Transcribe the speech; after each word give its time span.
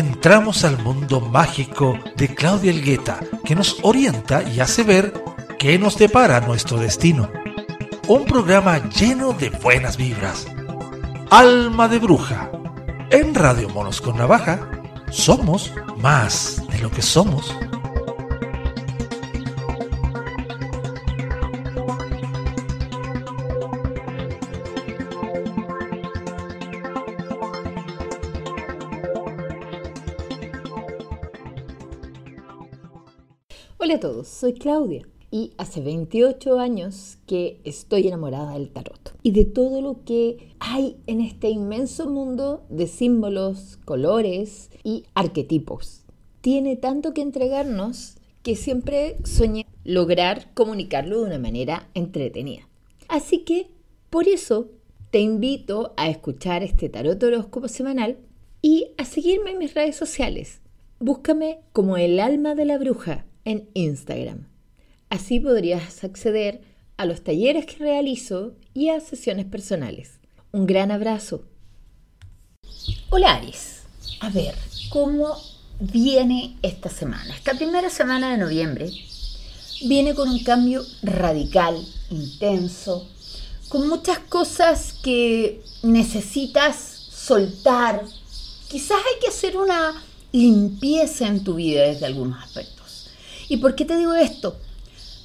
entramos 0.00 0.64
al 0.64 0.82
mundo 0.82 1.20
mágico 1.20 1.98
de 2.16 2.34
Claudia 2.34 2.70
Elgueta, 2.70 3.20
que 3.44 3.54
nos 3.54 3.78
orienta 3.82 4.42
y 4.42 4.60
hace 4.60 4.82
ver 4.82 5.12
qué 5.58 5.78
nos 5.78 5.98
depara 5.98 6.40
nuestro 6.40 6.78
destino. 6.78 7.30
Un 8.08 8.24
programa 8.24 8.78
lleno 8.88 9.34
de 9.34 9.50
buenas 9.50 9.98
vibras. 9.98 10.46
Alma 11.30 11.86
de 11.86 11.98
Bruja. 11.98 12.50
En 13.10 13.34
Radio 13.34 13.68
Monos 13.68 14.00
con 14.00 14.16
Navaja, 14.16 14.70
somos 15.10 15.72
más 15.98 16.62
de 16.70 16.78
lo 16.78 16.90
que 16.90 17.02
somos. 17.02 17.54
Soy 34.40 34.54
Claudia 34.54 35.06
y 35.30 35.52
hace 35.58 35.82
28 35.82 36.58
años 36.58 37.18
que 37.26 37.60
estoy 37.64 38.08
enamorada 38.08 38.54
del 38.54 38.70
tarot 38.70 39.14
y 39.22 39.32
de 39.32 39.44
todo 39.44 39.82
lo 39.82 40.02
que 40.04 40.54
hay 40.60 40.96
en 41.06 41.20
este 41.20 41.50
inmenso 41.50 42.08
mundo 42.08 42.64
de 42.70 42.86
símbolos, 42.86 43.78
colores 43.84 44.70
y 44.82 45.04
arquetipos. 45.12 46.04
Tiene 46.40 46.76
tanto 46.76 47.12
que 47.12 47.20
entregarnos 47.20 48.16
que 48.42 48.56
siempre 48.56 49.18
soñé 49.24 49.66
lograr 49.84 50.54
comunicarlo 50.54 51.20
de 51.20 51.26
una 51.26 51.38
manera 51.38 51.90
entretenida. 51.92 52.66
Así 53.08 53.40
que 53.40 53.68
por 54.08 54.26
eso 54.26 54.70
te 55.10 55.20
invito 55.20 55.92
a 55.98 56.08
escuchar 56.08 56.62
este 56.62 56.88
tarot 56.88 57.22
horóscopo 57.22 57.68
semanal 57.68 58.16
y 58.62 58.92
a 58.96 59.04
seguirme 59.04 59.50
en 59.50 59.58
mis 59.58 59.74
redes 59.74 59.96
sociales. 59.96 60.62
Búscame 60.98 61.60
como 61.74 61.98
el 61.98 62.18
alma 62.18 62.54
de 62.54 62.64
la 62.64 62.78
bruja 62.78 63.26
en 63.44 63.68
Instagram. 63.74 64.46
Así 65.08 65.40
podrías 65.40 66.04
acceder 66.04 66.60
a 66.96 67.06
los 67.06 67.22
talleres 67.22 67.66
que 67.66 67.76
realizo 67.76 68.54
y 68.74 68.90
a 68.90 69.00
sesiones 69.00 69.46
personales. 69.46 70.20
Un 70.52 70.66
gran 70.66 70.90
abrazo. 70.90 71.44
Hola 73.08 73.34
Aries. 73.36 73.82
A 74.20 74.30
ver, 74.30 74.54
¿cómo 74.90 75.36
viene 75.80 76.56
esta 76.62 76.90
semana? 76.90 77.34
Esta 77.34 77.54
primera 77.54 77.88
semana 77.88 78.32
de 78.32 78.38
noviembre 78.38 78.90
viene 79.86 80.14
con 80.14 80.28
un 80.28 80.42
cambio 80.44 80.84
radical, 81.02 81.76
intenso, 82.10 83.08
con 83.68 83.88
muchas 83.88 84.18
cosas 84.18 84.92
que 85.02 85.62
necesitas 85.82 86.76
soltar. 86.76 88.04
Quizás 88.68 88.98
hay 88.98 89.20
que 89.20 89.28
hacer 89.28 89.56
una 89.56 90.02
limpieza 90.32 91.26
en 91.26 91.42
tu 91.42 91.54
vida 91.54 91.82
desde 91.82 92.06
algunos 92.06 92.42
aspectos. 92.42 92.79
¿Y 93.50 93.56
por 93.56 93.74
qué 93.74 93.84
te 93.84 93.96
digo 93.96 94.14
esto? 94.14 94.56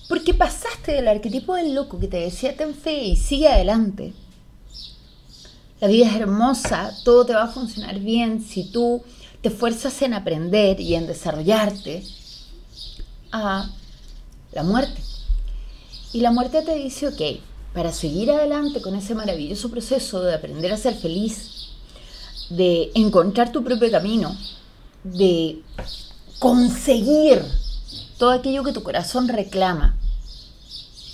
Porque 0.09 0.33
pasaste 0.33 0.93
del 0.93 1.07
arquetipo 1.07 1.53
del 1.53 1.75
loco 1.75 1.99
que 1.99 2.07
te 2.07 2.17
decía 2.17 2.57
ten 2.57 2.73
fe 2.73 3.03
y 3.03 3.15
sigue 3.15 3.47
adelante. 3.47 4.13
La 5.79 5.87
vida 5.87 6.07
es 6.07 6.15
hermosa, 6.15 6.91
todo 7.03 7.23
te 7.27 7.35
va 7.35 7.43
a 7.43 7.49
funcionar 7.49 7.99
bien 7.99 8.43
si 8.43 8.71
tú 8.71 9.03
te 9.41 9.49
esfuerzas 9.49 10.01
en 10.01 10.15
aprender 10.15 10.81
y 10.81 10.95
en 10.95 11.05
desarrollarte 11.05 12.03
a 13.31 13.69
la 14.53 14.63
muerte. 14.63 14.99
Y 16.11 16.21
la 16.21 16.31
muerte 16.31 16.63
te 16.63 16.73
dice, 16.73 17.09
ok, 17.09 17.21
para 17.75 17.93
seguir 17.93 18.31
adelante 18.31 18.81
con 18.81 18.95
ese 18.95 19.13
maravilloso 19.13 19.69
proceso 19.69 20.23
de 20.23 20.33
aprender 20.33 20.71
a 20.71 20.77
ser 20.77 20.95
feliz, 20.95 21.67
de 22.49 22.89
encontrar 22.95 23.51
tu 23.51 23.63
propio 23.63 23.91
camino, 23.91 24.35
de 25.03 25.61
conseguir 26.39 27.43
todo 28.17 28.31
aquello 28.31 28.63
que 28.63 28.73
tu 28.73 28.83
corazón 28.83 29.27
reclama. 29.27 29.97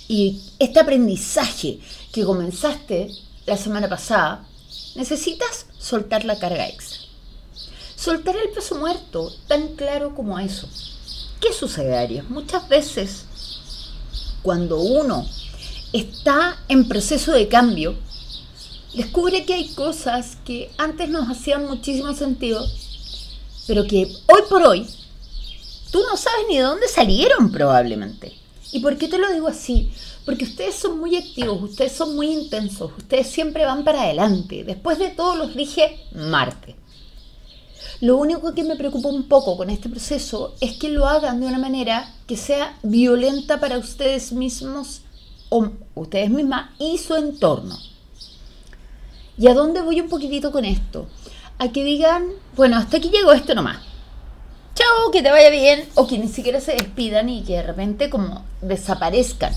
Y 0.08 0.40
este 0.58 0.80
aprendizaje 0.80 1.80
que 2.12 2.24
comenzaste 2.24 3.10
la 3.46 3.56
semana 3.56 3.88
pasada, 3.88 4.46
necesitas 4.94 5.66
soltar 5.78 6.24
la 6.24 6.38
carga 6.38 6.68
extra. 6.68 7.00
Soltar 7.96 8.36
el 8.36 8.50
peso 8.50 8.76
muerto, 8.76 9.32
tan 9.48 9.74
claro 9.76 10.14
como 10.14 10.38
eso. 10.38 10.68
¿Qué 11.40 11.52
sucede, 11.52 11.96
Aries? 11.96 12.28
Muchas 12.28 12.68
veces, 12.68 13.24
cuando 14.42 14.80
uno 14.80 15.26
está 15.92 16.58
en 16.68 16.88
proceso 16.88 17.32
de 17.32 17.48
cambio, 17.48 17.96
descubre 18.94 19.44
que 19.44 19.54
hay 19.54 19.68
cosas 19.74 20.36
que 20.44 20.70
antes 20.78 21.08
nos 21.08 21.28
hacían 21.28 21.66
muchísimo 21.66 22.14
sentido, 22.14 22.64
pero 23.66 23.86
que 23.86 24.04
hoy 24.26 24.42
por 24.48 24.62
hoy 24.62 24.86
tú 25.92 26.02
no 26.10 26.16
sabes 26.16 26.46
ni 26.48 26.56
de 26.56 26.62
dónde 26.62 26.88
salieron 26.88 27.52
probablemente. 27.52 28.32
¿Y 28.72 28.80
por 28.80 28.96
qué 28.96 29.06
te 29.06 29.18
lo 29.18 29.30
digo 29.32 29.46
así? 29.46 29.92
Porque 30.24 30.44
ustedes 30.44 30.74
son 30.74 30.98
muy 30.98 31.16
activos, 31.16 31.62
ustedes 31.62 31.92
son 31.92 32.16
muy 32.16 32.32
intensos, 32.32 32.90
ustedes 32.96 33.28
siempre 33.28 33.66
van 33.66 33.84
para 33.84 34.02
adelante. 34.02 34.64
Después 34.64 34.98
de 34.98 35.10
todo 35.10 35.36
los 35.36 35.54
rige 35.54 36.00
Marte. 36.12 36.76
Lo 38.00 38.16
único 38.16 38.54
que 38.54 38.64
me 38.64 38.76
preocupa 38.76 39.08
un 39.08 39.24
poco 39.24 39.56
con 39.56 39.68
este 39.68 39.88
proceso 39.88 40.54
es 40.60 40.72
que 40.78 40.88
lo 40.88 41.06
hagan 41.06 41.40
de 41.40 41.46
una 41.46 41.58
manera 41.58 42.14
que 42.26 42.36
sea 42.36 42.76
violenta 42.82 43.60
para 43.60 43.78
ustedes 43.78 44.32
mismos 44.32 45.02
o 45.50 45.68
ustedes 45.94 46.30
mismas 46.30 46.70
y 46.78 46.96
su 46.98 47.14
entorno. 47.14 47.76
¿Y 49.36 49.46
a 49.46 49.54
dónde 49.54 49.82
voy 49.82 50.00
un 50.00 50.08
poquitito 50.08 50.50
con 50.50 50.64
esto? 50.64 51.06
A 51.58 51.70
que 51.70 51.84
digan, 51.84 52.28
bueno, 52.56 52.76
hasta 52.78 52.96
aquí 52.96 53.10
llegó 53.10 53.32
esto 53.32 53.54
nomás 53.54 53.91
chao, 54.74 55.10
que 55.10 55.22
te 55.22 55.30
vaya 55.30 55.50
bien, 55.50 55.88
o 55.94 56.06
que 56.06 56.18
ni 56.18 56.28
siquiera 56.28 56.60
se 56.60 56.72
despidan 56.72 57.28
y 57.28 57.42
que 57.42 57.54
de 57.54 57.62
repente 57.62 58.10
como 58.10 58.44
desaparezcan. 58.60 59.54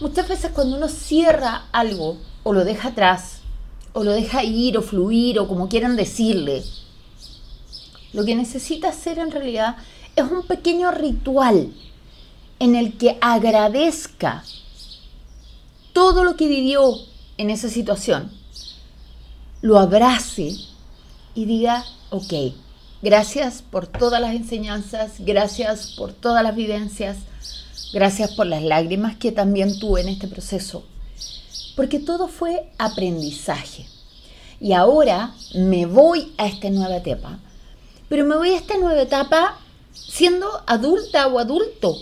Muchas 0.00 0.28
veces 0.28 0.50
cuando 0.52 0.76
uno 0.76 0.88
cierra 0.88 1.66
algo 1.72 2.18
o 2.42 2.52
lo 2.52 2.64
deja 2.64 2.88
atrás, 2.88 3.40
o 3.92 4.04
lo 4.04 4.12
deja 4.12 4.44
ir 4.44 4.76
o 4.76 4.82
fluir 4.82 5.38
o 5.38 5.48
como 5.48 5.68
quieran 5.68 5.96
decirle, 5.96 6.62
lo 8.12 8.24
que 8.24 8.34
necesita 8.34 8.88
hacer 8.88 9.18
en 9.18 9.30
realidad 9.30 9.76
es 10.14 10.24
un 10.24 10.42
pequeño 10.42 10.90
ritual 10.90 11.72
en 12.58 12.74
el 12.74 12.96
que 12.98 13.18
agradezca 13.20 14.44
todo 15.92 16.24
lo 16.24 16.36
que 16.36 16.46
vivió 16.46 16.94
en 17.38 17.50
esa 17.50 17.68
situación, 17.68 18.30
lo 19.62 19.78
abrace 19.78 20.56
y 21.34 21.44
diga, 21.46 21.84
ok, 22.10 22.32
Gracias 23.02 23.60
por 23.60 23.86
todas 23.86 24.22
las 24.22 24.34
enseñanzas, 24.34 25.16
gracias 25.18 25.94
por 25.98 26.14
todas 26.14 26.42
las 26.42 26.56
vivencias, 26.56 27.18
gracias 27.92 28.34
por 28.34 28.46
las 28.46 28.62
lágrimas 28.62 29.16
que 29.16 29.32
también 29.32 29.78
tuve 29.78 30.00
en 30.00 30.08
este 30.08 30.28
proceso, 30.28 30.82
porque 31.76 31.98
todo 31.98 32.26
fue 32.26 32.70
aprendizaje. 32.78 33.86
Y 34.60 34.72
ahora 34.72 35.34
me 35.54 35.84
voy 35.84 36.32
a 36.38 36.46
esta 36.46 36.70
nueva 36.70 36.96
etapa, 36.96 37.38
pero 38.08 38.24
me 38.24 38.36
voy 38.36 38.50
a 38.50 38.56
esta 38.56 38.78
nueva 38.78 39.02
etapa 39.02 39.58
siendo 39.92 40.48
adulta 40.66 41.26
o 41.26 41.38
adulto. 41.38 41.98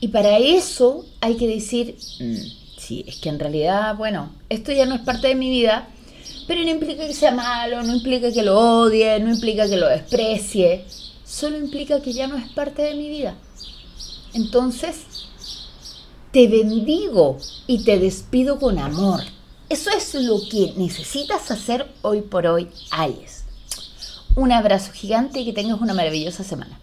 Y 0.00 0.08
para 0.08 0.38
eso 0.38 1.06
hay 1.20 1.36
que 1.36 1.46
decir, 1.46 1.96
mm, 2.18 2.78
sí, 2.78 3.04
es 3.06 3.16
que 3.16 3.28
en 3.28 3.38
realidad, 3.38 3.94
bueno, 3.94 4.30
esto 4.48 4.72
ya 4.72 4.86
no 4.86 4.96
es 4.96 5.02
parte 5.02 5.28
de 5.28 5.36
mi 5.36 5.50
vida, 5.50 5.88
pero 6.46 6.62
no 6.62 6.70
implica 6.70 7.06
que 7.06 7.14
sea 7.14 7.32
malo, 7.32 7.82
no 7.82 7.94
implica 7.94 8.32
que 8.32 8.42
lo 8.42 8.58
odie, 8.58 9.18
no 9.20 9.32
implica 9.32 9.68
que 9.68 9.76
lo 9.76 9.88
desprecie, 9.88 10.84
solo 11.24 11.58
implica 11.58 12.00
que 12.00 12.12
ya 12.12 12.26
no 12.26 12.36
es 12.36 12.48
parte 12.50 12.82
de 12.82 12.94
mi 12.94 13.08
vida. 13.08 13.34
Entonces, 14.32 14.96
te 16.32 16.48
bendigo 16.48 17.38
y 17.66 17.84
te 17.84 17.98
despido 17.98 18.58
con 18.58 18.78
amor. 18.78 19.20
Eso 19.68 19.90
es 19.90 20.14
lo 20.14 20.38
que 20.48 20.74
necesitas 20.76 21.50
hacer 21.50 21.88
hoy 22.02 22.20
por 22.20 22.46
hoy, 22.46 22.68
Aries. 22.90 23.44
Un 24.36 24.52
abrazo 24.52 24.92
gigante 24.92 25.40
y 25.40 25.46
que 25.46 25.52
tengas 25.52 25.80
una 25.80 25.94
maravillosa 25.94 26.44
semana. 26.44 26.78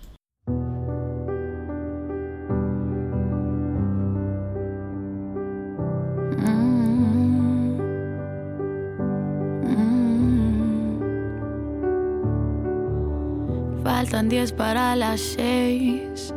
Faltan 14.04 14.28
10 14.28 14.52
para 14.52 14.98
las 14.98 15.22
6. 15.22 16.34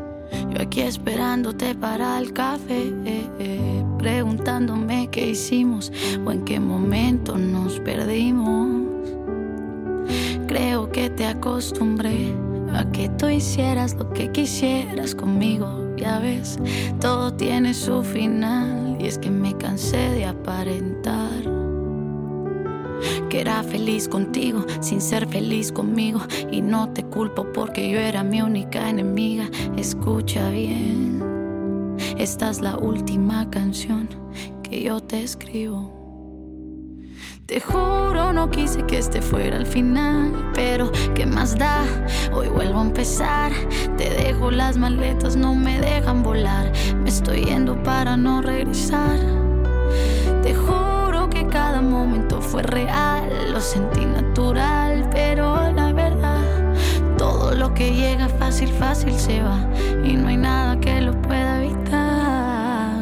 Yo 0.51 0.63
aquí 0.63 0.83
esperándote 0.83 1.75
para 1.75 2.17
el 2.17 2.33
café, 2.33 2.93
preguntándome 3.99 5.09
qué 5.11 5.31
hicimos 5.31 5.91
o 6.25 6.31
en 6.31 6.45
qué 6.45 6.61
momento 6.61 7.37
nos 7.37 7.81
perdimos. 7.81 8.69
Creo 10.47 10.93
que 10.93 11.11
te 11.11 11.27
acostumbré 11.27 12.33
a 12.73 12.89
que 12.93 13.09
tú 13.09 13.29
hicieras 13.29 13.97
lo 13.97 14.11
que 14.11 14.31
quisieras 14.31 15.17
conmigo. 15.17 15.93
Ya 15.97 16.21
ves, 16.21 16.61
todo 17.01 17.35
tiene 17.35 17.75
su 17.75 18.05
final 18.05 18.97
y 19.01 19.07
es 19.07 19.19
que 19.19 19.33
me 19.33 19.57
cansé 19.57 20.11
de 20.11 20.27
aparentar. 20.27 21.56
Que 23.29 23.41
era 23.41 23.63
feliz 23.63 24.09
contigo 24.09 24.65
sin 24.81 25.01
ser 25.01 25.27
feliz 25.27 25.73
conmigo. 25.73 26.21
Y 26.51 26.61
no 26.61 26.91
te 26.91 27.05
culpo 27.05 27.51
porque 27.53 27.91
yo 27.91 27.99
era 27.99 28.23
mi 28.23 28.43
única 28.43 28.89
enemiga. 28.89 29.49
Escucha 29.77 30.51
bien, 30.51 31.23
esta 32.19 32.51
es 32.51 32.61
la 32.61 32.77
última 32.77 33.49
canción 33.51 34.09
que 34.63 34.83
yo 34.83 35.01
te 35.01 35.23
escribo. 35.23 35.97
Te 37.47 37.61
juro, 37.61 38.33
no 38.33 38.51
quise 38.51 38.85
que 38.87 38.99
este 38.99 39.23
fuera 39.23 39.57
el 39.57 39.67
final, 39.67 40.51
pero 40.53 40.91
¿qué 41.15 41.27
más 41.27 41.57
da? 41.57 41.85
Hoy 42.35 42.49
vuelvo 42.49 42.81
a 42.81 42.83
empezar. 42.83 43.53
Te 43.97 44.11
dejo 44.11 44.51
las 44.51 44.77
maletas, 44.77 45.37
no 45.37 45.55
me 45.55 45.79
dejan 45.79 46.25
volar. 46.25 46.73
Me 47.05 47.09
estoy 47.09 47.45
yendo 47.45 47.81
para 47.85 48.17
no 48.17 48.43
regresar. 48.43 49.21
Te 50.43 50.55
juro 50.57 50.76
cada 51.77 51.89
momento 51.89 52.41
fue 52.41 52.63
real, 52.63 53.53
lo 53.53 53.61
sentí 53.61 54.07
natural, 54.07 55.07
pero 55.13 55.71
la 55.73 55.93
verdad, 55.93 56.73
todo 57.19 57.53
lo 57.53 57.75
que 57.75 57.93
llega 57.93 58.31
fácil, 58.31 58.71
fácil 58.71 59.13
se 59.13 59.43
va 59.43 59.59
y 60.03 60.15
no 60.15 60.29
hay 60.29 60.39
nada 60.39 60.81
que 60.81 61.03
lo 61.03 61.13
pueda 61.21 61.63
evitar. 61.63 62.95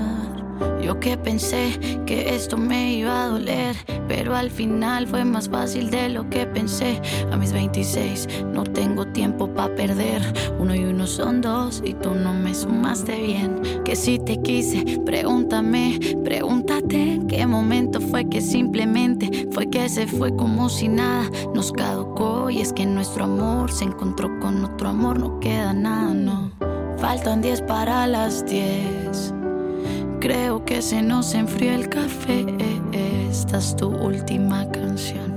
Yo 0.83 0.99
que 0.99 1.17
pensé 1.17 1.79
que 2.05 2.35
esto 2.35 2.57
me 2.57 2.95
iba 2.95 3.23
a 3.23 3.29
doler, 3.29 3.77
pero 4.09 4.35
al 4.35 4.51
final 4.51 5.07
fue 5.07 5.25
más 5.25 5.49
fácil 5.49 5.91
de 5.91 6.09
lo 6.09 6.29
que 6.29 6.47
pensé. 6.47 7.01
A 7.31 7.37
mis 7.37 7.53
26 7.53 8.29
no 8.53 8.65
tengo 8.65 9.07
tiempo 9.07 9.49
para 9.53 9.75
perder. 9.75 10.23
Uno 10.59 10.75
y 10.75 10.85
uno 10.85 11.07
son 11.07 11.41
dos 11.41 11.83
y 11.85 11.95
tú 11.95 12.15
no 12.15 12.33
me 12.35 12.55
sumaste 12.55 13.21
bien. 13.21 13.61
Que 13.85 13.97
si 13.97 14.19
te 14.19 14.41
quise, 14.41 15.01
pregúntame, 15.05 15.99
pregúntate 16.23 17.21
qué 17.29 17.47
momento 17.47 18.01
fue 18.01 18.29
que 18.29 18.41
simplemente 18.41 19.49
fue 19.53 19.69
que 19.69 19.89
se 19.89 20.07
fue 20.07 20.35
como 20.35 20.69
si 20.69 20.89
nada 20.89 21.31
nos 21.55 21.73
caducó. 21.73 22.51
Y 22.51 22.61
es 22.61 22.73
que 22.73 22.87
nuestro 22.87 23.25
amor 23.25 23.73
se 23.73 23.85
encontró 23.85 24.39
con 24.41 24.65
otro 24.65 24.89
amor, 24.89 25.19
no 25.19 25.41
queda 25.41 25.73
nada, 25.73 26.15
no. 26.15 26.53
Faltan 26.99 27.43
10 27.43 27.63
para 27.63 28.07
las 28.07 28.47
10. 28.47 29.34
Creo 30.25 30.65
que 30.65 30.81
se 30.81 31.03
nos 31.03 31.35
enfrió 31.35 31.75
el 31.75 31.91
café. 31.91 32.47
Esta 33.29 33.59
es 33.59 33.77
tu 33.77 33.89
última 33.89 34.67
canción. 34.71 35.35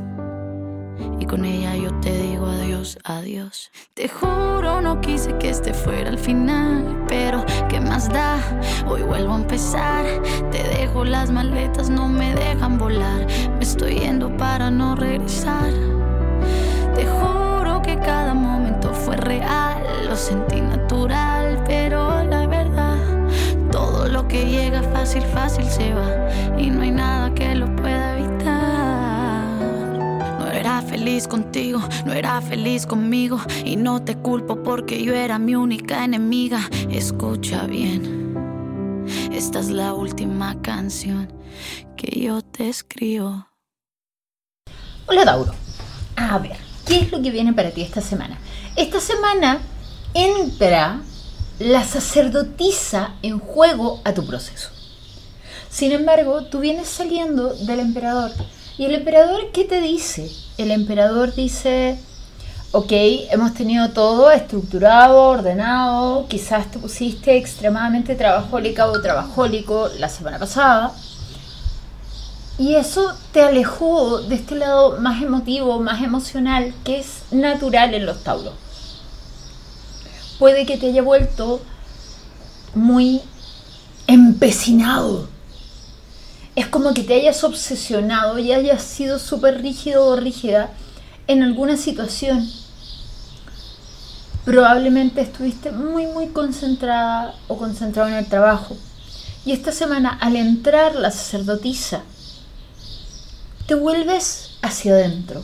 Y 1.20 1.26
con 1.26 1.44
ella 1.44 1.76
yo 1.76 1.92
te 2.00 2.18
digo 2.18 2.46
adiós, 2.46 2.98
adiós. 3.04 3.70
Te 3.96 4.08
juro, 4.08 4.80
no 4.80 5.02
quise 5.02 5.38
que 5.40 5.50
este 5.50 5.74
fuera 5.74 6.10
el 6.10 6.18
final. 6.18 7.04
Pero, 7.10 7.44
¿qué 7.68 7.82
más 7.82 8.08
da? 8.08 8.40
Hoy 8.88 9.02
vuelvo 9.02 9.34
a 9.34 9.40
empezar. 9.40 10.06
Te 10.52 10.64
dejo 10.64 11.04
las 11.04 11.32
maletas, 11.32 11.90
no 11.90 12.08
me 12.08 12.34
dejan 12.34 12.78
volar. 12.78 13.28
Me 13.58 13.64
estoy 13.64 13.96
yendo 13.96 14.38
para 14.38 14.72
no 14.72 14.96
regresar. 14.96 15.70
Te 16.96 17.06
juro 17.06 17.82
que 17.82 17.98
cada 17.98 18.34
momento 18.34 18.94
fue 18.94 19.18
real. 19.18 19.84
Lo 20.08 20.16
sentí 20.16 20.62
natural, 20.62 21.62
pero 21.68 22.17
que 24.28 24.46
llega 24.46 24.84
fácil, 24.84 25.22
fácil 25.24 25.66
se 25.66 25.94
va 25.94 26.30
y 26.58 26.70
no 26.70 26.82
hay 26.82 26.92
nada 26.92 27.34
que 27.34 27.56
lo 27.56 27.74
pueda 27.76 28.18
evitar. 28.18 29.46
No 30.40 30.52
era 30.52 30.82
feliz 30.82 31.28
contigo, 31.28 31.80
no 32.06 32.14
era 32.14 32.42
feliz 32.42 32.86
conmigo 32.86 33.40
y 33.64 33.76
no 33.76 34.04
te 34.04 34.18
culpo 34.18 34.62
porque 34.64 35.04
yo 35.04 35.14
era 35.14 35.40
mi 35.40 35.56
única 35.56 36.04
enemiga. 36.04 36.60
Escucha 36.90 37.66
bien, 37.68 38.36
esta 39.32 39.60
es 39.60 39.70
la 39.70 39.94
última 39.94 40.62
canción 40.62 41.32
que 41.96 42.20
yo 42.20 42.42
te 42.42 42.70
escribo. 42.70 43.48
Hola 45.08 45.24
Dauro. 45.24 45.54
A 46.18 46.38
ver, 46.40 46.58
¿qué 46.86 47.00
es 47.00 47.12
lo 47.12 47.22
que 47.22 47.32
viene 47.32 47.54
para 47.54 47.72
ti 47.72 47.82
esta 47.82 48.02
semana? 48.02 48.38
Esta 48.76 49.00
semana 49.00 49.60
entra 50.14 51.02
la 51.60 51.84
sacerdotisa 51.84 53.16
en 53.24 53.40
juego 53.40 54.00
a 54.04 54.14
tu 54.14 54.26
proceso. 54.26 54.70
Sin 55.70 55.92
embargo, 55.92 56.44
tú 56.44 56.60
vienes 56.60 56.88
saliendo 56.88 57.54
del 57.54 57.80
emperador. 57.80 58.32
¿Y 58.78 58.86
el 58.86 58.94
emperador 58.94 59.52
qué 59.52 59.64
te 59.64 59.82
dice? 59.82 60.32
El 60.60 60.70
emperador 60.70 61.34
dice, 61.34 61.98
ok, 62.72 62.92
hemos 63.32 63.56
tenido 63.56 63.90
todo 63.90 64.30
estructurado, 64.32 65.24
ordenado, 65.24 66.28
quizás 66.28 66.70
te 66.70 66.78
pusiste 66.78 67.38
extremadamente 67.38 68.16
trabajólica 68.16 68.88
o 68.88 69.02
trabajólico 69.02 69.90
la 69.98 70.10
semana 70.10 70.38
pasada. 70.38 70.92
Y 72.60 72.76
eso 72.76 73.16
te 73.32 73.42
alejó 73.42 74.22
de 74.22 74.36
este 74.36 74.56
lado 74.56 75.00
más 75.00 75.24
emotivo, 75.24 75.80
más 75.80 76.04
emocional, 76.04 76.74
que 76.84 77.00
es 77.00 77.24
natural 77.32 77.96
en 77.96 78.06
los 78.06 78.24
tauros 78.24 78.54
puede 80.40 80.66
que 80.66 80.78
te 80.78 80.88
haya 80.88 81.02
vuelto 81.02 81.62
muy 82.76 83.22
empecinado. 84.08 85.28
Es 86.56 86.68
como 86.68 86.94
que 86.94 87.04
te 87.04 87.14
hayas 87.14 87.44
obsesionado 87.44 88.40
y 88.40 88.52
hayas 88.52 88.84
sido 88.84 89.20
súper 89.20 89.62
rígido 89.62 90.06
o 90.06 90.16
rígida 90.16 90.72
en 91.28 91.44
alguna 91.44 91.78
situación. 91.78 92.50
Probablemente 94.46 95.22
estuviste 95.22 95.72
muy, 95.72 96.08
muy 96.08 96.28
concentrada 96.28 97.36
o 97.48 97.58
concentrado 97.58 98.10
en 98.10 98.16
el 98.16 98.26
trabajo. 98.26 98.78
Y 99.46 99.52
esta 99.52 99.72
semana, 99.72 100.18
al 100.22 100.36
entrar 100.36 100.96
la 100.96 101.12
sacerdotisa, 101.12 102.02
te 103.68 103.76
vuelves 103.76 104.52
hacia 104.62 104.94
adentro 104.94 105.44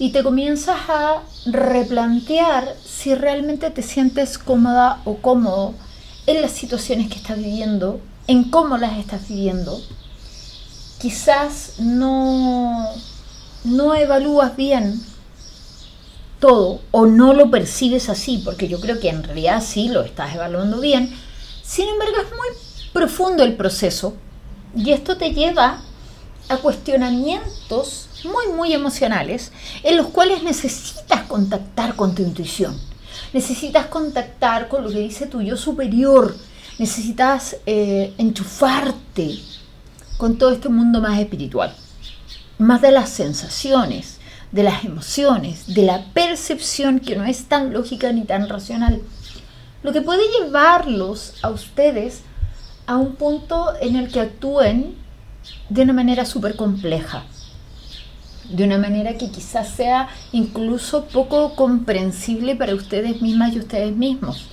y 0.00 0.12
te 0.12 0.22
comienzas 0.22 0.80
a 0.88 1.22
replantear 1.44 2.74
si 2.82 3.14
realmente 3.14 3.68
te 3.68 3.82
sientes 3.82 4.38
cómoda 4.38 5.02
o 5.04 5.18
cómodo 5.18 5.74
en 6.26 6.40
las 6.40 6.52
situaciones 6.52 7.10
que 7.10 7.16
estás 7.16 7.36
viviendo, 7.36 8.00
en 8.26 8.44
cómo 8.44 8.78
las 8.78 8.96
estás 8.96 9.28
viviendo. 9.28 9.78
Quizás 10.98 11.74
no, 11.80 12.88
no 13.64 13.94
evalúas 13.94 14.56
bien 14.56 15.02
todo 16.38 16.80
o 16.92 17.04
no 17.04 17.34
lo 17.34 17.50
percibes 17.50 18.08
así, 18.08 18.40
porque 18.42 18.68
yo 18.68 18.80
creo 18.80 19.00
que 19.00 19.10
en 19.10 19.22
realidad 19.22 19.62
sí 19.62 19.88
lo 19.88 20.00
estás 20.00 20.34
evaluando 20.34 20.80
bien. 20.80 21.14
Sin 21.62 21.86
embargo, 21.86 22.16
es 22.16 22.30
muy 22.30 22.90
profundo 22.94 23.44
el 23.44 23.54
proceso 23.54 24.14
y 24.74 24.92
esto 24.92 25.18
te 25.18 25.34
lleva 25.34 25.82
a 26.50 26.56
cuestionamientos 26.56 28.08
muy, 28.24 28.52
muy 28.54 28.74
emocionales 28.74 29.52
en 29.84 29.96
los 29.96 30.08
cuales 30.08 30.42
necesitas 30.42 31.22
contactar 31.22 31.94
con 31.94 32.14
tu 32.14 32.22
intuición, 32.22 32.76
necesitas 33.32 33.86
contactar 33.86 34.66
con 34.66 34.82
lo 34.82 34.90
que 34.90 34.98
dice 34.98 35.26
tu 35.26 35.40
yo 35.40 35.56
superior, 35.56 36.36
necesitas 36.78 37.56
eh, 37.66 38.14
enchufarte 38.18 39.38
con 40.16 40.38
todo 40.38 40.50
este 40.50 40.68
mundo 40.68 41.00
más 41.00 41.20
espiritual, 41.20 41.72
más 42.58 42.82
de 42.82 42.90
las 42.90 43.10
sensaciones, 43.10 44.18
de 44.50 44.64
las 44.64 44.84
emociones, 44.84 45.72
de 45.72 45.84
la 45.84 46.04
percepción 46.12 46.98
que 46.98 47.14
no 47.14 47.24
es 47.24 47.44
tan 47.44 47.72
lógica 47.72 48.10
ni 48.10 48.24
tan 48.24 48.48
racional, 48.48 49.00
lo 49.84 49.92
que 49.92 50.02
puede 50.02 50.24
llevarlos 50.40 51.34
a 51.42 51.50
ustedes 51.50 52.22
a 52.86 52.96
un 52.96 53.14
punto 53.14 53.72
en 53.80 53.94
el 53.94 54.10
que 54.10 54.20
actúen 54.20 54.96
de 55.68 55.82
una 55.82 55.92
manera 55.92 56.24
súper 56.24 56.56
compleja, 56.56 57.24
de 58.48 58.64
una 58.64 58.78
manera 58.78 59.16
que 59.16 59.30
quizás 59.30 59.68
sea 59.68 60.08
incluso 60.32 61.04
poco 61.06 61.54
comprensible 61.54 62.56
para 62.56 62.74
ustedes 62.74 63.22
mismas 63.22 63.54
y 63.54 63.60
ustedes 63.60 63.94
mismos. 63.94 64.46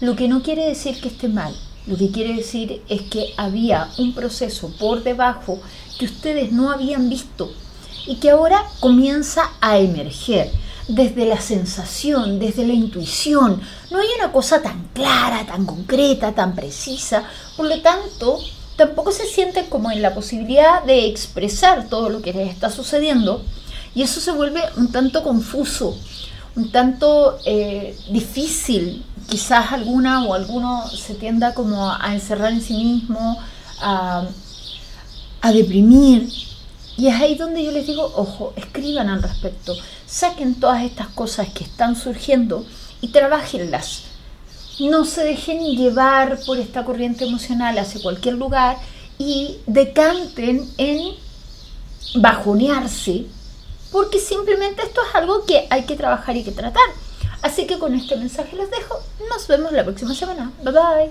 Lo 0.00 0.16
que 0.16 0.28
no 0.28 0.42
quiere 0.42 0.66
decir 0.66 1.00
que 1.00 1.08
esté 1.08 1.28
mal, 1.28 1.54
lo 1.86 1.96
que 1.96 2.10
quiere 2.10 2.34
decir 2.34 2.82
es 2.88 3.02
que 3.02 3.34
había 3.36 3.88
un 3.98 4.14
proceso 4.14 4.72
por 4.78 5.02
debajo 5.02 5.60
que 5.98 6.04
ustedes 6.04 6.52
no 6.52 6.70
habían 6.70 7.08
visto 7.08 7.52
y 8.06 8.16
que 8.16 8.30
ahora 8.30 8.64
comienza 8.80 9.50
a 9.60 9.78
emerger 9.78 10.50
desde 10.88 11.26
la 11.26 11.40
sensación, 11.40 12.38
desde 12.38 12.66
la 12.66 12.72
intuición. 12.72 13.60
No 13.90 13.98
hay 13.98 14.08
una 14.18 14.32
cosa 14.32 14.62
tan 14.62 14.88
clara, 14.92 15.44
tan 15.46 15.64
concreta, 15.64 16.32
tan 16.32 16.54
precisa. 16.54 17.24
Por 17.56 17.66
lo 17.66 17.80
tanto, 17.80 18.38
tampoco 18.86 19.12
se 19.12 19.26
sienten 19.26 19.66
como 19.66 19.92
en 19.92 20.02
la 20.02 20.12
posibilidad 20.12 20.82
de 20.82 21.06
expresar 21.06 21.88
todo 21.88 22.08
lo 22.08 22.20
que 22.20 22.32
les 22.32 22.50
está 22.50 22.68
sucediendo 22.68 23.44
y 23.94 24.02
eso 24.02 24.20
se 24.20 24.32
vuelve 24.32 24.60
un 24.76 24.90
tanto 24.90 25.22
confuso, 25.22 25.96
un 26.56 26.72
tanto 26.72 27.38
eh, 27.46 27.96
difícil. 28.10 29.04
Quizás 29.28 29.70
alguna 29.70 30.24
o 30.24 30.34
alguno 30.34 30.84
se 30.88 31.14
tienda 31.14 31.54
como 31.54 31.92
a 31.92 32.12
encerrar 32.12 32.52
en 32.52 32.60
sí 32.60 32.74
mismo, 32.74 33.38
a, 33.80 34.26
a 35.40 35.52
deprimir. 35.52 36.28
Y 36.96 37.06
es 37.06 37.14
ahí 37.14 37.36
donde 37.36 37.62
yo 37.62 37.70
les 37.70 37.86
digo, 37.86 38.12
ojo, 38.16 38.52
escriban 38.56 39.08
al 39.10 39.22
respecto, 39.22 39.76
saquen 40.06 40.56
todas 40.56 40.82
estas 40.82 41.06
cosas 41.06 41.48
que 41.50 41.62
están 41.62 41.94
surgiendo 41.94 42.66
y 43.00 43.08
trabajenlas 43.08 44.11
no 44.78 45.04
se 45.04 45.24
dejen 45.24 45.60
llevar 45.76 46.38
por 46.46 46.58
esta 46.58 46.84
corriente 46.84 47.24
emocional 47.24 47.78
hacia 47.78 48.02
cualquier 48.02 48.34
lugar 48.34 48.76
y 49.18 49.58
decanten 49.66 50.68
en 50.78 51.14
bajonearse, 52.16 53.26
porque 53.90 54.18
simplemente 54.18 54.82
esto 54.82 55.00
es 55.08 55.14
algo 55.14 55.44
que 55.46 55.66
hay 55.70 55.84
que 55.84 55.96
trabajar 55.96 56.36
y 56.36 56.44
que 56.44 56.52
tratar. 56.52 56.82
Así 57.42 57.66
que 57.66 57.78
con 57.78 57.94
este 57.94 58.16
mensaje 58.16 58.56
les 58.56 58.70
dejo. 58.70 59.00
Nos 59.28 59.46
vemos 59.48 59.72
la 59.72 59.84
próxima 59.84 60.14
semana. 60.14 60.52
Bye 60.62 60.72
bye. 60.72 61.10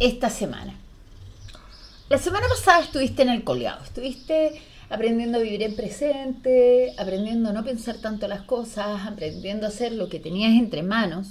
esta 0.00 0.30
semana? 0.30 0.74
La 2.08 2.18
semana 2.18 2.48
pasada 2.48 2.80
estuviste 2.80 3.22
en 3.22 3.28
el 3.28 3.44
colgado, 3.44 3.84
estuviste 3.84 4.60
aprendiendo 4.88 5.38
a 5.38 5.42
vivir 5.42 5.62
en 5.62 5.76
presente, 5.76 6.94
aprendiendo 6.98 7.50
a 7.50 7.52
no 7.52 7.64
pensar 7.64 7.98
tanto 7.98 8.26
las 8.26 8.42
cosas, 8.42 9.06
aprendiendo 9.06 9.66
a 9.66 9.68
hacer 9.68 9.92
lo 9.92 10.08
que 10.08 10.18
tenías 10.18 10.52
entre 10.52 10.82
manos. 10.82 11.28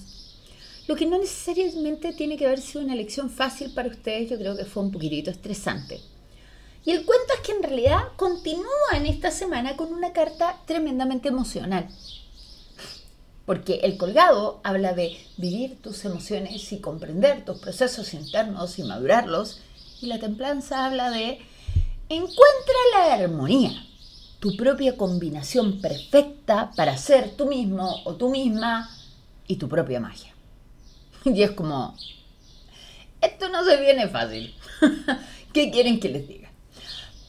Lo 0.87 0.95
que 0.95 1.05
no 1.05 1.17
necesariamente 1.17 2.13
tiene 2.13 2.37
que 2.37 2.45
haber 2.45 2.61
sido 2.61 2.85
una 2.85 2.95
lección 2.95 3.29
fácil 3.29 3.73
para 3.73 3.89
ustedes, 3.89 4.29
yo 4.29 4.37
creo 4.37 4.55
que 4.55 4.65
fue 4.65 4.83
un 4.83 4.91
poquitito 4.91 5.29
estresante. 5.29 5.99
Y 6.85 6.91
el 6.91 7.05
cuento 7.05 7.33
es 7.33 7.39
que 7.41 7.51
en 7.51 7.63
realidad 7.63 7.99
continúa 8.15 8.95
en 8.95 9.07
esta 9.07 9.31
semana 9.31 9.75
con 9.75 9.91
una 9.91 10.13
carta 10.13 10.57
tremendamente 10.65 11.27
emocional. 11.27 11.89
Porque 13.49 13.79
el 13.81 13.97
colgado 13.97 14.61
habla 14.63 14.93
de 14.93 15.17
vivir 15.37 15.81
tus 15.81 16.05
emociones 16.05 16.71
y 16.71 16.81
comprender 16.81 17.45
tus 17.45 17.57
procesos 17.57 18.13
internos 18.13 18.77
y 18.77 18.83
madurarlos. 18.83 19.59
Y 20.03 20.05
la 20.05 20.19
templanza 20.19 20.85
habla 20.85 21.09
de 21.09 21.39
encuentra 22.09 22.75
la 22.93 23.13
armonía, 23.15 23.71
tu 24.39 24.55
propia 24.55 24.97
combinación 24.97 25.81
perfecta 25.81 26.73
para 26.75 26.95
ser 26.95 27.35
tú 27.35 27.47
mismo 27.47 28.03
o 28.03 28.13
tú 28.17 28.29
misma 28.29 28.87
y 29.47 29.55
tu 29.55 29.67
propia 29.67 29.99
magia. 29.99 30.31
Y 31.25 31.41
es 31.41 31.49
como, 31.49 31.97
esto 33.19 33.49
no 33.49 33.65
se 33.65 33.81
viene 33.81 34.07
fácil. 34.09 34.53
¿Qué 35.53 35.71
quieren 35.71 35.99
que 35.99 36.09
les 36.09 36.27
diga? 36.27 36.51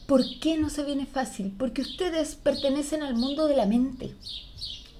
¿Por 0.05 0.21
qué 0.39 0.59
no 0.59 0.69
se 0.69 0.83
viene 0.83 1.07
fácil? 1.07 1.51
Porque 1.57 1.81
ustedes 1.81 2.35
pertenecen 2.35 3.01
al 3.01 3.15
mundo 3.15 3.47
de 3.47 3.55
la 3.55 3.65
mente. 3.65 4.13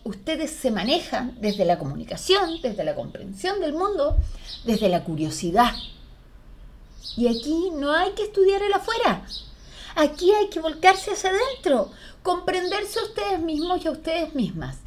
Ustedes 0.04 0.52
se 0.52 0.72
manejan 0.72 1.38
desde 1.40 1.64
la 1.64 1.78
comunicación, 1.78 2.62
desde 2.62 2.84
la 2.84 2.96
comprensión 2.96 3.60
del 3.60 3.74
mundo, 3.74 4.18
desde 4.66 4.90
la 4.90 5.04
curiosidad. 5.04 5.74
Y 7.18 7.28
aquí 7.28 7.72
no 7.76 7.92
hay 7.92 8.12
que 8.12 8.24
estudiar 8.24 8.64
el 8.64 8.74
afuera. 8.74 9.26
Aquí 9.96 10.32
hay 10.32 10.50
que 10.50 10.60
volcarse 10.60 11.12
hacia 11.12 11.30
adentro, 11.30 11.92
comprenderse 12.24 13.00
a 13.00 13.04
ustedes 13.04 13.40
mismos 13.42 13.84
y 13.84 13.88
a 13.90 13.92
ustedes 13.92 14.34
mismas. 14.34 14.78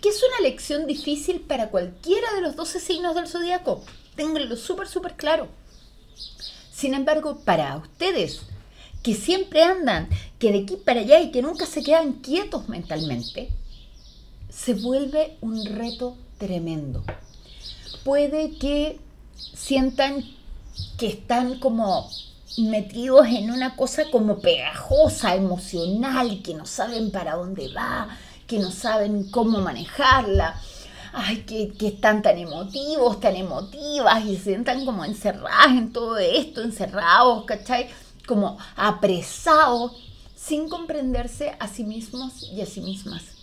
Que 0.00 0.10
es 0.10 0.22
una 0.22 0.48
lección 0.48 0.86
difícil 0.86 1.40
para 1.40 1.70
cualquiera 1.70 2.32
de 2.34 2.42
los 2.42 2.54
12 2.56 2.78
signos 2.78 3.14
del 3.14 3.26
zodiaco. 3.26 3.82
Ténganlo 4.14 4.56
súper, 4.56 4.86
súper 4.86 5.16
claro. 5.16 5.48
Sin 6.72 6.94
embargo, 6.94 7.40
para 7.44 7.76
ustedes, 7.76 8.42
que 9.02 9.14
siempre 9.14 9.62
andan, 9.62 10.08
que 10.38 10.52
de 10.52 10.60
aquí 10.60 10.76
para 10.76 11.00
allá 11.00 11.20
y 11.20 11.30
que 11.30 11.42
nunca 11.42 11.66
se 11.66 11.82
quedan 11.82 12.14
quietos 12.14 12.68
mentalmente, 12.68 13.50
se 14.50 14.74
vuelve 14.74 15.36
un 15.40 15.64
reto 15.64 16.16
tremendo. 16.38 17.04
Puede 18.04 18.56
que 18.58 18.98
sientan 19.54 20.24
que 20.98 21.06
están 21.06 21.58
como 21.58 22.10
metidos 22.58 23.26
en 23.28 23.50
una 23.50 23.76
cosa 23.76 24.04
como 24.10 24.40
pegajosa, 24.40 25.34
emocional, 25.34 26.42
que 26.42 26.54
no 26.54 26.66
saben 26.66 27.10
para 27.10 27.36
dónde 27.36 27.72
va, 27.72 28.08
que 28.46 28.58
no 28.58 28.70
saben 28.70 29.30
cómo 29.30 29.60
manejarla. 29.60 30.60
Ay, 31.12 31.42
que, 31.42 31.72
que, 31.72 31.88
están 31.88 32.22
tan 32.22 32.38
emotivos, 32.38 33.18
tan 33.20 33.34
emotivas 33.34 34.24
y 34.24 34.36
se 34.36 34.44
sientan 34.44 34.84
como 34.84 35.04
encerradas 35.04 35.70
en 35.70 35.92
todo 35.92 36.18
esto, 36.18 36.62
encerrados, 36.62 37.44
¿cachai? 37.46 37.88
Como 38.26 38.56
apresados, 38.76 39.92
sin 40.36 40.68
comprenderse 40.68 41.56
a 41.58 41.66
sí 41.66 41.82
mismos 41.82 42.44
y 42.52 42.60
a 42.60 42.66
sí 42.66 42.80
mismas. 42.80 43.39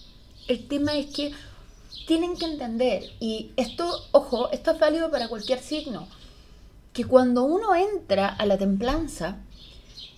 El 0.47 0.67
tema 0.67 0.95
es 0.95 1.07
que 1.07 1.33
tienen 2.07 2.37
que 2.37 2.45
entender, 2.45 3.03
y 3.19 3.51
esto, 3.57 4.05
ojo, 4.11 4.49
esto 4.51 4.71
es 4.71 4.79
válido 4.79 5.11
para 5.11 5.27
cualquier 5.27 5.59
signo, 5.59 6.07
que 6.93 7.03
cuando 7.03 7.43
uno 7.43 7.75
entra 7.75 8.27
a 8.29 8.45
la 8.45 8.57
templanza, 8.57 9.37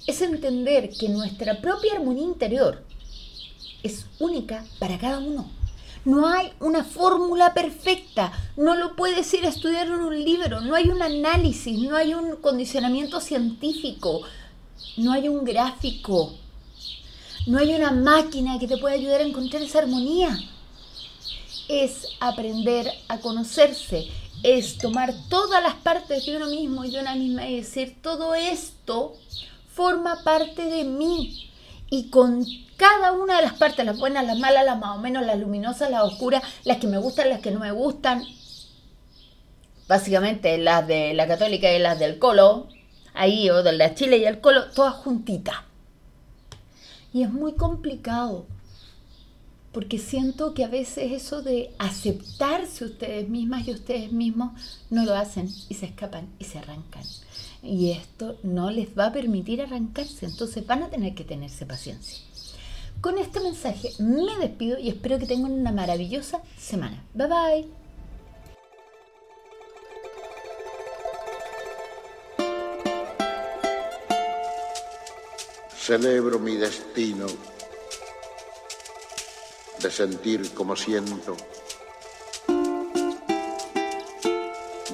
es 0.06 0.22
entender 0.22 0.92
que 0.92 1.10
nuestra 1.10 1.62
propia 1.62 1.94
armonía 1.94 2.24
interior 2.24 2.84
es 3.82 4.06
única 4.20 4.66
para 4.78 5.00
cada 5.00 5.20
uno. 5.20 5.50
No 6.06 6.28
hay 6.28 6.54
una 6.60 6.84
fórmula 6.84 7.54
perfecta, 7.54 8.32
no 8.56 8.76
lo 8.76 8.96
puedes 8.96 9.34
ir 9.34 9.46
a 9.46 9.50
estudiar 9.50 9.88
en 9.88 9.94
un 9.94 10.24
libro, 10.24 10.62
no 10.62 10.76
hay 10.76 10.90
un 10.90 11.02
análisis, 11.02 11.78
no 11.80 11.96
hay 11.96 12.14
un 12.14 12.36
condicionamiento 12.38 13.20
científico, 13.20 14.22
no 14.96 15.12
hay 15.12 15.28
un 15.28 15.44
gráfico, 15.44 16.36
no 17.50 17.58
hay 17.58 17.74
una 17.74 17.90
máquina 17.90 18.60
que 18.60 18.68
te 18.68 18.78
pueda 18.78 18.94
ayudar 18.94 19.22
a 19.22 19.24
encontrar 19.24 19.64
esa 19.64 19.80
armonía. 19.80 20.38
Es 21.68 22.06
aprender 22.20 22.88
a 23.08 23.18
conocerse, 23.18 24.08
es 24.44 24.78
tomar 24.78 25.16
todas 25.30 25.64
las 25.64 25.74
partes 25.74 26.28
de 26.28 26.38
uno 26.38 26.46
mismo 26.46 26.86
y 26.86 26.92
de 26.92 27.00
una 27.00 27.16
misma 27.16 27.48
y 27.48 27.56
decir, 27.56 27.98
todo 28.04 28.36
esto 28.36 29.16
forma 29.74 30.24
parte 30.24 30.66
de 30.66 30.84
mí. 30.84 31.50
Y 31.90 32.12
con 32.12 32.46
cada 32.78 33.14
una 33.14 33.38
de 33.38 33.42
las 33.42 33.54
partes, 33.54 33.84
las 33.84 33.98
buenas, 33.98 34.28
las 34.28 34.38
malas, 34.38 34.64
las 34.64 34.78
más 34.78 34.96
o 34.96 35.02
menos, 35.02 35.26
las 35.26 35.40
luminosas, 35.40 35.90
las 35.90 36.04
oscuras, 36.04 36.44
las 36.66 36.78
que 36.78 36.86
me 36.86 37.00
gustan, 37.00 37.30
las 37.30 37.40
que 37.40 37.50
no 37.50 37.60
me 37.60 37.72
gustan, 37.72 38.24
básicamente 39.88 40.56
las 40.60 40.86
de 40.86 41.16
la 41.16 41.28
católica 41.28 41.74
y 41.74 41.80
las 41.80 41.98
del 41.98 42.20
colo, 42.20 42.68
ahí, 43.16 43.50
o 43.50 43.64
de 43.64 43.72
la 43.72 43.96
Chile 43.96 44.18
y 44.18 44.26
el 44.26 44.40
colo, 44.40 44.70
todas 44.70 44.94
juntitas. 44.94 45.69
Y 47.14 47.24
es 47.24 47.32
muy 47.32 47.54
complicado 47.54 48.46
porque 49.72 50.00
siento 50.00 50.54
que 50.54 50.64
a 50.64 50.68
veces 50.68 51.12
eso 51.12 51.42
de 51.42 51.72
aceptarse 51.78 52.86
ustedes 52.86 53.30
mismas 53.30 53.68
y 53.68 53.72
ustedes 53.72 54.12
mismos 54.12 54.52
no 54.90 55.06
lo 55.06 55.16
hacen 55.16 55.50
y 55.70 55.76
se 55.76 55.86
escapan 55.86 56.28
y 56.40 56.46
se 56.46 56.58
arrancan. 56.58 57.04
Y 57.62 57.92
esto 57.92 58.38
no 58.42 58.72
les 58.72 58.98
va 58.98 59.08
a 59.08 59.14
permitir 59.14 59.62
arrancarse, 59.62 60.26
entonces 60.26 60.66
van 60.66 60.84
a 60.84 60.90
tener 60.90 61.14
que 61.14 61.24
tenerse 61.24 61.66
paciencia. 61.66 62.20
Con 63.02 63.18
este 63.18 63.40
mensaje 63.40 63.92
me 64.00 64.38
despido 64.40 64.78
y 64.78 64.90
espero 64.90 65.20
que 65.20 65.26
tengan 65.26 65.52
una 65.52 65.72
maravillosa 65.72 66.42
semana. 66.58 67.04
Bye 67.14 67.28
bye. 67.28 67.79
Celebro 75.80 76.38
mi 76.38 76.56
destino 76.56 77.26
de 79.82 79.90
sentir 79.90 80.54
como 80.54 80.76
siento, 80.76 81.36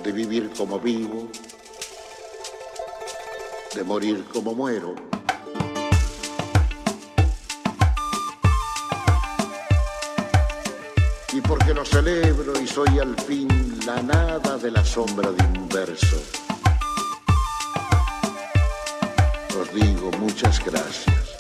de 0.04 0.12
vivir 0.12 0.52
como 0.56 0.80
vivo, 0.80 1.28
de 3.74 3.84
morir 3.84 4.24
como 4.32 4.54
muero. 4.54 4.96
Y 11.34 11.42
porque 11.42 11.74
lo 11.74 11.84
celebro 11.84 12.62
y 12.62 12.68
soy 12.68 13.00
al 13.00 13.20
fin 13.20 13.80
la 13.86 14.02
nada 14.02 14.58
de 14.58 14.72
la 14.72 14.86
sombra 14.86 15.32
de 15.32 15.44
un 15.44 15.68
verso, 15.68 16.18
digo 19.76 20.10
muchas 20.20 20.64
gracias. 20.64 21.35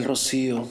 El 0.00 0.06
rocío. 0.06 0.66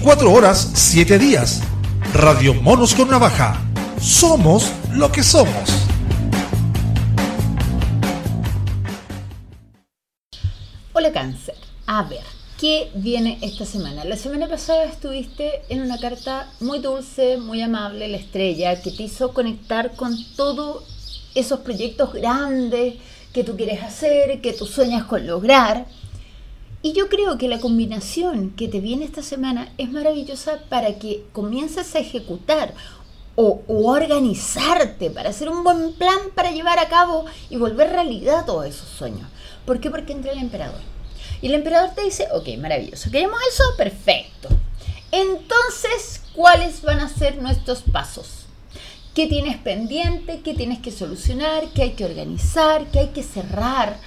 24 0.00 0.32
horas, 0.32 0.70
7 0.72 1.18
días. 1.18 1.60
Radio 2.14 2.54
Monos 2.54 2.94
con 2.94 3.10
Navaja. 3.10 3.60
Somos 4.00 4.72
lo 4.94 5.12
que 5.12 5.22
somos. 5.22 5.52
Hola 10.94 11.12
cáncer. 11.12 11.54
A 11.86 12.04
ver, 12.04 12.22
¿qué 12.58 12.90
viene 12.94 13.36
esta 13.42 13.66
semana? 13.66 14.06
La 14.06 14.16
semana 14.16 14.48
pasada 14.48 14.84
estuviste 14.84 15.60
en 15.68 15.82
una 15.82 15.98
carta 15.98 16.50
muy 16.60 16.78
dulce, 16.78 17.36
muy 17.36 17.60
amable, 17.60 18.08
la 18.08 18.16
estrella, 18.16 18.80
que 18.80 18.92
te 18.92 19.02
hizo 19.02 19.34
conectar 19.34 19.96
con 19.96 20.16
todos 20.34 21.28
esos 21.34 21.60
proyectos 21.60 22.14
grandes 22.14 22.94
que 23.34 23.44
tú 23.44 23.54
quieres 23.54 23.82
hacer, 23.82 24.40
que 24.40 24.54
tú 24.54 24.64
sueñas 24.64 25.04
con 25.04 25.26
lograr. 25.26 25.84
Y 26.82 26.92
yo 26.92 27.08
creo 27.08 27.36
que 27.36 27.48
la 27.48 27.60
combinación 27.60 28.50
que 28.50 28.66
te 28.66 28.80
viene 28.80 29.04
esta 29.04 29.22
semana 29.22 29.70
es 29.76 29.90
maravillosa 29.90 30.60
para 30.70 30.98
que 30.98 31.24
comiences 31.32 31.94
a 31.94 31.98
ejecutar 31.98 32.74
o, 33.34 33.62
organizarte 33.68 35.10
para 35.10 35.30
hacer 35.30 35.50
un 35.50 35.62
buen 35.62 35.92
plan 35.94 36.18
para 36.34 36.52
llevar 36.52 36.78
a 36.78 36.88
cabo 36.88 37.26
y 37.50 37.56
volver 37.56 37.90
realidad 37.90 38.46
todos 38.46 38.66
esos 38.66 38.88
sueños. 38.88 39.28
¿Por 39.66 39.80
qué? 39.80 39.90
Porque 39.90 40.12
entra 40.12 40.32
el 40.32 40.38
emperador. 40.38 40.80
Y 41.42 41.48
el 41.48 41.54
emperador 41.54 41.90
te 41.94 42.02
dice, 42.02 42.28
ok, 42.32 42.48
maravilloso, 42.58 43.10
¿queremos 43.10 43.38
eso? 43.50 43.64
Perfecto. 43.76 44.48
Entonces, 45.12 46.22
¿cuáles 46.34 46.82
van 46.82 47.00
a 47.00 47.08
ser 47.08 47.42
nuestros 47.42 47.82
pasos? 47.82 48.46
¿Qué 49.14 49.26
tienes 49.26 49.58
pendiente? 49.58 50.40
¿Qué 50.42 50.54
tienes 50.54 50.78
que 50.78 50.92
solucionar? 50.92 51.64
¿Qué 51.74 51.82
hay 51.82 51.90
que 51.92 52.04
organizar? 52.04 52.86
¿Qué 52.90 53.00
hay 53.00 53.08
que 53.08 53.22
cerrar? 53.22 53.98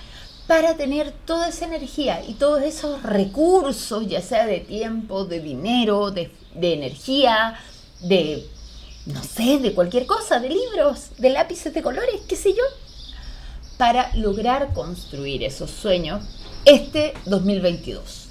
Para 0.48 0.76
tener 0.76 1.12
toda 1.26 1.50
esa 1.50 1.66
energía 1.66 2.22
y 2.28 2.34
todos 2.34 2.62
esos 2.64 3.02
recursos, 3.04 4.08
ya 4.08 4.22
sea 4.22 4.46
de 4.46 4.60
tiempo, 4.60 5.26
de 5.26 5.40
dinero, 5.40 6.12
de, 6.12 6.32
energía, 6.54 7.58
de, 8.02 8.46
no 9.06 9.24
sé, 9.24 9.60
de 9.60 9.74
cualquier 9.74 10.06
cosa, 10.06 10.40
de 10.40 10.50
libros, 10.50 11.12
de 11.18 11.30
lápices 11.30 11.74
de 11.74 11.82
colores, 11.82 12.22
qué 12.28 12.36
sé 12.36 12.54
yo, 12.54 12.64
para 13.78 14.14
lograr 14.16 14.74
construir 14.74 15.44
esos 15.44 15.72
sueños 15.72 16.22
este 16.66 17.14
2022. 17.26 18.28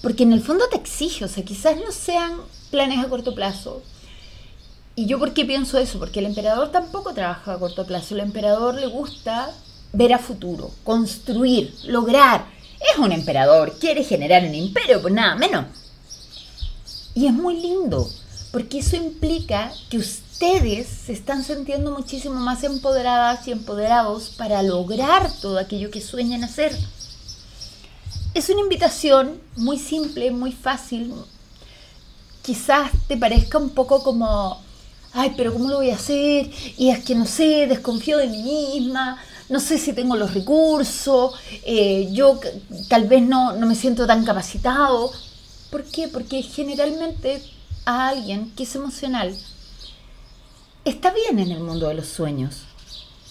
Porque 0.00 0.22
en 0.22 0.32
el 0.32 0.40
fondo 0.40 0.68
te 0.68 0.76
exige, 0.76 1.24
o 1.24 1.28
sea, 1.28 1.44
quizás 1.44 1.76
no 1.76 1.92
sean 1.92 2.40
planes 2.70 3.04
a 3.04 3.08
corto 3.08 3.34
plazo. 3.34 3.82
¿Y 4.94 5.06
yo 5.06 5.18
por 5.18 5.34
qué 5.34 5.44
pienso 5.44 5.78
eso? 5.78 5.98
Porque 5.98 6.20
el 6.20 6.26
emperador 6.26 6.70
tampoco 6.70 7.12
trabaja 7.12 7.52
a 7.52 7.58
corto 7.58 7.84
plazo. 7.86 8.14
El 8.14 8.20
emperador 8.20 8.76
le 8.76 8.86
gusta 8.86 9.52
ver 9.96 10.12
a 10.12 10.18
futuro, 10.18 10.70
construir, 10.84 11.74
lograr. 11.84 12.46
Es 12.92 12.98
un 12.98 13.12
emperador, 13.12 13.78
quiere 13.78 14.04
generar 14.04 14.44
un 14.44 14.54
imperio, 14.54 15.00
pues 15.00 15.14
nada 15.14 15.34
menos. 15.34 15.64
Y 17.14 17.26
es 17.26 17.32
muy 17.32 17.60
lindo, 17.60 18.08
porque 18.52 18.80
eso 18.80 18.96
implica 18.96 19.72
que 19.88 19.98
ustedes 19.98 20.86
se 21.06 21.14
están 21.14 21.42
sintiendo 21.42 21.90
muchísimo 21.90 22.34
más 22.34 22.62
empoderadas 22.62 23.48
y 23.48 23.52
empoderados 23.52 24.28
para 24.36 24.62
lograr 24.62 25.32
todo 25.40 25.58
aquello 25.58 25.90
que 25.90 26.02
sueñan 26.02 26.44
hacer. 26.44 26.76
Es 28.34 28.50
una 28.50 28.60
invitación 28.60 29.40
muy 29.56 29.78
simple, 29.78 30.30
muy 30.30 30.52
fácil. 30.52 31.14
Quizás 32.42 32.92
te 33.08 33.16
parezca 33.16 33.56
un 33.56 33.70
poco 33.70 34.02
como, 34.02 34.60
ay, 35.14 35.32
pero 35.38 35.54
¿cómo 35.54 35.70
lo 35.70 35.78
voy 35.78 35.88
a 35.88 35.94
hacer? 35.94 36.50
Y 36.76 36.90
es 36.90 37.02
que 37.02 37.14
no 37.14 37.24
sé, 37.24 37.66
desconfío 37.66 38.18
de 38.18 38.26
mí 38.26 38.42
misma, 38.42 39.18
no 39.48 39.60
sé 39.60 39.78
si 39.78 39.92
tengo 39.92 40.16
los 40.16 40.34
recursos, 40.34 41.34
eh, 41.64 42.08
yo 42.12 42.40
tal 42.88 43.06
vez 43.06 43.22
no, 43.22 43.52
no 43.52 43.66
me 43.66 43.74
siento 43.74 44.06
tan 44.06 44.24
capacitado. 44.24 45.12
¿Por 45.70 45.84
qué? 45.84 46.08
Porque 46.08 46.42
generalmente 46.42 47.42
a 47.84 48.08
alguien 48.08 48.52
que 48.56 48.64
es 48.64 48.74
emocional 48.74 49.36
está 50.84 51.12
bien 51.12 51.38
en 51.38 51.50
el 51.50 51.60
mundo 51.60 51.88
de 51.88 51.94
los 51.94 52.08
sueños, 52.08 52.62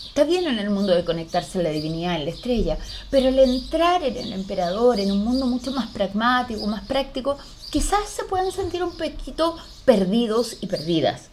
está 0.07 0.23
bien 0.23 0.45
en 0.45 0.59
el 0.59 0.69
mundo 0.69 0.93
de 0.93 1.05
conectarse 1.05 1.59
a 1.59 1.63
la 1.63 1.69
divinidad, 1.69 2.15
en 2.15 2.25
la 2.25 2.31
estrella, 2.31 2.77
pero 3.09 3.29
el 3.29 3.39
entrar 3.39 4.03
en 4.03 4.15
el 4.17 4.33
emperador, 4.33 4.99
en 4.99 5.11
un 5.11 5.23
mundo 5.23 5.45
mucho 5.45 5.71
más 5.71 5.87
pragmático, 5.87 6.65
más 6.67 6.85
práctico, 6.85 7.37
quizás 7.69 8.09
se 8.09 8.23
puedan 8.23 8.51
sentir 8.51 8.83
un 8.83 8.97
poquito 8.97 9.57
perdidos 9.83 10.57
y 10.61 10.67
perdidas. 10.67 11.29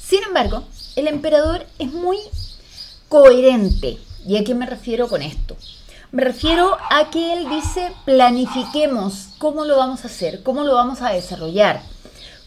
Sin 0.00 0.24
embargo, 0.24 0.64
el 0.96 1.06
emperador 1.06 1.66
es 1.78 1.92
muy 1.92 2.18
coherente. 3.10 3.98
¿Y 4.24 4.36
a 4.36 4.44
qué 4.44 4.54
me 4.54 4.66
refiero 4.66 5.08
con 5.08 5.20
esto? 5.20 5.56
Me 6.12 6.22
refiero 6.22 6.78
a 6.90 7.10
que 7.10 7.32
él 7.32 7.48
dice 7.50 7.92
planifiquemos 8.04 9.30
cómo 9.38 9.64
lo 9.64 9.76
vamos 9.76 10.04
a 10.04 10.06
hacer, 10.06 10.44
cómo 10.44 10.62
lo 10.62 10.74
vamos 10.74 11.02
a 11.02 11.10
desarrollar, 11.10 11.82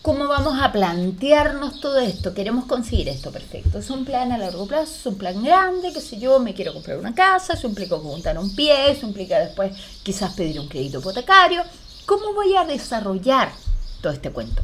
cómo 0.01 0.27
vamos 0.27 0.61
a 0.61 0.71
plantearnos 0.71 1.81
todo 1.81 1.99
esto. 1.99 2.33
Queremos 2.33 2.63
conseguir 2.63 3.09
esto, 3.09 3.31
perfecto. 3.31 3.79
Es 3.79 3.89
un 3.89 4.05
plan 4.05 4.31
a 4.31 4.37
largo 4.37 4.65
plazo, 4.65 4.93
es 4.93 5.05
un 5.05 5.17
plan 5.17 5.43
grande, 5.43 5.91
qué 5.91 5.99
sé 5.99 6.17
yo, 6.17 6.39
me 6.39 6.53
quiero 6.53 6.71
comprar 6.71 6.97
una 6.97 7.13
casa, 7.13 7.55
eso 7.55 7.67
implica 7.67 7.97
juntar 7.97 8.37
un 8.37 8.55
pie, 8.55 8.89
eso 8.89 9.05
implica 9.05 9.39
después 9.39 9.73
quizás 10.01 10.33
pedir 10.33 10.61
un 10.61 10.69
crédito 10.69 10.99
hipotecario. 10.99 11.61
¿Cómo 12.05 12.33
voy 12.33 12.55
a 12.55 12.63
desarrollar 12.63 13.51
todo 14.01 14.13
este 14.13 14.31
cuento? 14.31 14.61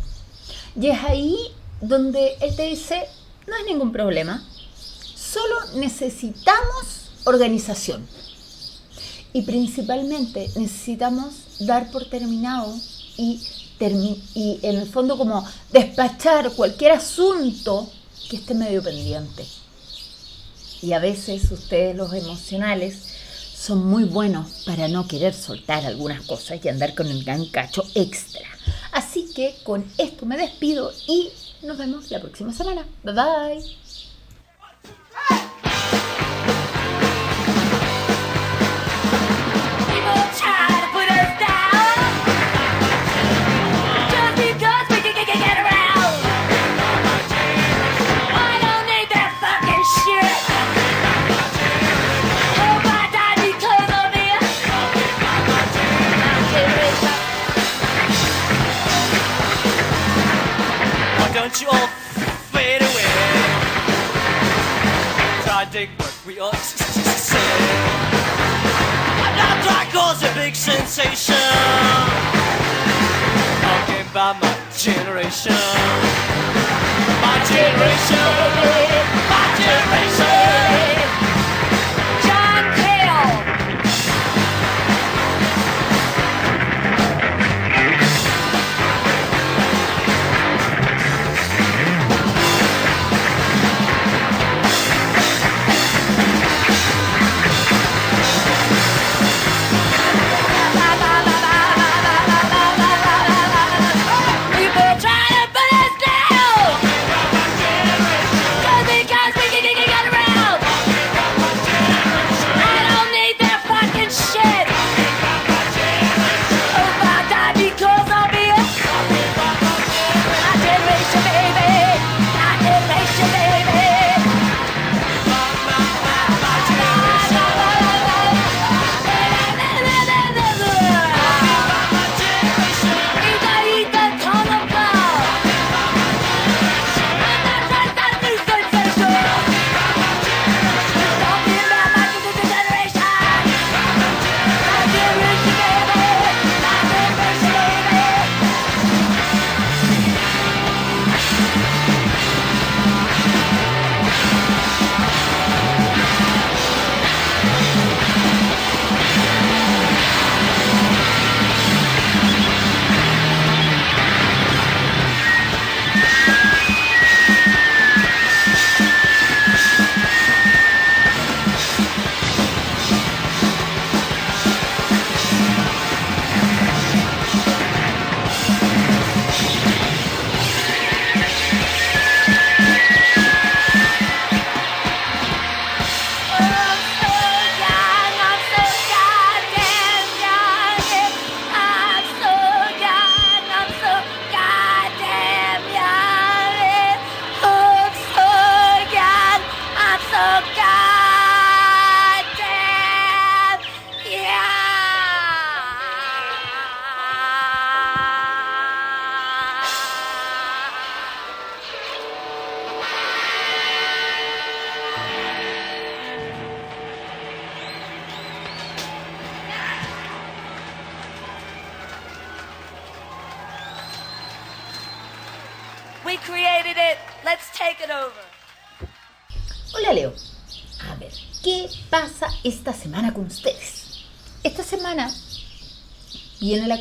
Y 0.79 0.87
es 0.87 1.03
ahí 1.03 1.35
donde 1.81 2.37
él 2.39 2.55
te 2.55 2.63
dice, 2.63 3.05
no 3.47 3.55
hay 3.55 3.65
ningún 3.65 3.91
problema, 3.91 4.45
Solo 5.31 5.79
necesitamos 5.79 7.11
organización. 7.25 8.07
Y 9.31 9.43
principalmente 9.43 10.49
necesitamos 10.55 11.33
dar 11.59 11.91
por 11.91 12.09
terminado 12.09 12.75
y, 13.17 13.45
en 13.79 14.75
el 14.77 14.87
fondo 14.87 15.17
como 15.17 15.47
despachar 15.71 16.51
cualquier 16.51 16.93
asunto 16.93 17.89
que 18.29 18.37
esté 18.37 18.55
medio 18.55 18.81
pendiente. 18.81 19.45
Y 20.81 20.93
a 20.93 20.99
veces 20.99 21.51
ustedes 21.51 21.95
los 21.95 22.13
emocionales 22.13 22.97
son 23.55 23.85
muy 23.85 24.05
buenos 24.05 24.63
para 24.65 24.87
no 24.87 25.07
querer 25.07 25.33
soltar 25.33 25.85
algunas 25.85 26.25
cosas 26.25 26.59
y 26.63 26.69
andar 26.69 26.95
con 26.95 27.07
el 27.07 27.23
gran 27.23 27.45
cacho 27.45 27.83
extra. 27.93 28.47
Así 28.91 29.29
que 29.35 29.55
con 29.63 29.85
esto 29.97 30.25
me 30.25 30.37
despido 30.37 30.91
y 31.07 31.29
nos 31.61 31.77
vemos 31.77 32.09
la 32.09 32.19
próxima 32.19 32.53
semana. 32.53 32.87
Bye 33.03 33.13
bye. 33.13 33.78
People 39.89 40.21
we 66.29 66.39
ought 66.39 66.53
to 66.53 66.59
say. 66.59 67.39
I'm 69.25 69.35
not 69.35 69.63
trying 69.63 69.87
to 69.87 69.97
cause 69.97 70.21
a 70.21 70.31
big 70.35 70.55
sensation. 70.55 71.33
Talking 73.65 74.05
about 74.11 74.39
my 74.39 74.55
generation. 74.77 75.57
My 77.25 77.37
generation. 77.49 78.29
My 79.33 79.45
generation. 79.57 80.88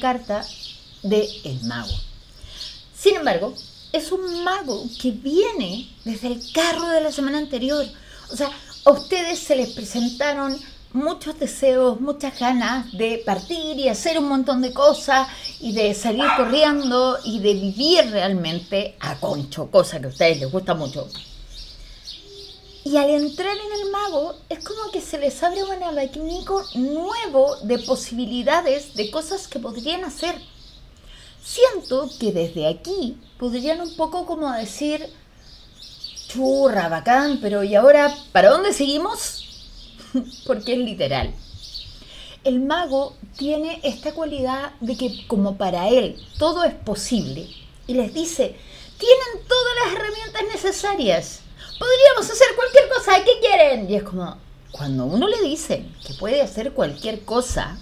Carta 0.00 0.44
de 1.02 1.28
el 1.44 1.60
mago. 1.64 1.94
Sin 2.94 3.16
embargo, 3.16 3.54
es 3.92 4.12
un 4.12 4.44
mago 4.44 4.84
que 5.00 5.10
viene 5.10 5.88
desde 6.04 6.28
el 6.28 6.52
carro 6.52 6.88
de 6.88 7.00
la 7.00 7.12
semana 7.12 7.38
anterior. 7.38 7.86
O 8.30 8.36
sea, 8.36 8.50
a 8.84 8.90
ustedes 8.90 9.38
se 9.38 9.56
les 9.56 9.70
presentaron 9.70 10.58
muchos 10.92 11.38
deseos, 11.38 12.00
muchas 12.00 12.38
ganas 12.38 12.90
de 12.92 13.22
partir 13.24 13.78
y 13.78 13.88
hacer 13.88 14.18
un 14.18 14.28
montón 14.28 14.62
de 14.62 14.72
cosas 14.72 15.28
y 15.60 15.72
de 15.72 15.94
salir 15.94 16.24
corriendo 16.36 17.18
y 17.24 17.40
de 17.40 17.54
vivir 17.54 18.10
realmente 18.10 18.96
a 19.00 19.16
concho, 19.16 19.70
cosa 19.70 20.00
que 20.00 20.06
a 20.06 20.10
ustedes 20.10 20.40
les 20.40 20.50
gusta 20.50 20.74
mucho. 20.74 21.08
Y 22.88 22.96
al 22.96 23.10
entrar 23.10 23.54
en 23.54 23.82
el 23.82 23.90
mago 23.90 24.34
es 24.48 24.64
como 24.64 24.90
que 24.90 25.02
se 25.02 25.18
les 25.18 25.42
abre 25.42 25.62
un 25.62 25.82
abanico 25.82 26.64
nuevo 26.74 27.56
de 27.56 27.78
posibilidades 27.80 28.94
de 28.94 29.10
cosas 29.10 29.46
que 29.46 29.58
podrían 29.58 30.04
hacer. 30.04 30.34
Siento 31.44 32.08
que 32.18 32.32
desde 32.32 32.66
aquí 32.66 33.18
podrían 33.38 33.82
un 33.82 33.94
poco 33.94 34.24
como 34.24 34.50
decir, 34.52 35.06
churra, 36.28 36.88
bacán, 36.88 37.40
pero 37.42 37.62
¿y 37.62 37.74
ahora 37.74 38.16
para 38.32 38.48
dónde 38.48 38.72
seguimos? 38.72 39.44
Porque 40.46 40.72
es 40.72 40.78
literal. 40.78 41.34
El 42.42 42.60
mago 42.60 43.16
tiene 43.36 43.80
esta 43.82 44.14
cualidad 44.14 44.72
de 44.80 44.96
que 44.96 45.26
como 45.26 45.58
para 45.58 45.90
él 45.90 46.16
todo 46.38 46.64
es 46.64 46.72
posible 46.72 47.50
y 47.86 47.92
les 47.92 48.14
dice, 48.14 48.56
tienen 48.96 49.46
todas 49.46 49.74
las 49.84 49.92
herramientas 49.94 50.42
necesarias 50.54 51.40
podríamos 51.78 52.30
hacer 52.30 52.48
cualquier 52.56 52.88
cosa, 52.88 53.24
¿qué 53.24 53.38
quieren? 53.40 53.90
Y 53.90 53.96
es 53.96 54.02
como, 54.02 54.36
cuando 54.72 55.04
uno 55.06 55.28
le 55.28 55.40
dice 55.42 55.84
que 56.06 56.14
puede 56.14 56.42
hacer 56.42 56.72
cualquier 56.72 57.24
cosa, 57.24 57.78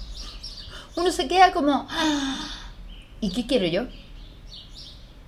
uno 0.97 1.11
se 1.11 1.29
queda 1.29 1.53
como, 1.53 1.87
ah, 1.91 2.49
¿y 3.21 3.31
qué 3.31 3.47
quiero 3.47 3.67
yo? 3.67 3.87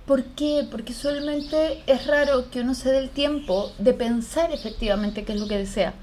¿Por 0.05 0.23
qué? 0.23 0.67
Porque 0.69 0.93
solamente 0.93 1.83
es 1.85 2.07
raro 2.07 2.49
que 2.49 2.61
uno 2.61 2.73
se 2.73 2.91
dé 2.91 2.97
el 2.97 3.09
tiempo 3.09 3.71
de 3.77 3.93
pensar 3.93 4.51
efectivamente 4.51 5.23
qué 5.23 5.33
es 5.33 5.39
lo 5.39 5.47
que 5.47 5.57
desea, 5.57 5.93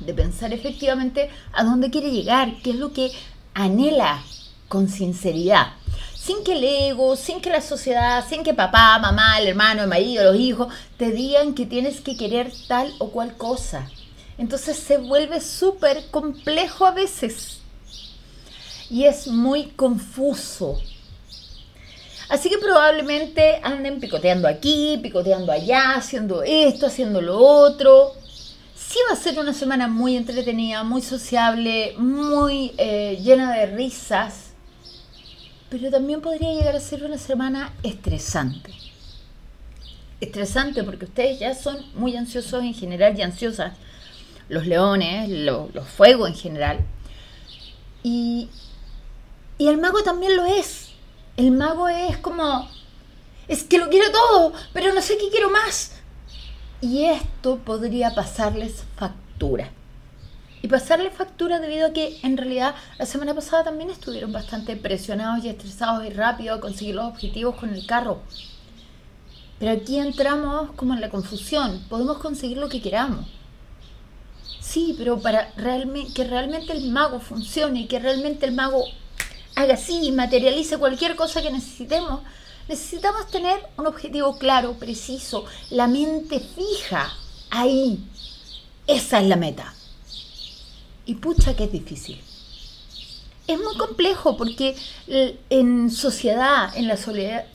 de 0.00 0.12
pensar 0.12 0.52
efectivamente 0.52 1.30
a 1.52 1.64
dónde 1.64 1.90
quiere 1.90 2.10
llegar, 2.10 2.60
qué 2.62 2.70
es 2.70 2.76
lo 2.76 2.92
que 2.92 3.10
anhela 3.54 4.22
con 4.68 4.88
sinceridad 4.88 5.72
sin 6.20 6.44
que 6.44 6.52
el 6.52 6.64
ego, 6.64 7.16
sin 7.16 7.40
que 7.40 7.48
la 7.48 7.62
sociedad, 7.62 8.24
sin 8.28 8.42
que 8.42 8.52
papá, 8.52 8.98
mamá, 8.98 9.38
el 9.38 9.48
hermano, 9.48 9.82
el 9.82 9.88
marido, 9.88 10.24
los 10.24 10.36
hijos 10.36 10.72
te 10.98 11.10
digan 11.12 11.54
que 11.54 11.64
tienes 11.64 12.00
que 12.02 12.16
querer 12.16 12.52
tal 12.68 12.92
o 12.98 13.10
cual 13.10 13.36
cosa. 13.36 13.88
Entonces 14.36 14.76
se 14.76 14.98
vuelve 14.98 15.40
súper 15.40 16.10
complejo 16.10 16.84
a 16.84 16.90
veces 16.90 17.60
y 18.90 19.04
es 19.04 19.28
muy 19.28 19.68
confuso. 19.70 20.78
Así 22.28 22.50
que 22.50 22.58
probablemente 22.58 23.58
anden 23.62 23.98
picoteando 23.98 24.46
aquí, 24.46 24.98
picoteando 25.02 25.50
allá, 25.52 25.94
haciendo 25.94 26.42
esto, 26.42 26.86
haciendo 26.86 27.22
lo 27.22 27.38
otro. 27.38 28.12
Sí 28.76 28.98
va 29.08 29.14
a 29.14 29.16
ser 29.16 29.38
una 29.38 29.54
semana 29.54 29.88
muy 29.88 30.16
entretenida, 30.16 30.84
muy 30.84 31.00
sociable, 31.00 31.94
muy 31.96 32.72
eh, 32.76 33.18
llena 33.22 33.52
de 33.54 33.66
risas 33.66 34.49
pero 35.70 35.90
también 35.90 36.20
podría 36.20 36.52
llegar 36.52 36.74
a 36.74 36.80
ser 36.80 37.04
una 37.04 37.16
semana 37.16 37.72
estresante. 37.82 38.72
Estresante 40.20 40.82
porque 40.82 41.04
ustedes 41.04 41.38
ya 41.38 41.54
son 41.54 41.78
muy 41.94 42.16
ansiosos 42.16 42.62
en 42.62 42.74
general 42.74 43.16
y 43.16 43.22
ansiosas, 43.22 43.74
los 44.48 44.66
leones, 44.66 45.30
los 45.30 45.88
fuegos 45.88 46.28
en 46.28 46.34
general. 46.34 46.80
Y, 48.02 48.48
y 49.56 49.68
el 49.68 49.78
mago 49.78 50.02
también 50.02 50.36
lo 50.36 50.44
es. 50.44 50.90
El 51.36 51.52
mago 51.52 51.88
es 51.88 52.18
como, 52.18 52.68
es 53.46 53.62
que 53.62 53.78
lo 53.78 53.88
quiero 53.88 54.10
todo, 54.10 54.52
pero 54.72 54.92
no 54.92 55.00
sé 55.00 55.16
qué 55.16 55.30
quiero 55.30 55.50
más. 55.50 55.92
Y 56.80 57.04
esto 57.04 57.58
podría 57.58 58.14
pasarles 58.14 58.84
factura 58.96 59.70
y 60.62 60.68
pasarle 60.68 61.10
factura 61.10 61.58
debido 61.58 61.88
a 61.88 61.92
que 61.92 62.18
en 62.22 62.36
realidad 62.36 62.74
la 62.98 63.06
semana 63.06 63.34
pasada 63.34 63.64
también 63.64 63.90
estuvieron 63.90 64.32
bastante 64.32 64.76
presionados 64.76 65.44
y 65.44 65.48
estresados 65.48 66.04
y 66.04 66.10
rápido 66.10 66.54
a 66.54 66.60
conseguir 66.60 66.96
los 66.96 67.06
objetivos 67.06 67.56
con 67.56 67.74
el 67.74 67.86
carro. 67.86 68.20
Pero 69.58 69.72
aquí 69.72 69.98
entramos 69.98 70.72
como 70.72 70.94
en 70.94 71.00
la 71.00 71.10
confusión. 71.10 71.84
Podemos 71.88 72.18
conseguir 72.18 72.56
lo 72.56 72.68
que 72.68 72.80
queramos. 72.80 73.26
Sí, 74.60 74.94
pero 74.96 75.20
para 75.20 75.52
que 75.52 76.24
realmente 76.24 76.72
el 76.72 76.90
mago 76.90 77.20
funcione 77.20 77.80
y 77.80 77.86
que 77.86 77.98
realmente 77.98 78.46
el 78.46 78.52
mago 78.52 78.84
haga 79.56 79.74
así 79.74 80.00
y 80.02 80.12
materialice 80.12 80.78
cualquier 80.78 81.16
cosa 81.16 81.42
que 81.42 81.50
necesitemos, 81.50 82.20
necesitamos 82.68 83.26
tener 83.30 83.58
un 83.76 83.86
objetivo 83.86 84.38
claro, 84.38 84.74
preciso, 84.74 85.44
la 85.70 85.88
mente 85.88 86.40
fija 86.40 87.12
ahí. 87.50 87.98
Esa 88.86 89.20
es 89.20 89.26
la 89.26 89.36
meta. 89.36 89.74
Y 91.10 91.16
pucha 91.16 91.56
que 91.56 91.64
es 91.64 91.72
difícil. 91.72 92.20
Es 93.48 93.58
muy 93.58 93.76
complejo 93.76 94.36
porque 94.36 94.76
en 95.08 95.90
sociedad, 95.90 96.70
en 96.76 96.86
la, 96.86 96.96
soledad, 96.96 97.46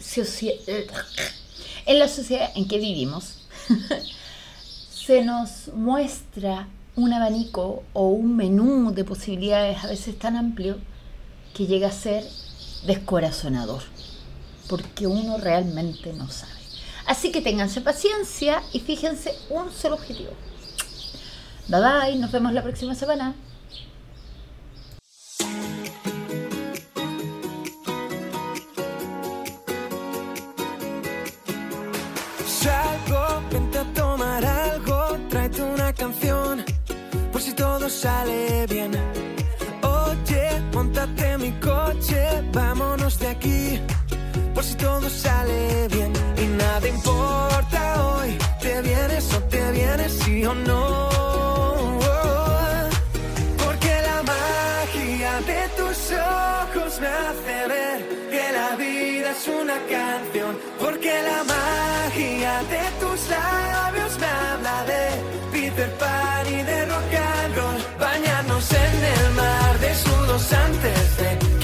en 1.85 1.99
la 1.99 2.09
sociedad 2.09 2.51
en 2.53 2.67
que 2.67 2.79
vivimos, 2.79 3.47
se 4.93 5.23
nos 5.23 5.69
muestra 5.73 6.67
un 6.97 7.13
abanico 7.13 7.83
o 7.93 8.09
un 8.09 8.35
menú 8.35 8.93
de 8.93 9.05
posibilidades 9.05 9.81
a 9.85 9.87
veces 9.87 10.19
tan 10.19 10.35
amplio 10.35 10.77
que 11.53 11.65
llega 11.65 11.87
a 11.87 11.93
ser 11.93 12.25
descorazonador, 12.85 13.83
porque 14.67 15.07
uno 15.07 15.37
realmente 15.37 16.11
no 16.11 16.29
sabe. 16.29 16.51
Así 17.05 17.31
que 17.31 17.39
ténganse 17.39 17.79
paciencia 17.79 18.61
y 18.73 18.81
fíjense 18.81 19.33
un 19.49 19.71
solo 19.71 19.95
objetivo. 19.95 20.31
Bye 21.67 21.81
bye, 21.81 22.15
nos 22.19 22.31
vemos 22.31 22.53
la 22.53 22.61
próxima 22.61 22.93
semana. 22.93 23.33
Salgo, 32.45 33.41
vente 33.51 33.79
a 33.79 33.93
tomar 33.95 34.45
algo, 34.45 35.17
tráete 35.27 35.63
una 35.63 35.91
canción, 35.91 36.63
por 37.31 37.41
si 37.41 37.53
todo 37.53 37.89
sale 37.89 38.67
bien. 38.67 38.91
Oye, 39.81 40.61
montate 40.71 41.37
mi 41.39 41.51
coche, 41.53 42.43
vámonos 42.53 43.17
de 43.17 43.27
aquí, 43.27 43.81
por 44.53 44.63
si 44.63 44.75
todo 44.75 45.09
sale 45.09 45.87
bien. 45.87 46.13
Y 46.37 46.45
nada 46.45 46.87
importa 46.87 48.05
hoy, 48.05 48.37
te 48.61 48.83
vienes 48.83 49.33
o 49.33 49.39
te 49.49 49.71
vienes, 49.71 50.13
sí 50.13 50.45
o 50.45 50.53
no. 50.53 50.94
En 68.71 69.03
el 69.03 69.33
mar 69.33 69.79
desnudos 69.79 70.53
antes 70.53 71.17
de 71.17 71.54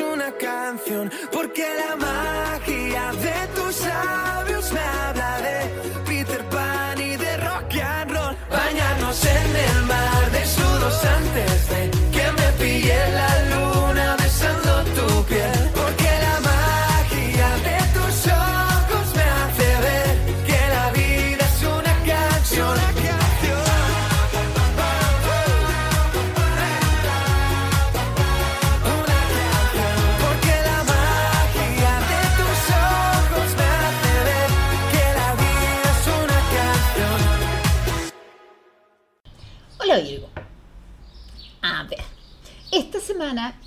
una 0.00 0.30
canción, 0.32 1.10
porque 1.32 1.66
la 1.76 1.96
magia 1.96 3.12
de 3.12 3.46
tus 3.54 3.80
labios 3.86 4.72
me 4.72 4.80
habla 4.80 5.40
de 5.40 6.02
Peter 6.06 6.44
Pan 6.48 7.00
y 7.00 7.16
de 7.16 7.36
rock 7.38 7.74
and 7.82 8.10
roll. 8.12 8.36
Bañarnos 8.50 9.24
en 9.24 9.56
el 9.56 9.82
mar 9.84 10.30
desnudos 10.30 11.04
antes 11.04 11.68
de 11.70 11.97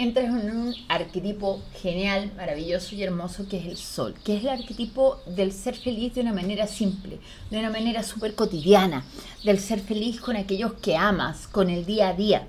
entras 0.02 0.26
en 0.26 0.58
un 0.58 0.76
arquetipo 0.88 1.62
genial, 1.80 2.32
maravilloso 2.36 2.96
y 2.96 3.04
hermoso 3.04 3.48
que 3.48 3.58
es 3.58 3.66
el 3.68 3.78
sol, 3.78 4.16
que 4.24 4.38
es 4.38 4.44
el 4.44 4.50
arquetipo 4.50 5.22
del 5.28 5.52
ser 5.52 5.76
feliz 5.76 6.16
de 6.16 6.22
una 6.22 6.34
manera 6.34 6.66
simple, 6.66 7.20
de 7.52 7.60
una 7.60 7.70
manera 7.70 8.02
súper 8.02 8.34
cotidiana, 8.34 9.06
del 9.44 9.60
ser 9.60 9.80
feliz 9.80 10.20
con 10.20 10.36
aquellos 10.36 10.74
que 10.74 10.96
amas, 10.96 11.48
con 11.48 11.70
el 11.70 11.86
día 11.86 12.10
a 12.10 12.14
día. 12.14 12.48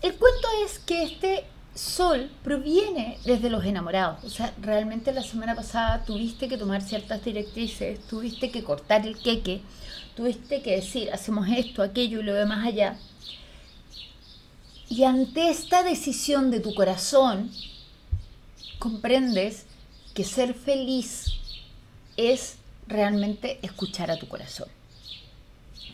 El 0.00 0.14
cuento 0.14 0.48
es 0.64 0.78
que 0.78 1.02
este 1.02 1.44
sol 1.74 2.30
proviene 2.42 3.18
desde 3.26 3.50
los 3.50 3.64
enamorados. 3.64 4.24
O 4.24 4.30
sea, 4.30 4.54
realmente 4.62 5.12
la 5.12 5.22
semana 5.22 5.54
pasada 5.54 6.04
tuviste 6.04 6.48
que 6.48 6.56
tomar 6.56 6.80
ciertas 6.80 7.22
directrices, 7.22 8.00
tuviste 8.08 8.50
que 8.50 8.64
cortar 8.64 9.06
el 9.06 9.18
queque, 9.18 9.60
tuviste 10.16 10.62
que 10.62 10.76
decir, 10.76 11.10
hacemos 11.12 11.48
esto, 11.48 11.82
aquello 11.82 12.20
y 12.20 12.24
lo 12.24 12.32
demás 12.32 12.66
allá. 12.66 12.98
Y 14.90 15.04
ante 15.04 15.48
esta 15.48 15.84
decisión 15.84 16.50
de 16.50 16.58
tu 16.58 16.74
corazón, 16.74 17.50
comprendes 18.80 19.64
que 20.14 20.24
ser 20.24 20.52
feliz 20.52 21.26
es 22.16 22.56
realmente 22.88 23.60
escuchar 23.62 24.10
a 24.10 24.18
tu 24.18 24.26
corazón. 24.26 24.68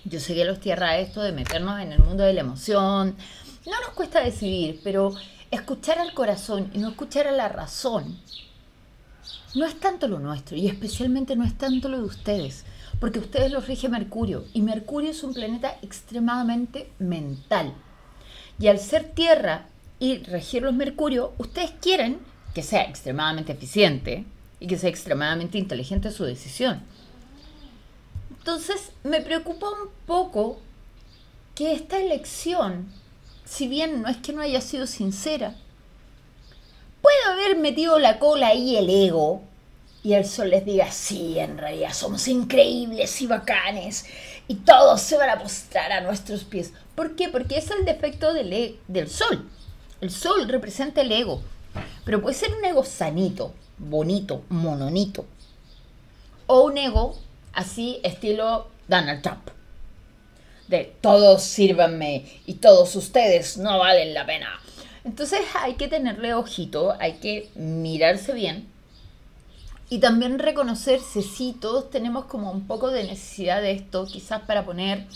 Yo 0.05 0.19
sé 0.19 0.35
que 0.35 0.47
los 0.47 0.61
tierra 0.61 0.99
esto 0.99 1.21
de 1.21 1.33
meternos 1.33 1.79
en 1.81 1.93
el 1.93 1.99
mundo 1.99 2.25
de 2.25 2.33
la 2.33 2.41
emoción. 2.41 3.15
No 3.67 3.81
nos 3.83 3.91
cuesta 3.91 4.25
decidir, 4.25 4.81
pero 4.83 5.15
escuchar 5.51 5.99
al 5.99 6.15
corazón 6.15 6.71
y 6.73 6.79
no 6.79 6.89
escuchar 6.89 7.27
a 7.27 7.33
la 7.33 7.49
razón 7.49 8.19
no 9.55 9.67
es 9.67 9.79
tanto 9.79 10.09
lo 10.09 10.19
nuestro 10.19 10.57
y 10.57 10.69
especialmente 10.69 11.37
no 11.37 11.45
es 11.45 11.57
tanto 11.57 11.89
lo 11.89 11.99
de 11.99 12.05
ustedes, 12.05 12.65
porque 12.99 13.19
ustedes 13.19 13.53
los 13.53 13.67
rige 13.67 13.89
Mercurio 13.89 14.45
y 14.55 14.63
Mercurio 14.63 15.11
es 15.11 15.23
un 15.23 15.35
planeta 15.35 15.77
extremadamente 15.83 16.91
mental. 16.99 17.75
Y 18.59 18.69
al 18.69 18.79
ser 18.79 19.05
Tierra 19.11 19.67
y 19.99 20.19
regir 20.19 20.63
los 20.63 20.75
Mercurio, 20.75 21.33
ustedes 21.39 21.73
quieren 21.81 22.19
que 22.55 22.63
sea 22.63 22.83
extremadamente 22.83 23.53
eficiente 23.53 24.25
y 24.61 24.67
que 24.67 24.79
sea 24.79 24.91
extremadamente 24.91 25.59
inteligente 25.59 26.11
su 26.11 26.25
decisión. 26.25 26.83
Entonces 28.39 28.93
me 29.03 29.21
preocupa 29.21 29.69
un 29.69 29.91
poco 30.07 30.61
que 31.55 31.73
esta 31.73 31.99
elección, 31.99 32.87
si 33.45 33.67
bien 33.69 34.03
no 34.03 34.09
es 34.09 34.19
que 34.19 34.33
no 34.33 34.41
haya 34.41 34.61
sido 34.61 34.87
sincera, 34.87 35.55
puede 37.03 37.17
haber 37.29 37.59
metido 37.59 37.99
la 37.99 38.19
cola 38.19 38.49
ahí 38.49 38.77
el 38.77 38.89
ego 38.89 39.43
y 40.03 40.13
el 40.13 40.25
sol 40.25 40.51
les 40.51 40.65
diga, 40.65 40.93
sí, 40.93 41.39
en 41.39 41.59
realidad 41.59 41.93
somos 41.93 42.29
increíbles 42.29 43.21
y 43.21 43.27
bacanes 43.27 44.07
y 44.49 44.57
todos 44.57 45.01
se 45.01 45.17
van 45.17 45.31
a 45.31 45.39
postrar 45.39 45.93
a 45.93 46.01
nuestros 46.01 46.45
pies. 46.45 46.73
¿Por 46.95 47.17
qué? 47.17 47.29
Porque 47.29 47.59
es 47.59 47.71
el 47.71 47.85
defecto 47.85 48.33
del, 48.33 48.53
e- 48.53 48.77
del 48.89 49.09
sol. 49.11 49.49
El 50.01 50.11
sol 50.11 50.49
representa 50.49 51.01
el 51.01 51.11
ego, 51.13 51.43
pero 52.05 52.21
puede 52.21 52.35
ser 52.37 52.55
un 52.55 52.65
ego 52.65 52.85
sanito, 52.85 53.55
bonito, 53.79 54.43
mononito, 54.49 55.27
o 56.47 56.63
un 56.63 56.79
ego 56.79 57.19
así 57.53 58.01
estilo 58.03 58.69
Donald 58.89 59.23
Trump. 59.23 59.49
De 60.69 60.93
todos 61.01 61.43
sírvanme 61.43 62.25
y 62.45 62.55
todos 62.55 62.95
ustedes 62.97 63.57
no 63.57 63.79
valen 63.79 64.15
la 64.15 64.27
pena. 64.27 64.61
Entonces 65.05 65.41
hay 65.55 65.75
que 65.75 65.89
tenerle 65.89 66.35
ojito, 66.35 66.97
hay 66.99 67.15
que 67.15 67.49
mirarse 67.55 68.33
bien 68.33 68.69
y 69.89 69.99
también 69.99 70.39
reconocerse 70.39 71.23
si 71.23 71.53
todos 71.53 71.91
tenemos 71.91 72.25
como 72.25 72.51
un 72.51 72.67
poco 72.67 72.91
de 72.91 73.05
necesidad 73.05 73.63
de 73.63 73.71
esto, 73.71 74.07
quizás 74.07 74.43
para 74.43 74.65
poner 74.65 75.07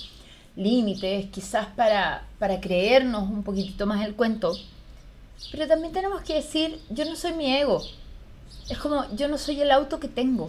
límites, 0.55 1.27
quizás 1.31 1.67
para, 1.75 2.27
para 2.39 2.61
creernos 2.61 3.29
un 3.29 3.43
poquitito 3.43 3.87
más 3.87 4.05
el 4.07 4.15
cuento. 4.15 4.57
Pero 5.51 5.67
también 5.67 5.93
tenemos 5.93 6.23
que 6.23 6.35
decir, 6.35 6.81
yo 6.89 7.05
no 7.05 7.17
soy 7.17 7.33
mi 7.33 7.53
ego. 7.53 7.83
Es 8.69 8.79
como, 8.79 9.13
yo 9.17 9.27
no 9.27 9.39
soy 9.39 9.61
el 9.61 9.73
auto 9.73 9.99
que 9.99 10.09
tengo. 10.09 10.49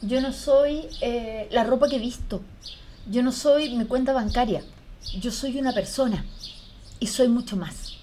Yo 0.00 0.20
no 0.20 0.32
soy 0.32 0.86
eh, 1.00 1.48
la 1.50 1.64
ropa 1.64 1.88
que 1.88 1.96
he 1.96 2.00
visto. 2.00 2.42
Yo 3.10 3.22
no 3.22 3.32
soy 3.32 3.74
mi 3.74 3.86
cuenta 3.86 4.12
bancaria. 4.12 4.62
Yo 5.18 5.32
soy 5.32 5.58
una 5.58 5.72
persona. 5.72 6.24
Y 7.00 7.08
soy 7.08 7.28
mucho 7.28 7.56
más. 7.56 7.94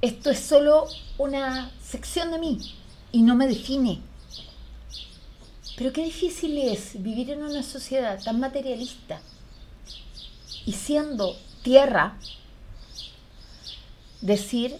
Esto 0.00 0.30
es 0.30 0.38
solo 0.38 0.86
una 1.18 1.70
sección 1.82 2.30
de 2.30 2.38
mí 2.38 2.77
y 3.12 3.22
no 3.22 3.34
me 3.34 3.46
define. 3.46 4.00
Pero 5.76 5.92
qué 5.92 6.02
difícil 6.02 6.58
es 6.58 7.00
vivir 7.02 7.30
en 7.30 7.42
una 7.42 7.62
sociedad 7.62 8.20
tan 8.22 8.40
materialista 8.40 9.20
y 10.66 10.72
siendo 10.72 11.36
tierra, 11.62 12.18
decir 14.20 14.76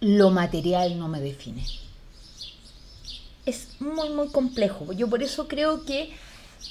lo 0.00 0.30
material 0.30 0.98
no 0.98 1.08
me 1.08 1.20
define. 1.20 1.64
Es 3.44 3.80
muy, 3.80 4.10
muy 4.10 4.28
complejo. 4.28 4.92
Yo 4.92 5.10
por 5.10 5.22
eso 5.22 5.48
creo 5.48 5.84
que 5.84 6.12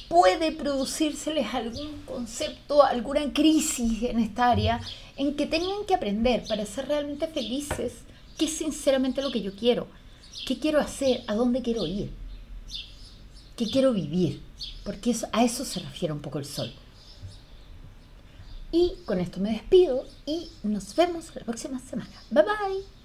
puede 0.07 0.51
producírseles 0.51 1.53
algún 1.53 2.03
concepto, 2.05 2.83
alguna 2.83 3.31
crisis 3.33 4.03
en 4.03 4.19
esta 4.19 4.49
área 4.49 4.79
en 5.17 5.35
que 5.35 5.45
tengan 5.45 5.85
que 5.85 5.95
aprender 5.95 6.43
para 6.47 6.65
ser 6.65 6.87
realmente 6.87 7.27
felices 7.27 7.93
qué 8.37 8.45
es 8.45 8.57
sinceramente 8.57 9.21
lo 9.21 9.31
que 9.31 9.41
yo 9.41 9.55
quiero, 9.55 9.87
qué 10.45 10.59
quiero 10.59 10.79
hacer, 10.79 11.23
a 11.27 11.35
dónde 11.35 11.61
quiero 11.61 11.85
ir, 11.85 12.11
qué 13.55 13.65
quiero 13.69 13.93
vivir, 13.93 14.41
porque 14.83 15.15
a 15.31 15.43
eso 15.43 15.65
se 15.65 15.79
refiere 15.79 16.13
un 16.13 16.21
poco 16.21 16.39
el 16.39 16.45
sol. 16.45 16.71
Y 18.71 18.93
con 19.05 19.19
esto 19.19 19.39
me 19.39 19.51
despido 19.51 20.05
y 20.25 20.49
nos 20.63 20.95
vemos 20.95 21.35
la 21.35 21.43
próxima 21.43 21.79
semana. 21.79 22.09
Bye 22.29 22.43
bye. 22.43 23.00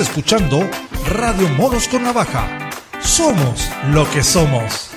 Escuchando 0.00 0.68
Radio 1.06 1.48
Monos 1.50 1.86
con 1.86 2.02
Navaja. 2.02 2.68
Somos 3.00 3.68
lo 3.92 4.10
que 4.10 4.24
somos. 4.24 4.90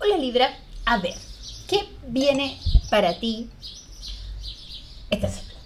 Hola 0.00 0.16
Libra, 0.18 0.58
a 0.84 0.98
ver, 0.98 1.14
¿qué 1.68 1.86
viene 2.08 2.58
para 2.90 3.20
ti 3.20 3.48
esta 5.10 5.28
semana? 5.28 5.60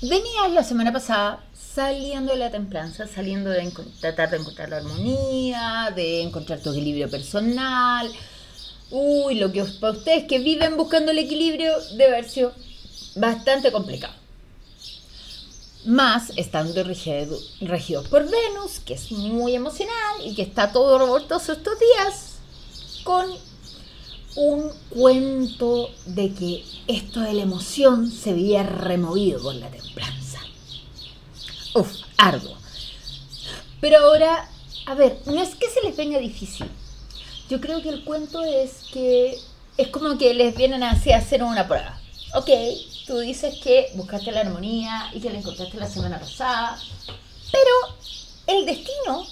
Venías 0.00 0.50
la 0.52 0.64
semana 0.64 0.90
pasada 0.90 1.44
saliendo 1.52 2.32
de 2.32 2.38
la 2.38 2.50
templanza, 2.50 3.06
saliendo 3.06 3.50
de 3.50 3.70
tratar 4.00 4.30
de 4.30 4.38
encontrar 4.38 4.70
la 4.70 4.78
armonía, 4.78 5.92
de 5.94 6.22
encontrar 6.22 6.60
tu 6.60 6.70
equilibrio 6.70 7.10
personal. 7.10 8.10
Uy, 8.94 9.36
lo 9.36 9.50
que 9.50 9.64
para 9.80 9.94
ustedes 9.94 10.24
que 10.24 10.38
viven 10.38 10.76
buscando 10.76 11.12
el 11.12 11.18
equilibrio 11.18 11.72
debe 11.92 12.08
haber 12.12 12.28
sido 12.28 12.52
bastante 13.16 13.72
complicado. 13.72 14.12
Más 15.86 16.30
estando 16.36 16.84
regido, 16.84 18.04
por 18.10 18.24
Venus, 18.24 18.80
que 18.84 18.92
es 18.92 19.10
muy 19.10 19.54
emocional 19.54 20.16
y 20.22 20.34
que 20.34 20.42
está 20.42 20.72
todo 20.72 20.98
revoltoso 20.98 21.54
estos 21.54 21.74
días, 21.80 22.34
con 23.02 23.26
un 24.36 24.70
cuento 24.90 25.90
de 26.04 26.34
que 26.34 26.62
esto 26.86 27.20
de 27.20 27.32
la 27.32 27.42
emoción 27.42 28.10
se 28.10 28.30
había 28.30 28.62
removido 28.62 29.42
con 29.42 29.58
la 29.58 29.70
templanza. 29.70 30.40
Uf, 31.74 31.90
arduo. 32.18 32.58
Pero 33.80 34.00
ahora, 34.00 34.50
a 34.84 34.94
ver, 34.94 35.18
no 35.24 35.42
es 35.42 35.54
que 35.54 35.70
se 35.70 35.80
les 35.82 35.96
venga 35.96 36.18
difícil. 36.18 36.68
Yo 37.52 37.60
creo 37.60 37.82
que 37.82 37.90
el 37.90 38.02
cuento 38.02 38.42
es 38.42 38.84
que 38.94 39.38
es 39.76 39.88
como 39.88 40.16
que 40.16 40.32
les 40.32 40.56
vienen 40.56 40.82
así 40.82 41.12
a 41.12 41.18
hacer 41.18 41.42
una 41.42 41.68
prueba. 41.68 42.00
Ok, 42.34 42.48
tú 43.06 43.18
dices 43.18 43.60
que 43.62 43.90
buscaste 43.94 44.32
la 44.32 44.40
armonía 44.40 45.10
y 45.12 45.20
que 45.20 45.28
la 45.28 45.36
encontraste 45.36 45.76
la 45.76 45.86
semana 45.86 46.18
pasada, 46.18 46.80
pero 47.52 47.68
el 48.46 48.64
destino 48.64 49.26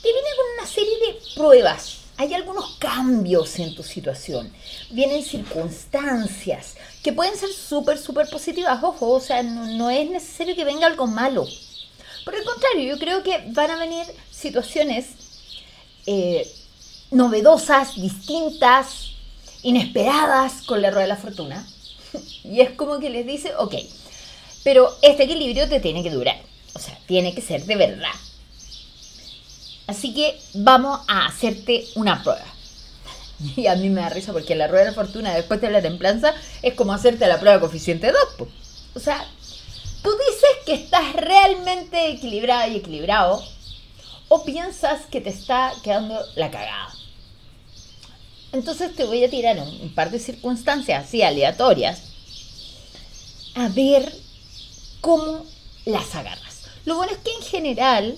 te 0.00 0.12
viene 0.12 0.28
con 0.36 0.46
una 0.60 0.66
serie 0.68 0.96
de 1.00 1.18
pruebas. 1.34 1.96
Hay 2.18 2.32
algunos 2.34 2.76
cambios 2.76 3.58
en 3.58 3.74
tu 3.74 3.82
situación. 3.82 4.52
Vienen 4.90 5.24
circunstancias 5.24 6.76
que 7.02 7.12
pueden 7.12 7.36
ser 7.36 7.50
súper, 7.52 7.98
súper 7.98 8.30
positivas. 8.30 8.80
Ojo, 8.80 9.10
o 9.10 9.20
sea, 9.20 9.42
no, 9.42 9.66
no 9.66 9.90
es 9.90 10.08
necesario 10.08 10.54
que 10.54 10.64
venga 10.64 10.86
algo 10.86 11.08
malo. 11.08 11.48
Por 12.24 12.36
el 12.36 12.44
contrario, 12.44 12.94
yo 12.94 13.00
creo 13.00 13.24
que 13.24 13.42
van 13.48 13.72
a 13.72 13.80
venir 13.80 14.06
situaciones 14.30 15.06
eh, 16.06 16.48
novedosas, 17.10 17.94
distintas, 17.96 19.12
inesperadas 19.62 20.62
con 20.62 20.80
la 20.82 20.90
rueda 20.90 21.02
de 21.02 21.08
la 21.08 21.16
fortuna. 21.16 21.66
Y 22.44 22.60
es 22.60 22.70
como 22.70 22.98
que 22.98 23.10
les 23.10 23.26
dice, 23.26 23.52
ok, 23.58 23.74
pero 24.64 24.90
este 25.02 25.24
equilibrio 25.24 25.68
te 25.68 25.80
tiene 25.80 26.02
que 26.02 26.10
durar. 26.10 26.40
O 26.74 26.78
sea, 26.78 26.98
tiene 27.06 27.34
que 27.34 27.42
ser 27.42 27.64
de 27.64 27.76
verdad. 27.76 28.14
Así 29.86 30.14
que 30.14 30.38
vamos 30.54 31.00
a 31.08 31.26
hacerte 31.26 31.86
una 31.94 32.22
prueba. 32.22 32.44
Y 33.56 33.66
a 33.66 33.76
mí 33.76 33.88
me 33.88 34.02
da 34.02 34.10
risa 34.10 34.32
porque 34.32 34.54
la 34.54 34.68
rueda 34.68 34.84
de 34.84 34.90
la 34.90 34.94
fortuna 34.94 35.34
después 35.34 35.60
de 35.60 35.70
la 35.70 35.80
templanza 35.80 36.34
es 36.62 36.74
como 36.74 36.92
hacerte 36.92 37.26
la 37.26 37.40
prueba 37.40 37.56
de 37.56 37.60
coeficiente 37.60 38.12
2. 38.12 38.16
po. 38.36 38.48
O 38.94 39.00
sea, 39.00 39.24
tú 40.02 40.10
dices 40.10 40.50
que 40.66 40.74
estás 40.74 41.14
realmente 41.14 42.08
equilibrada 42.08 42.68
y 42.68 42.76
equilibrado 42.76 43.42
o 44.28 44.44
piensas 44.44 45.06
que 45.06 45.20
te 45.20 45.30
está 45.30 45.72
quedando 45.82 46.20
la 46.36 46.50
cagada. 46.50 46.99
Entonces 48.52 48.94
te 48.94 49.04
voy 49.04 49.22
a 49.22 49.30
tirar 49.30 49.58
un, 49.58 49.94
par 49.94 50.10
de 50.10 50.18
circunstancias 50.18 51.04
así 51.04 51.22
aleatorias 51.22 52.02
a 53.54 53.68
ver 53.68 54.12
cómo 55.00 55.44
las 55.84 56.14
agarras. 56.14 56.62
Lo 56.84 56.96
bueno 56.96 57.12
es 57.12 57.18
que 57.18 57.32
en 57.32 57.42
general 57.42 58.16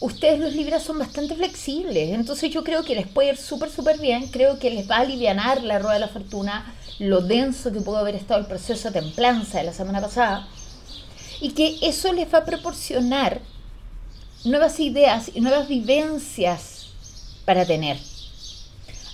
ustedes 0.00 0.38
los 0.38 0.54
libras 0.54 0.82
son 0.82 0.98
bastante 0.98 1.34
flexibles, 1.34 2.10
entonces 2.10 2.50
yo 2.50 2.64
creo 2.64 2.84
que 2.84 2.94
les 2.94 3.06
puede 3.06 3.30
ir 3.30 3.36
súper, 3.36 3.70
súper 3.70 3.98
bien, 3.98 4.28
creo 4.28 4.58
que 4.58 4.70
les 4.70 4.90
va 4.90 4.96
a 4.96 5.00
aliviar 5.00 5.62
la 5.62 5.78
rueda 5.78 5.94
de 5.94 6.00
la 6.00 6.08
fortuna, 6.08 6.74
lo 6.98 7.20
denso 7.20 7.72
que 7.72 7.80
pudo 7.80 7.98
haber 7.98 8.14
estado 8.14 8.40
el 8.40 8.46
proceso 8.46 8.90
de 8.90 9.00
templanza 9.00 9.58
de 9.58 9.64
la 9.64 9.72
semana 9.74 10.00
pasada, 10.00 10.48
y 11.40 11.50
que 11.50 11.78
eso 11.82 12.12
les 12.12 12.32
va 12.32 12.38
a 12.38 12.44
proporcionar 12.44 13.40
nuevas 14.44 14.80
ideas 14.80 15.30
y 15.34 15.40
nuevas 15.40 15.68
vivencias 15.68 16.86
para 17.44 17.66
tener. 17.66 17.98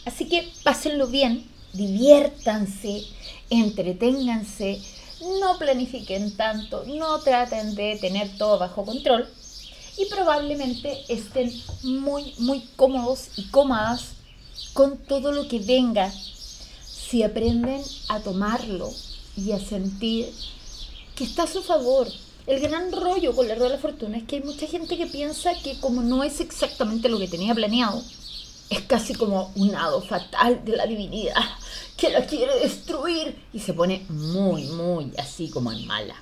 Así 0.07 0.29
que 0.29 0.49
pásenlo 0.63 1.09
bien, 1.09 1.45
diviértanse, 1.73 3.05
entreténganse, 3.51 4.81
no 5.41 5.59
planifiquen 5.59 6.37
tanto, 6.37 6.85
no 6.87 7.19
traten 7.19 7.75
de 7.75 7.97
tener 7.97 8.39
todo 8.39 8.59
bajo 8.59 8.85
control 8.85 9.29
y 9.99 10.05
probablemente 10.07 11.05
estén 11.09 11.53
muy, 11.83 12.35
muy 12.39 12.61
cómodos 12.77 13.31
y 13.37 13.49
cómodas 13.49 14.13
con 14.75 14.97
todo 14.97 15.33
lo 15.33 15.49
que 15.49 15.59
venga 15.59 16.13
si 16.87 17.25
aprenden 17.25 17.83
a 18.09 18.21
tomarlo 18.21 18.93
y 19.37 19.53
a 19.53 19.59
sentir 19.59 20.33
que 21.17 21.25
está 21.25 21.45
a 21.45 21.49
su 21.49 21.63
favor. 21.63 22.07
El 22.47 22.61
gran 22.61 22.93
rollo 22.93 23.35
con 23.35 23.49
la 23.49 23.57
rueda 23.57 23.71
de 23.71 23.77
la 23.77 23.83
fortuna 23.83 24.19
es 24.19 24.25
que 24.25 24.37
hay 24.37 24.43
mucha 24.43 24.69
gente 24.69 24.97
que 24.97 25.07
piensa 25.07 25.53
que 25.65 25.81
como 25.81 26.03
no 26.03 26.23
es 26.23 26.41
exactamente 26.41 27.09
lo 27.09 27.19
que 27.19 27.27
tenía 27.27 27.57
planeado, 27.57 28.05
es 28.71 28.83
casi 28.83 29.15
como 29.15 29.53
un 29.55 29.75
hado 29.75 30.03
fatal 30.03 30.65
de 30.65 30.77
la 30.77 30.87
divinidad 30.87 31.35
que 31.97 32.11
la 32.11 32.27
quiere 32.27 32.61
destruir 32.61 33.37
y 33.53 33.61
se 33.61 33.73
pone 33.73 34.05
muy, 34.09 34.65
muy 34.65 35.13
así 35.19 35.49
como 35.49 35.73
en 35.73 35.87
mala. 35.87 36.17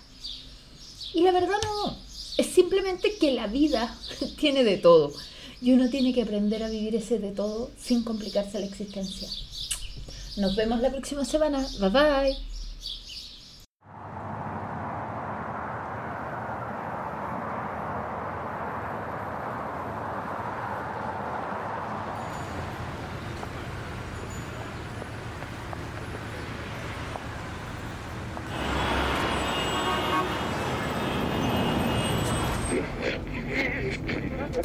Y 1.12 1.22
la 1.22 1.32
verdad 1.32 1.56
no, 1.62 1.96
es 2.36 2.46
simplemente 2.46 3.16
que 3.16 3.32
la 3.32 3.46
vida 3.46 3.96
tiene 4.38 4.64
de 4.64 4.76
todo 4.76 5.12
y 5.60 5.72
uno 5.72 5.88
tiene 5.88 6.12
que 6.12 6.22
aprender 6.22 6.62
a 6.62 6.68
vivir 6.68 6.94
ese 6.94 7.18
de 7.18 7.32
todo 7.32 7.70
sin 7.80 8.04
complicarse 8.04 8.60
la 8.60 8.66
existencia. 8.66 9.28
Nos 10.36 10.56
vemos 10.56 10.80
la 10.80 10.90
próxima 10.90 11.24
semana. 11.24 11.66
Bye 11.80 11.90
bye. 11.90 12.53
Ella 34.56 34.62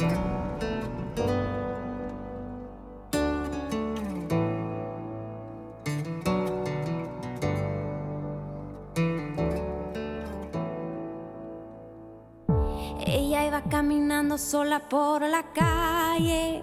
iba 13.46 13.62
caminando 13.68 14.38
sola 14.38 14.88
por 14.88 15.22
la 15.22 15.42
calle, 15.52 16.62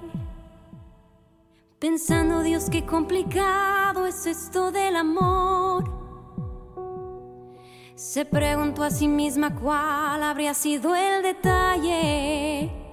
pensando, 1.80 2.44
Dios, 2.44 2.70
qué 2.70 2.86
complicado 2.86 4.06
es 4.06 4.26
esto 4.26 4.72
del 4.72 4.96
amor. 4.96 5.84
Se 7.96 8.24
preguntó 8.24 8.84
a 8.84 8.90
sí 8.90 9.10
misma 9.10 9.54
cuál 9.54 10.24
habría 10.24 10.54
sido 10.54 10.96
el 10.96 11.24
detalle 11.24 12.87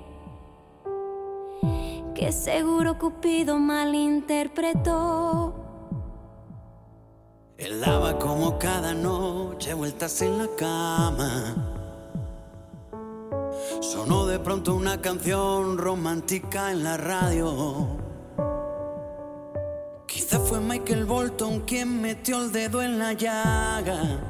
que 2.15 2.33
seguro 2.33 2.99
Cupido 2.99 3.59
malinterpretó. 3.59 5.55
Él 7.59 7.81
daba 7.81 8.19
como 8.19 8.59
cada 8.59 8.95
noche 8.95 9.75
vueltas 9.75 10.23
en 10.23 10.39
la 10.39 10.49
cama. 10.57 11.55
Sonó 13.81 14.27
de 14.27 14.39
pronto 14.39 14.75
una 14.75 15.01
canción 15.01 15.79
romántica 15.79 16.71
en 16.71 16.85
la 16.85 16.97
radio. 16.97 17.87
Quizá 20.07 20.39
fue 20.39 20.61
Michael 20.61 21.05
Bolton 21.05 21.61
quien 21.61 22.01
metió 22.01 22.43
el 22.43 22.53
dedo 22.53 22.83
en 22.83 22.99
la 22.99 23.13
llaga. 23.13 24.21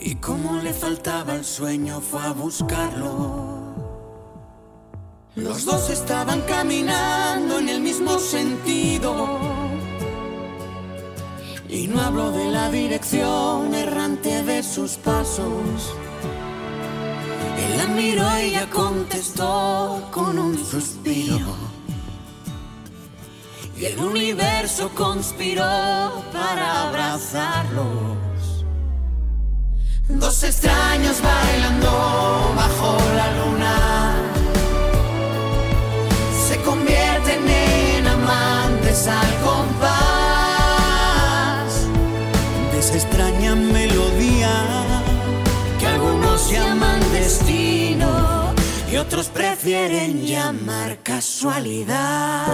Y 0.00 0.16
como 0.16 0.60
le 0.62 0.72
faltaba 0.72 1.34
el 1.34 1.44
sueño 1.44 2.00
fue 2.00 2.22
a 2.22 2.32
buscarlo. 2.32 3.55
Los 5.36 5.66
dos 5.66 5.90
estaban 5.90 6.40
caminando 6.42 7.58
en 7.58 7.68
el 7.68 7.82
mismo 7.82 8.18
sentido. 8.18 9.38
Y 11.68 11.88
no 11.88 12.00
hablo 12.00 12.32
de 12.32 12.46
la 12.46 12.70
dirección 12.70 13.74
errante 13.74 14.42
de 14.44 14.62
sus 14.62 14.92
pasos. 14.92 15.94
Él 17.58 17.76
la 17.76 17.86
miró 17.88 18.26
y 18.40 18.44
ella 18.44 18.66
contestó 18.70 20.08
con 20.10 20.38
un 20.38 20.56
suspiro. 20.64 21.54
y 23.78 23.84
el 23.84 23.98
universo 23.98 24.90
conspiró 24.94 25.62
para 26.32 26.88
abrazarlos. 26.88 28.16
Dos 30.08 30.42
extraños 30.44 31.20
bailando 31.20 32.54
bajo 32.56 32.96
la 33.14 33.32
luna 33.36 34.05
convierten 36.86 37.48
en 37.48 38.06
amantes 38.06 39.08
al 39.08 39.34
compás 39.44 39.86
de 42.72 42.78
esa 42.78 42.94
extraña 42.94 43.54
melodía 43.56 44.50
que 45.78 45.86
algunos 45.86 46.50
llaman 46.50 47.00
destino 47.12 48.54
y 48.90 48.96
otros 48.96 49.28
prefieren 49.28 50.24
llamar 50.24 50.98
casualidad. 51.02 52.46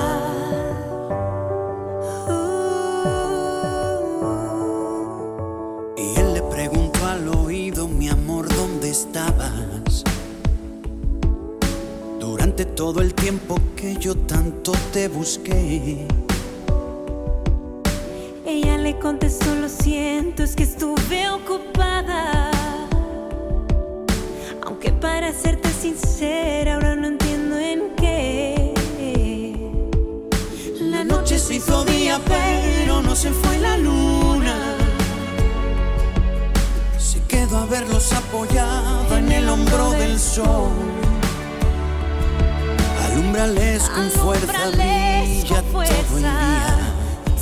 Durante 12.63 12.77
todo 12.77 13.01
el 13.01 13.13
tiempo 13.15 13.57
que 13.75 13.97
yo 13.97 14.15
tanto 14.15 14.71
te 14.93 15.09
busqué. 15.09 16.07
Ella 18.47 18.79
le 18.79 18.99
contestó, 19.01 19.53
lo 19.57 19.69
siento, 19.69 20.45
es 20.45 20.55
que 20.55 20.63
estuve 20.63 21.29
ocupada. 21.29 22.53
Aunque 24.65 24.93
para 24.93 25.33
serte 25.33 25.71
sincera, 25.71 26.75
ahora 26.75 26.95
no 26.95 27.09
entiendo 27.09 27.59
en 27.59 27.97
qué. 27.97 28.73
La 30.79 31.03
noche 31.03 31.41
se 31.41 31.57
hizo 31.57 31.85
día, 31.85 32.21
pero 32.29 33.03
no 33.03 33.17
se 33.17 33.31
fue 33.33 33.59
la 33.59 33.77
luna. 33.77 34.55
Se 36.97 37.21
quedó 37.27 37.59
a 37.59 37.67
verlos 37.67 38.13
apoyado 38.13 39.17
en 39.17 39.33
el 39.33 39.49
hombro 39.49 39.91
del 39.93 40.17
sol. 40.21 40.71
Alumbrales 43.35 43.89
con 43.89 44.11
fuerza, 44.11 44.69
brilla 44.73 45.63
con 45.63 45.73
todo 45.73 45.83
el 45.83 45.97
día. 45.97 46.77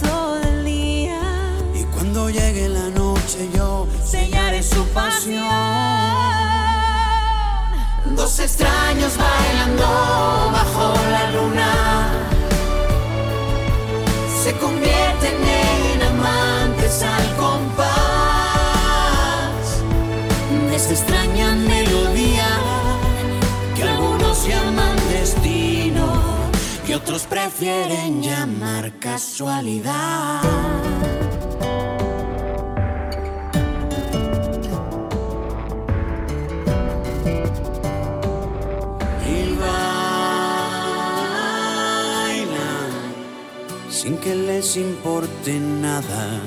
todo 0.01 0.41
el 0.41 0.65
día. 0.65 1.21
Y 1.75 1.83
cuando 1.85 2.31
llegue 2.31 2.69
la 2.69 2.91
noche 2.91 3.49
yo 3.53 3.89
sellaré 4.05 4.63
su 4.63 4.85
pasión. 4.91 5.43
Dos 8.15 8.39
extraños 8.39 9.17
bailando 9.17 9.83
bajo 10.53 10.95
la 11.11 11.31
luna 11.33 12.09
se 14.45 14.53
convierten 14.59 15.43
en 15.43 16.03
amantes 16.03 17.03
al 17.03 17.37
compás 17.37 17.89
de 20.71 20.77
extraña 20.77 21.57
otros 27.03 27.27
prefieren 27.27 28.23
llamar 28.23 28.93
casualidad. 28.99 30.43
y 39.27 39.55
bailan 39.55 40.93
sin 43.91 44.17
que 44.19 44.35
les 44.35 44.77
importe 44.77 45.59
nada 45.59 46.41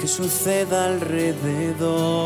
que 0.00 0.06
suceda 0.08 0.86
alrededor. 0.86 2.24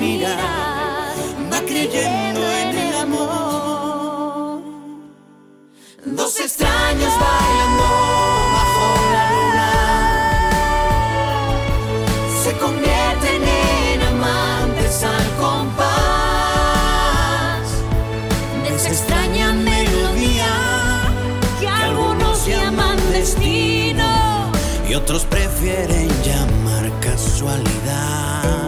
Mira 0.00 0.34
va 1.52 1.60
creyendo 1.60 2.40
en 2.62 2.78
el 2.86 2.94
amor. 3.06 4.62
Dos 6.04 6.40
extraños 6.40 7.12
bailando 7.24 7.88
bajo 8.56 8.86
la 9.14 9.24
luna 9.34 9.70
se 12.42 12.52
convierten 12.64 13.42
en 13.92 14.00
amantes 14.12 14.94
al 15.04 15.28
compás 15.44 15.90
de 18.62 18.68
esa 18.76 18.88
extraña 18.88 19.52
melodía 19.52 20.52
que 21.60 21.68
algunos 21.68 22.46
llaman 22.46 22.98
destino 23.12 24.10
y 24.88 24.94
otros 24.94 25.24
prefieren 25.26 26.08
llamar 26.24 26.90
casualidad. 27.00 28.59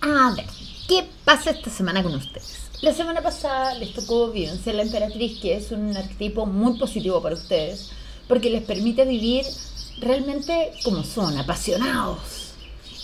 A 0.00 0.32
ver, 0.34 0.46
¿qué 0.88 1.04
pasa 1.24 1.50
esta 1.50 1.70
semana 1.70 2.02
con 2.02 2.14
ustedes? 2.14 2.70
La 2.82 2.92
semana 2.94 3.20
pasada 3.22 3.74
les 3.74 3.92
tocó 3.94 4.30
vivenciar 4.30 4.76
la 4.76 4.82
emperatriz, 4.82 5.40
que 5.40 5.56
es 5.56 5.72
un 5.72 5.96
arquetipo 5.96 6.46
muy 6.46 6.78
positivo 6.78 7.20
para 7.20 7.34
ustedes, 7.34 7.90
porque 8.28 8.50
les 8.50 8.62
permite 8.62 9.04
vivir 9.04 9.44
realmente 10.00 10.72
como 10.84 11.02
son, 11.02 11.36
apasionados, 11.36 12.52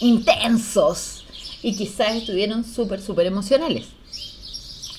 intensos, 0.00 1.24
y 1.62 1.74
quizás 1.76 2.14
estuvieron 2.16 2.64
súper, 2.64 3.00
súper 3.00 3.26
emocionales. 3.26 3.86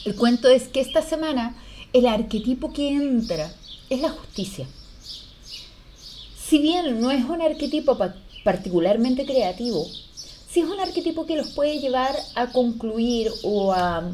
El 0.03 0.15
cuento 0.15 0.49
es 0.49 0.67
que 0.67 0.81
esta 0.81 1.01
semana 1.01 1.55
el 1.93 2.05
arquetipo 2.07 2.73
que 2.73 2.89
entra 2.89 3.51
es 3.89 4.01
la 4.01 4.09
justicia. 4.09 4.67
Si 6.37 6.59
bien 6.59 7.01
no 7.01 7.11
es 7.11 7.25
un 7.25 7.41
arquetipo 7.41 7.97
pa- 7.97 8.15
particularmente 8.43 9.25
creativo, 9.25 9.87
sí 10.55 10.61
es 10.61 10.69
un 10.69 10.79
arquetipo 10.79 11.25
que 11.25 11.35
los 11.35 11.49
puede 11.49 11.79
llevar 11.79 12.15
a 12.33 12.47
concluir 12.47 13.29
o 13.43 13.73
a 13.73 14.09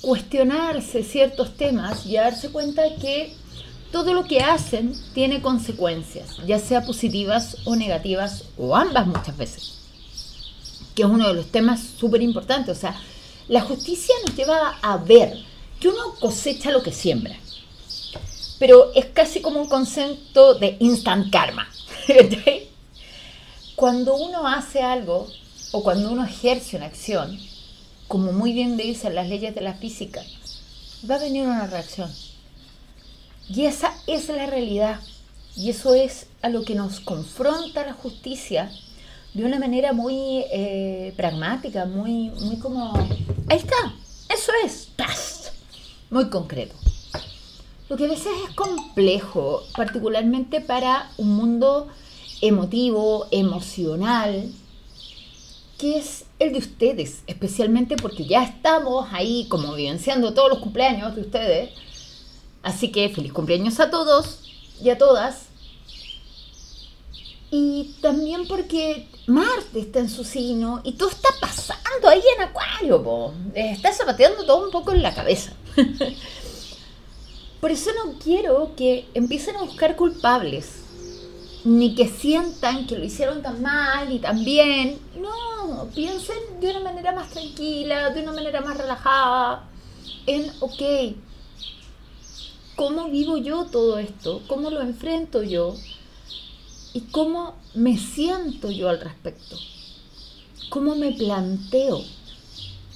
cuestionarse 0.00 1.02
ciertos 1.02 1.54
temas 1.54 2.06
y 2.06 2.16
a 2.16 2.22
darse 2.22 2.48
cuenta 2.48 2.82
que 2.94 3.34
todo 3.92 4.14
lo 4.14 4.24
que 4.24 4.40
hacen 4.40 4.94
tiene 5.12 5.42
consecuencias, 5.42 6.38
ya 6.46 6.58
sea 6.58 6.86
positivas 6.86 7.58
o 7.66 7.76
negativas 7.76 8.44
o 8.56 8.74
ambas 8.74 9.06
muchas 9.06 9.36
veces, 9.36 9.74
que 10.94 11.02
es 11.02 11.08
uno 11.08 11.28
de 11.28 11.34
los 11.34 11.52
temas 11.52 11.82
súper 11.82 12.22
importantes. 12.22 12.74
O 12.74 12.80
sea, 12.80 12.98
la 13.46 13.60
justicia 13.60 14.14
nos 14.26 14.34
lleva 14.34 14.78
a 14.80 14.96
ver 14.96 15.34
que 15.78 15.88
uno 15.88 16.14
cosecha 16.18 16.70
lo 16.70 16.82
que 16.82 16.92
siembra, 16.92 17.36
pero 18.58 18.94
es 18.94 19.04
casi 19.04 19.42
como 19.42 19.60
un 19.60 19.68
concepto 19.68 20.54
de 20.54 20.78
instant 20.80 21.30
karma. 21.30 21.68
cuando 23.76 24.16
uno 24.16 24.48
hace 24.48 24.80
algo 24.80 25.28
o 25.72 25.82
cuando 25.82 26.10
uno 26.10 26.24
ejerce 26.24 26.76
una 26.76 26.86
acción, 26.86 27.38
como 28.08 28.32
muy 28.32 28.52
bien 28.52 28.76
dicen 28.76 29.14
las 29.14 29.28
leyes 29.28 29.54
de 29.54 29.60
la 29.60 29.74
física, 29.74 30.22
va 31.08 31.16
a 31.16 31.20
venir 31.20 31.46
una 31.46 31.66
reacción. 31.66 32.10
Y 33.48 33.64
esa 33.64 33.94
es 34.06 34.28
la 34.28 34.46
realidad. 34.46 35.00
Y 35.56 35.70
eso 35.70 35.94
es 35.94 36.26
a 36.42 36.48
lo 36.48 36.64
que 36.64 36.74
nos 36.74 37.00
confronta 37.00 37.86
la 37.86 37.94
justicia 37.94 38.70
de 39.34 39.44
una 39.44 39.58
manera 39.58 39.92
muy 39.92 40.44
eh, 40.50 41.12
pragmática, 41.16 41.84
muy, 41.84 42.30
muy 42.40 42.58
como... 42.58 42.92
Ahí 43.48 43.58
está, 43.58 43.94
eso 44.28 44.52
es, 44.64 44.88
¡tas! 44.96 45.52
muy 46.10 46.28
concreto. 46.30 46.74
Lo 47.88 47.96
que 47.96 48.06
a 48.06 48.08
veces 48.08 48.32
es 48.48 48.54
complejo, 48.54 49.62
particularmente 49.76 50.60
para 50.60 51.10
un 51.18 51.36
mundo 51.36 51.88
emotivo, 52.40 53.26
emocional, 53.30 54.50
que 55.78 55.98
es 55.98 56.24
el 56.38 56.52
de 56.52 56.58
ustedes, 56.58 57.22
especialmente 57.26 57.96
porque 57.96 58.24
ya 58.26 58.42
estamos 58.42 59.08
ahí 59.12 59.46
como 59.48 59.74
vivenciando 59.74 60.34
todos 60.34 60.48
los 60.48 60.58
cumpleaños 60.58 61.14
de 61.14 61.20
ustedes. 61.22 61.70
Así 62.62 62.90
que 62.90 63.08
feliz 63.10 63.32
cumpleaños 63.32 63.78
a 63.80 63.90
todos 63.90 64.40
y 64.82 64.90
a 64.90 64.98
todas. 64.98 65.46
Y 67.50 67.94
también 68.00 68.48
porque 68.48 69.08
Marte 69.26 69.80
está 69.80 70.00
en 70.00 70.08
su 70.08 70.24
signo 70.24 70.80
y 70.82 70.92
todo 70.92 71.10
está 71.10 71.28
pasando 71.40 72.08
ahí 72.08 72.22
en 72.36 72.42
Acuario, 72.42 73.02
po. 73.02 73.34
está 73.54 73.92
zapateando 73.92 74.44
todo 74.44 74.64
un 74.64 74.70
poco 74.70 74.92
en 74.92 75.02
la 75.02 75.14
cabeza. 75.14 75.52
Por 77.60 77.70
eso 77.70 77.90
no 78.04 78.18
quiero 78.18 78.72
que 78.76 79.08
empiecen 79.14 79.56
a 79.56 79.62
buscar 79.62 79.96
culpables. 79.96 80.85
Ni 81.66 81.96
que 81.96 82.06
sientan 82.06 82.86
que 82.86 82.96
lo 82.96 83.04
hicieron 83.04 83.42
tan 83.42 83.60
mal 83.60 84.12
y 84.12 84.20
tan 84.20 84.44
bien. 84.44 85.00
No, 85.20 85.88
piensen 85.92 86.60
de 86.60 86.70
una 86.70 86.78
manera 86.78 87.10
más 87.10 87.28
tranquila, 87.30 88.10
de 88.10 88.22
una 88.22 88.32
manera 88.32 88.60
más 88.60 88.78
relajada, 88.78 89.64
en, 90.26 90.48
ok, 90.60 91.16
¿cómo 92.76 93.08
vivo 93.08 93.36
yo 93.36 93.64
todo 93.64 93.98
esto? 93.98 94.42
¿Cómo 94.46 94.70
lo 94.70 94.80
enfrento 94.80 95.42
yo? 95.42 95.74
¿Y 96.94 97.00
cómo 97.00 97.56
me 97.74 97.98
siento 97.98 98.70
yo 98.70 98.88
al 98.88 99.00
respecto? 99.00 99.56
¿Cómo 100.70 100.94
me 100.94 101.12
planteo? 101.12 102.00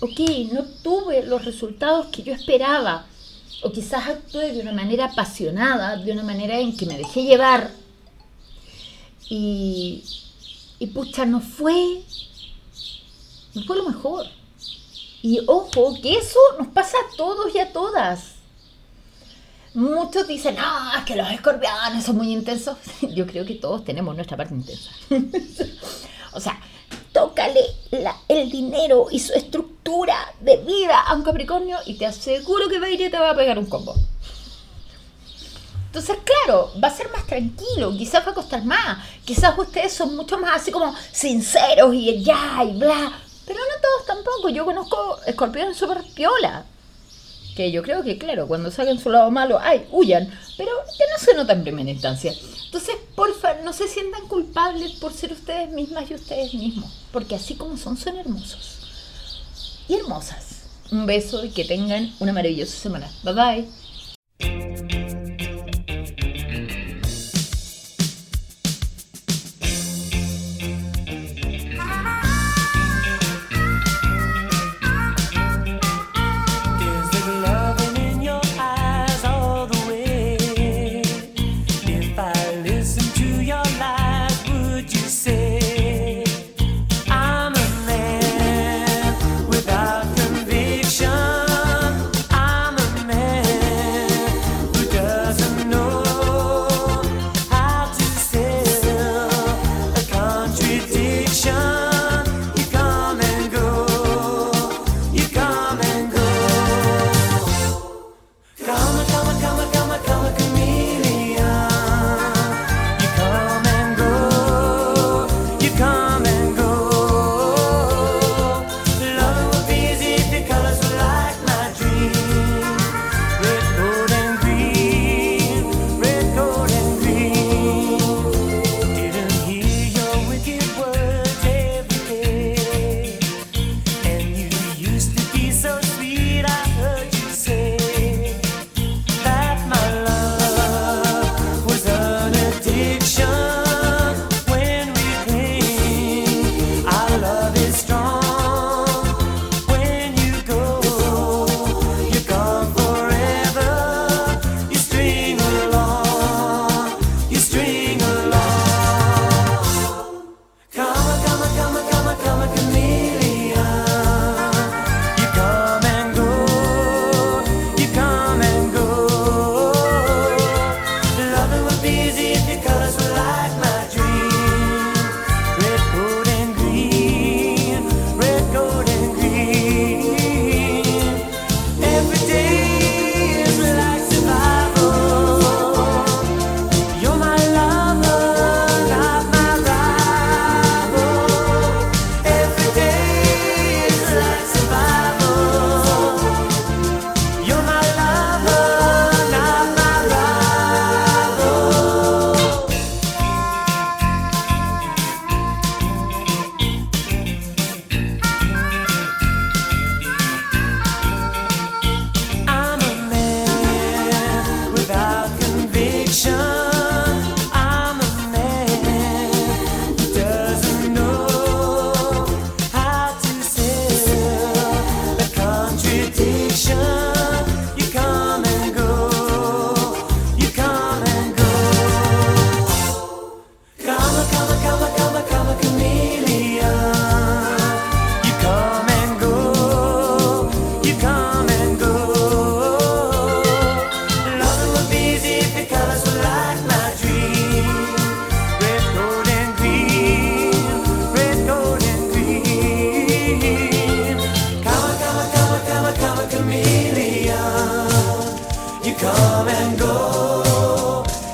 Ok, 0.00 0.20
no 0.52 0.62
tuve 0.84 1.26
los 1.26 1.44
resultados 1.44 2.06
que 2.06 2.22
yo 2.22 2.32
esperaba, 2.32 3.04
o 3.64 3.72
quizás 3.72 4.06
actué 4.06 4.52
de 4.52 4.60
una 4.60 4.72
manera 4.72 5.06
apasionada, 5.06 5.96
de 5.96 6.12
una 6.12 6.22
manera 6.22 6.60
en 6.60 6.76
que 6.76 6.86
me 6.86 6.96
dejé 6.96 7.24
llevar, 7.24 7.79
y, 9.30 10.02
y 10.80 10.86
pucha, 10.88 11.24
no 11.24 11.40
fue, 11.40 12.02
no 13.54 13.62
fue 13.62 13.76
lo 13.76 13.84
mejor. 13.84 14.26
Y 15.22 15.40
ojo, 15.46 15.94
que 16.02 16.14
eso 16.14 16.38
nos 16.58 16.68
pasa 16.68 16.96
a 16.98 17.16
todos 17.16 17.54
y 17.54 17.60
a 17.60 17.72
todas. 17.72 18.34
Muchos 19.72 20.26
dicen, 20.26 20.56
ah, 20.58 20.96
es 20.98 21.04
que 21.04 21.14
los 21.14 21.30
escorpiones 21.30 22.04
son 22.04 22.16
muy 22.16 22.32
intensos. 22.32 22.76
Yo 23.14 23.24
creo 23.26 23.46
que 23.46 23.54
todos 23.54 23.84
tenemos 23.84 24.16
nuestra 24.16 24.36
parte 24.36 24.52
intensa. 24.52 24.90
o 26.32 26.40
sea, 26.40 26.60
tócale 27.12 27.60
el 28.26 28.50
dinero 28.50 29.06
y 29.12 29.20
su 29.20 29.32
estructura 29.32 30.16
de 30.40 30.56
vida 30.56 31.00
a 31.00 31.14
un 31.14 31.22
Capricornio 31.22 31.78
y 31.86 31.94
te 31.94 32.06
aseguro 32.06 32.68
que 32.68 32.80
va 32.80 32.86
a 32.86 32.90
ir 32.90 33.00
y 33.00 33.10
te 33.10 33.18
va 33.18 33.30
a 33.30 33.36
pegar 33.36 33.60
un 33.60 33.66
combo. 33.66 33.94
Entonces, 35.90 36.18
claro, 36.24 36.70
va 36.82 36.86
a 36.86 36.96
ser 36.96 37.10
más 37.10 37.26
tranquilo, 37.26 37.90
quizás 37.98 38.24
va 38.24 38.30
a 38.30 38.34
costar 38.34 38.64
más, 38.64 38.98
quizás 39.24 39.58
ustedes 39.58 39.92
son 39.92 40.14
mucho 40.14 40.38
más 40.38 40.60
así 40.60 40.70
como 40.70 40.94
sinceros 41.10 41.92
y 41.92 42.22
ya 42.22 42.62
y 42.62 42.78
bla, 42.78 43.12
pero 43.44 43.58
no 43.58 43.82
todos 43.82 44.06
tampoco. 44.06 44.50
Yo 44.50 44.64
conozco 44.64 45.18
escorpiones 45.26 45.76
súper 45.76 46.04
piola, 46.14 46.64
que 47.56 47.72
yo 47.72 47.82
creo 47.82 48.04
que, 48.04 48.18
claro, 48.18 48.46
cuando 48.46 48.70
saquen 48.70 49.00
su 49.00 49.10
lado 49.10 49.32
malo, 49.32 49.58
ay, 49.60 49.84
huyan, 49.90 50.32
pero 50.56 50.70
que 50.96 51.04
no 51.12 51.18
se 51.18 51.34
nota 51.34 51.54
en 51.54 51.64
primera 51.64 51.90
instancia. 51.90 52.32
Entonces, 52.66 52.94
porfa, 53.16 53.54
no 53.64 53.72
se 53.72 53.88
sientan 53.88 54.28
culpables 54.28 54.92
por 54.92 55.12
ser 55.12 55.32
ustedes 55.32 55.70
mismas 55.70 56.08
y 56.08 56.14
ustedes 56.14 56.54
mismos, 56.54 56.88
porque 57.10 57.34
así 57.34 57.56
como 57.56 57.76
son, 57.76 57.96
son 57.96 58.16
hermosos 58.16 58.78
y 59.88 59.94
hermosas. 59.94 60.60
Un 60.92 61.06
beso 61.06 61.44
y 61.44 61.50
que 61.50 61.64
tengan 61.64 62.14
una 62.20 62.32
maravillosa 62.32 62.76
semana. 62.76 63.10
Bye 63.24 63.34
bye. 63.34 63.79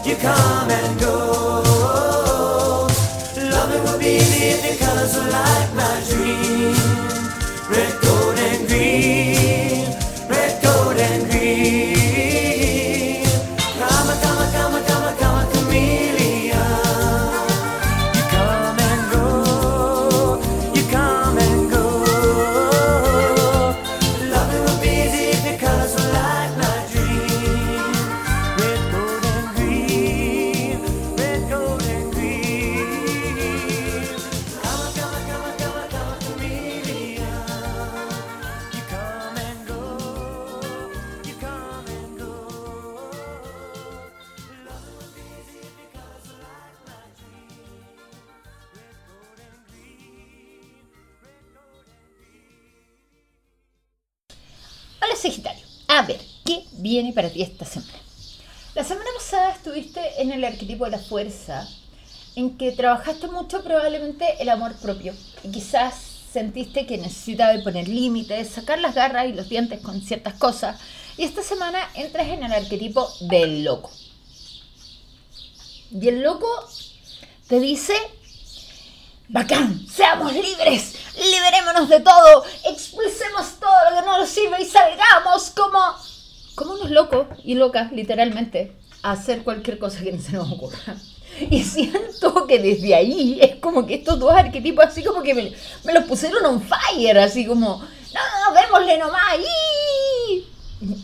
You 0.07 0.15
come 0.17 0.71
and 0.71 1.01
go. 1.01 1.63
Loving 3.37 3.83
would 3.85 3.99
be 3.99 4.19
your 4.65 4.77
colors 4.77 5.17
were 5.17 5.31
like 5.31 5.75
my. 5.75 6.16
Fuerza, 61.17 61.67
en 62.35 62.59
que 62.59 62.73
trabajaste 62.73 63.27
mucho 63.29 63.65
probablemente 63.65 64.27
el 64.39 64.51
amor 64.51 64.75
propio 64.75 65.15
y 65.43 65.51
quizás 65.51 65.95
sentiste 66.31 66.85
que 66.85 66.99
necesitabas 66.99 67.63
poner 67.63 67.89
límites, 67.89 68.51
sacar 68.51 68.79
las 68.81 68.95
garras 68.95 69.27
y 69.27 69.33
los 69.33 69.49
dientes 69.49 69.81
con 69.81 70.03
ciertas 70.03 70.35
cosas. 70.35 70.79
Y 71.17 71.25
esta 71.25 71.43
semana 71.43 71.79
entras 71.95 72.29
en 72.29 72.45
el 72.45 72.53
arquetipo 72.53 73.11
del 73.21 73.65
loco. 73.65 73.91
Y 75.91 76.07
el 76.07 76.21
loco 76.21 76.47
te 77.49 77.61
dice, 77.61 77.95
bacán, 79.29 79.87
seamos 79.89 80.35
libres, 80.35 80.97
liberémonos 81.33 81.89
de 81.89 82.01
todo, 82.01 82.45
expulsemos 82.69 83.59
todo 83.59 83.91
lo 83.91 83.97
que 83.97 84.07
no 84.07 84.19
nos 84.19 84.29
sirve 84.29 84.61
y 84.61 84.67
salgamos 84.67 85.49
como, 85.57 85.81
como 86.55 86.75
unos 86.75 86.91
locos 86.91 87.27
y 87.43 87.55
locas, 87.55 87.91
literalmente, 87.93 88.77
hacer 89.03 89.43
cualquier 89.43 89.79
cosa 89.79 90.03
que 90.03 90.19
se 90.19 90.33
nos 90.33 90.51
ocurra. 90.51 90.97
Y 91.51 91.63
siento 91.63 92.47
que 92.47 92.59
desde 92.59 92.95
ahí 92.95 93.39
es 93.43 93.57
como 93.57 93.87
que 93.87 93.97
estos 93.97 94.19
dos 94.19 94.33
arquetipos 94.33 94.87
así 94.87 95.05
como 95.05 95.23
que 95.23 95.35
me, 95.35 95.53
los 95.93 96.05
pusieron 96.05 96.45
on 96.47 96.63
fire, 96.63 97.19
así 97.19 97.45
como, 97.45 97.79
no, 98.15 98.55
no, 98.55 98.61
démosle 98.61 98.99
nomás. 98.99 99.37
¡y! 99.39 100.47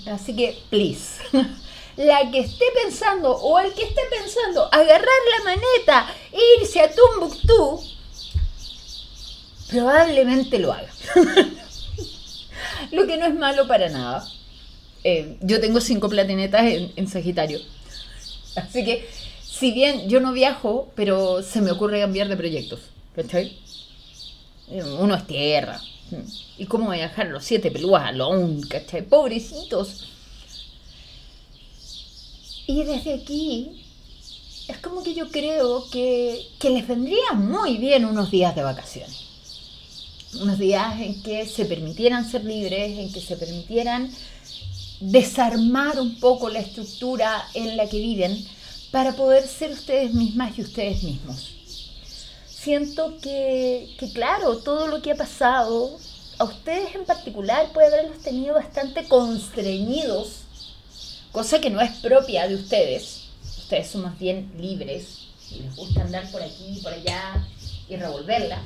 Así 0.08 0.34
que, 0.34 0.58
please. 0.70 1.22
La 1.96 2.30
que 2.30 2.40
esté 2.40 2.64
pensando 2.82 3.30
o 3.30 3.58
el 3.58 3.74
que 3.74 3.82
esté 3.82 4.00
pensando 4.08 4.66
agarrar 4.72 5.02
la 5.38 5.44
maneta 5.44 6.14
e 6.32 6.40
irse 6.58 6.80
a 6.80 6.90
Tumbuktu, 6.90 7.82
probablemente 9.68 10.58
lo 10.58 10.72
haga. 10.72 10.88
lo 12.92 13.06
que 13.06 13.18
no 13.18 13.26
es 13.26 13.34
malo 13.34 13.68
para 13.68 13.90
nada. 13.90 14.26
Eh, 15.04 15.36
yo 15.42 15.60
tengo 15.60 15.82
cinco 15.82 16.08
platinetas 16.08 16.64
en 16.64 17.08
Sagitario. 17.08 17.60
Así 18.56 18.84
que 18.84 19.08
si 19.42 19.70
bien 19.70 20.08
yo 20.08 20.20
no 20.20 20.32
viajo, 20.32 20.90
pero 20.94 21.42
se 21.42 21.60
me 21.60 21.70
ocurre 21.70 22.00
cambiar 22.00 22.28
de 22.28 22.36
proyectos. 22.36 22.80
¿Cachai? 23.14 23.56
Uno 24.68 25.14
es 25.14 25.26
tierra. 25.26 25.80
¿Y 26.58 26.66
cómo 26.66 26.86
voy 26.86 27.00
a 27.00 27.24
los 27.24 27.44
siete 27.44 27.70
pelúas 27.70 28.04
alone? 28.06 28.60
¿Cachai? 28.68 29.02
Pobrecitos. 29.02 30.08
Y 32.66 32.84
desde 32.84 33.14
aquí, 33.14 33.84
es 34.68 34.78
como 34.78 35.02
que 35.02 35.14
yo 35.14 35.28
creo 35.30 35.88
que, 35.90 36.46
que 36.58 36.70
les 36.70 36.86
vendría 36.86 37.32
muy 37.34 37.76
bien 37.76 38.04
unos 38.04 38.30
días 38.30 38.54
de 38.54 38.62
vacaciones. 38.62 39.16
Unos 40.40 40.58
días 40.58 40.98
en 41.00 41.22
que 41.22 41.46
se 41.46 41.66
permitieran 41.66 42.28
ser 42.28 42.44
libres, 42.44 42.98
en 42.98 43.12
que 43.12 43.20
se 43.20 43.36
permitieran 43.36 44.10
desarmar 45.02 45.98
un 45.98 46.20
poco 46.20 46.48
la 46.48 46.60
estructura 46.60 47.44
en 47.54 47.76
la 47.76 47.88
que 47.88 47.98
viven 47.98 48.46
para 48.92 49.12
poder 49.12 49.46
ser 49.46 49.72
ustedes 49.72 50.14
mismas 50.14 50.56
y 50.56 50.62
ustedes 50.62 51.02
mismos. 51.02 51.54
Siento 52.46 53.18
que, 53.20 53.96
que, 53.98 54.12
claro, 54.12 54.58
todo 54.58 54.86
lo 54.86 55.02
que 55.02 55.10
ha 55.10 55.16
pasado, 55.16 55.98
a 56.38 56.44
ustedes 56.44 56.94
en 56.94 57.04
particular 57.04 57.72
puede 57.72 57.88
haberlos 57.88 58.22
tenido 58.22 58.54
bastante 58.54 59.08
constreñidos, 59.08 60.42
cosa 61.32 61.60
que 61.60 61.70
no 61.70 61.80
es 61.80 61.90
propia 61.98 62.46
de 62.46 62.54
ustedes. 62.54 63.22
Ustedes 63.58 63.88
son 63.88 64.02
más 64.02 64.18
bien 64.18 64.52
libres 64.56 65.18
y 65.50 65.60
les 65.60 65.74
gusta 65.74 66.02
andar 66.02 66.30
por 66.30 66.42
aquí 66.42 66.76
y 66.76 66.80
por 66.80 66.92
allá 66.92 67.44
y 67.88 67.96
revolverla. 67.96 68.62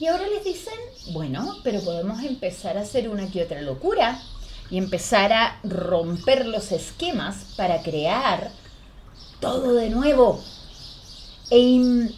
Y 0.00 0.06
ahora 0.06 0.26
les 0.28 0.42
dicen, 0.42 0.72
bueno, 1.12 1.58
pero 1.62 1.82
podemos 1.82 2.22
empezar 2.22 2.78
a 2.78 2.80
hacer 2.80 3.10
una 3.10 3.30
que 3.30 3.42
otra 3.42 3.60
locura 3.60 4.18
y 4.70 4.78
empezar 4.78 5.30
a 5.30 5.60
romper 5.62 6.46
los 6.46 6.72
esquemas 6.72 7.52
para 7.54 7.82
crear 7.82 8.50
todo 9.40 9.74
de 9.74 9.90
nuevo 9.90 10.42
e 11.50 11.58
im 11.58 12.08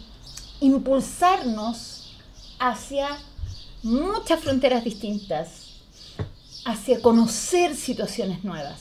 impulsarnos 0.61 2.13
hacia 2.57 3.09
muchas 3.81 4.39
fronteras 4.39 4.85
distintas, 4.85 5.49
hacia 6.63 7.01
conocer 7.01 7.75
situaciones 7.75 8.45
nuevas. 8.45 8.79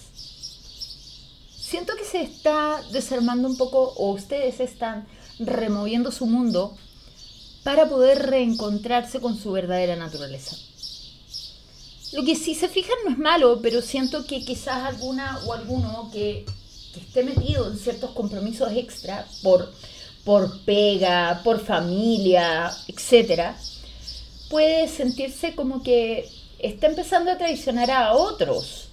Siento 1.50 1.94
que 1.96 2.04
se 2.04 2.22
está 2.22 2.80
desarmando 2.92 3.48
un 3.48 3.56
poco 3.56 3.94
o 3.96 4.12
ustedes 4.12 4.60
están 4.60 5.08
removiendo 5.40 6.12
su 6.12 6.26
mundo 6.26 6.76
para 7.62 7.88
poder 7.88 8.30
reencontrarse 8.30 9.20
con 9.20 9.38
su 9.38 9.52
verdadera 9.52 9.96
naturaleza. 9.96 10.56
Lo 12.12 12.24
que 12.24 12.36
sí 12.36 12.54
se 12.54 12.68
fijan 12.68 12.96
no 13.04 13.10
es 13.10 13.18
malo, 13.18 13.60
pero 13.62 13.80
siento 13.80 14.26
que 14.26 14.44
quizás 14.44 14.84
alguna 14.84 15.38
o 15.46 15.54
alguno 15.54 16.10
que, 16.12 16.44
que 16.92 17.00
esté 17.00 17.22
metido 17.22 17.70
en 17.70 17.78
ciertos 17.78 18.10
compromisos 18.10 18.70
extra 18.72 19.26
por, 19.42 19.72
por 20.24 20.60
pega, 20.64 21.40
por 21.42 21.64
familia, 21.64 22.70
etc., 22.88 23.54
puede 24.50 24.88
sentirse 24.88 25.54
como 25.54 25.82
que 25.82 26.28
está 26.58 26.86
empezando 26.86 27.30
a 27.30 27.38
traicionar 27.38 27.90
a 27.90 28.12
otros. 28.12 28.88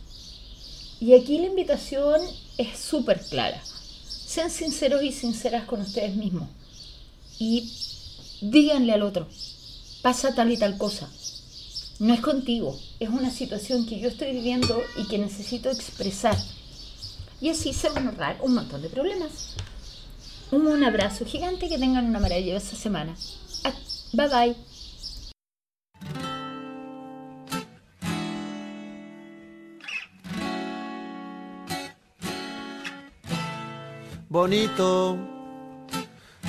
Y 1.01 1.13
aquí 1.13 1.37
la 1.37 1.47
invitación 1.47 2.21
es 2.57 2.79
súper 2.79 3.19
clara. 3.21 3.61
Sean 4.07 4.49
sinceros 4.49 5.03
y 5.03 5.11
sinceras 5.11 5.65
con 5.65 5.81
ustedes 5.81 6.15
mismos. 6.15 6.47
Y 7.37 7.71
díganle 8.41 8.93
al 8.93 9.03
otro, 9.03 9.27
pasa 10.01 10.33
tal 10.33 10.51
y 10.51 10.57
tal 10.57 10.77
cosa 10.77 11.09
no 11.99 12.13
es 12.13 12.21
contigo, 12.21 12.79
es 13.01 13.09
una 13.09 13.29
situación 13.29 13.85
que 13.85 13.99
yo 13.99 14.07
estoy 14.07 14.31
viviendo 14.31 14.81
y 14.95 15.05
que 15.07 15.17
necesito 15.17 15.69
expresar. 15.69 16.35
Y 17.41 17.49
así 17.49 17.73
se 17.73 17.89
van 17.89 18.07
a 18.07 18.09
ahorrar 18.11 18.37
un 18.41 18.55
montón 18.55 18.81
de 18.81 18.89
problemas. 18.89 19.55
Un 20.51 20.83
abrazo 20.83 21.25
gigante, 21.25 21.67
que 21.67 21.77
tengan 21.77 22.05
una 22.05 22.19
maravillosa 22.19 22.75
semana. 22.75 23.15
Ah, 23.65 23.73
bye 24.13 24.27
bye. 24.29 24.55
Bonito, 34.29 35.17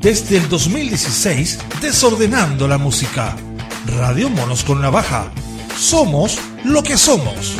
Desde 0.00 0.38
el 0.38 0.48
2016, 0.48 1.58
desordenando 1.82 2.66
la 2.66 2.78
música. 2.78 3.36
Radio 3.84 4.30
Monos 4.30 4.64
con 4.64 4.80
Navaja. 4.80 5.30
Somos 5.76 6.38
lo 6.64 6.82
que 6.82 6.96
somos. 6.96 7.56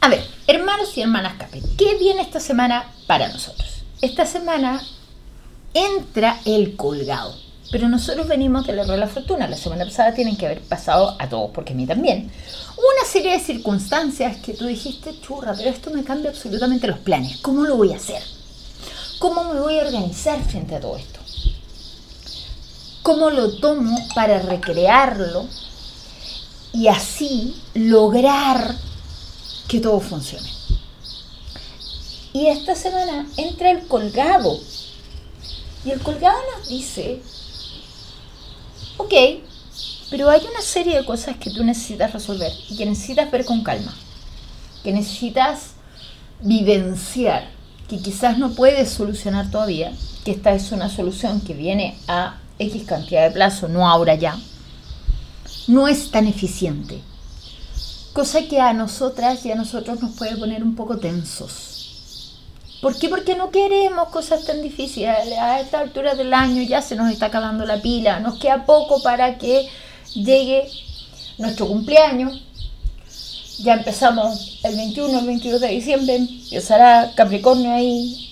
A 0.00 0.08
ver, 0.08 0.24
hermanos 0.46 0.96
y 0.96 1.02
hermanas 1.02 1.34
Cape, 1.36 1.60
¿qué 1.76 1.98
viene 1.98 2.22
esta 2.22 2.38
semana 2.38 2.92
para 3.08 3.26
nosotros? 3.26 3.82
Esta 4.00 4.24
semana 4.24 4.80
entra 5.74 6.38
el 6.44 6.76
colgado, 6.76 7.34
pero 7.70 7.88
nosotros 7.88 8.26
venimos 8.26 8.66
de 8.66 8.72
la 8.72 8.82
rueda 8.82 8.94
de 8.94 9.00
la 9.00 9.06
fortuna. 9.06 9.46
La 9.46 9.56
semana 9.56 9.84
pasada 9.84 10.12
tienen 10.12 10.36
que 10.36 10.46
haber 10.46 10.60
pasado 10.60 11.16
a 11.18 11.28
todos, 11.28 11.50
porque 11.52 11.72
a 11.72 11.76
mí 11.76 11.86
también. 11.86 12.30
Una 12.76 13.08
serie 13.08 13.32
de 13.32 13.40
circunstancias 13.40 14.38
que 14.38 14.54
tú 14.54 14.66
dijiste, 14.66 15.18
churra, 15.20 15.54
pero 15.56 15.70
esto 15.70 15.90
me 15.90 16.02
cambia 16.02 16.30
absolutamente 16.30 16.88
los 16.88 16.98
planes. 16.98 17.38
¿Cómo 17.38 17.62
lo 17.62 17.76
voy 17.76 17.92
a 17.92 17.96
hacer? 17.96 18.22
¿Cómo 19.20 19.52
me 19.52 19.60
voy 19.60 19.78
a 19.78 19.82
organizar 19.82 20.42
frente 20.42 20.74
a 20.74 20.80
todo 20.80 20.96
esto? 20.96 21.20
¿Cómo 23.02 23.30
lo 23.30 23.56
tomo 23.58 23.96
para 24.14 24.40
recrearlo 24.40 25.46
y 26.72 26.88
así 26.88 27.54
lograr 27.74 28.74
que 29.68 29.80
todo 29.80 30.00
funcione? 30.00 30.48
Y 32.32 32.46
esta 32.46 32.74
semana 32.74 33.26
entra 33.36 33.70
el 33.70 33.86
colgado. 33.86 34.58
Y 35.84 35.90
el 35.90 36.00
colgado 36.00 36.38
nos 36.56 36.68
dice, 36.68 37.20
ok, 39.00 39.14
pero 40.10 40.28
hay 40.28 40.40
una 40.50 40.60
serie 40.60 40.96
de 40.96 41.04
cosas 41.04 41.36
que 41.36 41.50
tú 41.50 41.64
necesitas 41.64 42.12
resolver 42.12 42.52
y 42.68 42.76
que 42.76 42.86
necesitas 42.86 43.30
ver 43.30 43.44
con 43.44 43.62
calma, 43.62 43.94
que 44.82 44.92
necesitas 44.92 45.72
vivenciar, 46.40 47.48
que 47.88 47.98
quizás 47.98 48.38
no 48.38 48.50
puedes 48.50 48.90
solucionar 48.90 49.50
todavía, 49.50 49.92
que 50.24 50.32
esta 50.32 50.52
es 50.52 50.70
una 50.72 50.88
solución 50.88 51.40
que 51.40 51.54
viene 51.54 51.96
a 52.08 52.38
X 52.58 52.84
cantidad 52.84 53.26
de 53.26 53.30
plazo, 53.30 53.68
no 53.68 53.88
ahora 53.88 54.14
ya, 54.16 54.38
no 55.66 55.88
es 55.88 56.10
tan 56.10 56.26
eficiente. 56.26 57.00
Cosa 58.12 58.42
que 58.48 58.60
a 58.60 58.72
nosotras 58.72 59.46
y 59.46 59.52
a 59.52 59.54
nosotros 59.54 60.02
nos 60.02 60.16
puede 60.16 60.36
poner 60.36 60.62
un 60.62 60.74
poco 60.74 60.98
tensos. 60.98 61.69
¿Por 62.80 62.98
qué? 62.98 63.08
Porque 63.08 63.36
no 63.36 63.50
queremos 63.50 64.08
cosas 64.08 64.44
tan 64.44 64.62
difíciles. 64.62 65.10
A 65.38 65.60
esta 65.60 65.80
altura 65.80 66.14
del 66.14 66.32
año 66.32 66.62
ya 66.62 66.80
se 66.80 66.96
nos 66.96 67.12
está 67.12 67.26
acabando 67.26 67.66
la 67.66 67.82
pila. 67.82 68.20
Nos 68.20 68.38
queda 68.38 68.64
poco 68.64 69.02
para 69.02 69.36
que 69.36 69.68
llegue 70.14 70.70
nuestro 71.36 71.68
cumpleaños. 71.68 72.42
Ya 73.58 73.74
empezamos 73.74 74.60
el 74.62 74.76
21, 74.76 75.18
el 75.18 75.26
22 75.26 75.60
de 75.60 75.68
diciembre. 75.68 76.16
Empezará 76.16 77.12
Capricornio 77.14 77.70
ahí. 77.70 78.26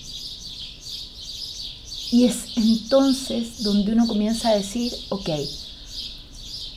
Y 2.11 2.25
es 2.25 2.57
entonces 2.57 3.61
donde 3.61 3.93
uno 3.93 4.07
comienza 4.07 4.49
a 4.49 4.55
decir, 4.55 4.91
ok, 5.09 5.29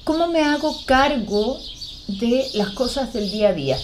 ¿cómo 0.04 0.26
me 0.26 0.42
hago 0.42 0.78
cargo 0.84 1.58
de 2.06 2.50
las 2.52 2.70
cosas 2.72 3.14
del 3.14 3.30
día 3.30 3.48
a 3.48 3.54
día? 3.54 3.78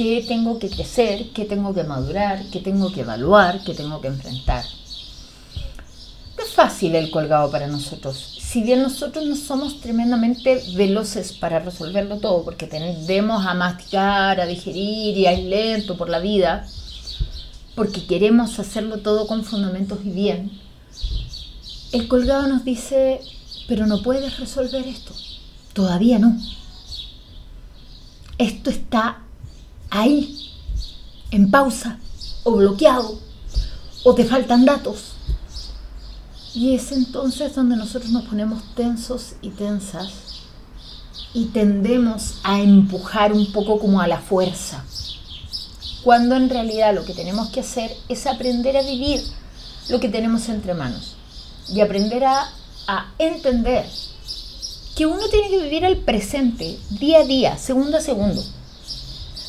Qué 0.00 0.24
tengo 0.26 0.58
que 0.58 0.70
crecer, 0.70 1.28
qué 1.34 1.44
tengo 1.44 1.74
que 1.74 1.84
madurar, 1.84 2.46
qué 2.50 2.60
tengo 2.60 2.90
que 2.90 3.02
evaluar, 3.02 3.62
qué 3.62 3.74
tengo 3.74 4.00
que 4.00 4.08
enfrentar. 4.08 4.64
No 6.38 6.42
es 6.42 6.54
fácil 6.54 6.94
el 6.94 7.10
colgado 7.10 7.50
para 7.50 7.66
nosotros. 7.66 8.38
Si 8.40 8.62
bien 8.62 8.80
nosotros 8.80 9.26
no 9.26 9.36
somos 9.36 9.82
tremendamente 9.82 10.62
veloces 10.74 11.34
para 11.34 11.58
resolverlo 11.58 12.16
todo, 12.16 12.44
porque 12.44 12.66
tendemos 12.66 13.44
a 13.44 13.52
masticar, 13.52 14.40
a 14.40 14.46
digerir 14.46 15.18
y 15.18 15.26
a 15.26 15.34
ir 15.34 15.50
lento 15.50 15.98
por 15.98 16.08
la 16.08 16.18
vida, 16.18 16.66
porque 17.74 18.06
queremos 18.06 18.58
hacerlo 18.58 19.00
todo 19.00 19.26
con 19.26 19.44
fundamentos 19.44 19.98
y 20.02 20.12
bien, 20.12 20.50
el 21.92 22.08
colgado 22.08 22.48
nos 22.48 22.64
dice, 22.64 23.20
pero 23.68 23.86
no 23.86 24.00
puedes 24.00 24.40
resolver 24.40 24.86
esto. 24.88 25.12
Todavía 25.74 26.18
no. 26.18 26.40
Esto 28.38 28.70
está 28.70 29.24
ahí, 29.90 30.52
en 31.30 31.50
pausa, 31.50 31.98
o 32.44 32.52
bloqueado, 32.52 33.18
o 34.04 34.14
te 34.14 34.24
faltan 34.24 34.64
datos. 34.64 35.12
Y 36.54 36.74
es 36.74 36.90
entonces 36.92 37.54
donde 37.54 37.76
nosotros 37.76 38.10
nos 38.10 38.24
ponemos 38.24 38.62
tensos 38.74 39.34
y 39.40 39.50
tensas 39.50 40.12
y 41.32 41.46
tendemos 41.46 42.40
a 42.42 42.60
empujar 42.60 43.32
un 43.32 43.52
poco 43.52 43.78
como 43.78 44.00
a 44.00 44.08
la 44.08 44.18
fuerza. 44.18 44.84
cuando 46.02 46.34
en 46.34 46.48
realidad 46.48 46.94
lo 46.94 47.04
que 47.04 47.12
tenemos 47.12 47.50
que 47.50 47.60
hacer 47.60 47.94
es 48.08 48.26
aprender 48.26 48.74
a 48.74 48.82
vivir 48.82 49.20
lo 49.90 50.00
que 50.00 50.08
tenemos 50.08 50.48
entre 50.48 50.72
manos 50.72 51.14
y 51.68 51.82
aprender 51.82 52.24
a, 52.24 52.48
a 52.86 53.12
entender 53.18 53.84
que 54.96 55.04
uno 55.04 55.28
tiene 55.28 55.50
que 55.50 55.62
vivir 55.62 55.84
el 55.84 55.98
presente, 55.98 56.78
día 56.88 57.18
a 57.18 57.24
día, 57.24 57.58
segundo 57.58 57.98
a 57.98 58.00
segundo. 58.00 58.42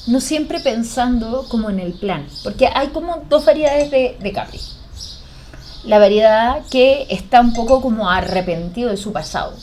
No 0.07 0.19
siempre 0.19 0.59
pensando 0.59 1.45
como 1.47 1.69
en 1.69 1.79
el 1.79 1.93
plan, 1.93 2.27
porque 2.43 2.67
hay 2.67 2.87
como 2.87 3.23
dos 3.29 3.45
variedades 3.45 3.91
de, 3.91 4.17
de 4.19 4.33
Capri. 4.33 4.59
La 5.83 5.99
variedad 5.99 6.63
que 6.69 7.07
está 7.09 7.41
un 7.41 7.53
poco 7.53 7.81
como 7.81 8.09
arrepentido 8.09 8.89
de 8.89 8.97
su 8.97 9.11
pasado, 9.11 9.53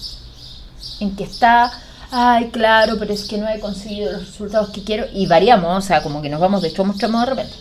en 1.01 1.15
que 1.17 1.25
está, 1.25 1.73
ay, 2.11 2.51
claro, 2.51 2.97
pero 2.99 3.13
es 3.13 3.25
que 3.25 3.39
no 3.39 3.49
he 3.49 3.61
conseguido 3.61 4.13
los 4.13 4.27
resultados 4.27 4.71
que 4.71 4.83
quiero, 4.83 5.07
y 5.13 5.27
variamos, 5.27 5.85
o 5.85 5.87
sea, 5.87 6.03
como 6.03 6.23
que 6.23 6.29
nos 6.29 6.41
vamos 6.41 6.63
de 6.63 6.69
a 6.69 6.71
extremo 6.71 7.21
de 7.21 7.27
repente. 7.27 7.55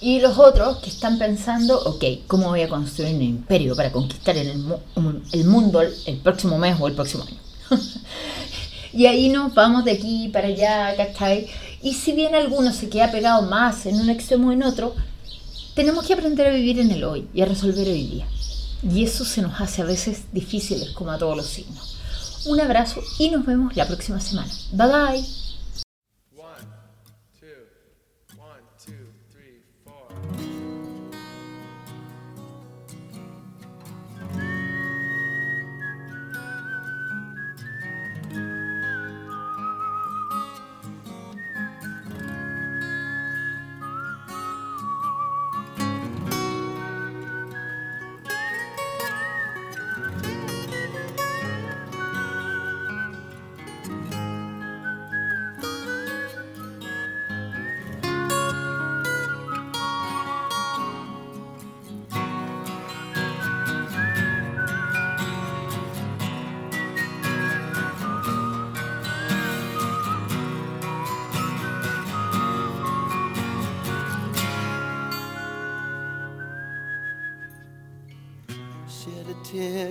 Y 0.00 0.20
los 0.20 0.38
otros 0.38 0.78
que 0.78 0.90
están 0.90 1.18
pensando, 1.18 1.80
ok, 1.80 2.04
¿cómo 2.26 2.48
voy 2.48 2.62
a 2.62 2.68
construir 2.68 3.14
un 3.14 3.22
imperio 3.22 3.74
para 3.74 3.90
conquistar 3.90 4.36
el, 4.36 4.62
el 5.32 5.44
mundo 5.44 5.80
el 5.80 6.16
próximo 6.18 6.58
mes 6.58 6.76
o 6.78 6.88
el 6.88 6.94
próximo 6.94 7.24
año? 7.24 7.38
y 8.94 9.06
ahí 9.06 9.28
nos 9.28 9.54
vamos 9.54 9.84
de 9.84 9.92
aquí 9.92 10.28
para 10.32 10.48
allá, 10.48 10.94
¿cachai? 10.96 11.48
Y 11.82 11.94
si 11.94 12.12
bien 12.12 12.34
alguno 12.34 12.72
se 12.72 12.88
queda 12.88 13.10
pegado 13.10 13.42
más 13.42 13.86
en 13.86 14.00
un 14.00 14.08
extremo 14.08 14.48
o 14.48 14.52
en 14.52 14.62
otro, 14.62 14.94
tenemos 15.74 16.06
que 16.06 16.14
aprender 16.14 16.46
a 16.46 16.50
vivir 16.50 16.78
en 16.78 16.90
el 16.90 17.04
hoy 17.04 17.28
y 17.34 17.42
a 17.42 17.46
resolver 17.46 17.88
hoy 17.88 18.06
día. 18.06 18.26
Y 18.88 19.02
eso 19.02 19.24
se 19.24 19.42
nos 19.42 19.60
hace 19.60 19.82
a 19.82 19.86
veces 19.86 20.24
difíciles, 20.32 20.90
como 20.90 21.10
a 21.10 21.18
todos 21.18 21.36
los 21.36 21.46
signos. 21.46 21.96
Un 22.46 22.60
abrazo 22.60 23.02
y 23.18 23.30
nos 23.30 23.44
vemos 23.44 23.76
la 23.76 23.86
próxima 23.86 24.20
semana. 24.20 24.52
Bye 24.72 24.86
bye. 24.86 25.43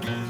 bad. 0.00 0.23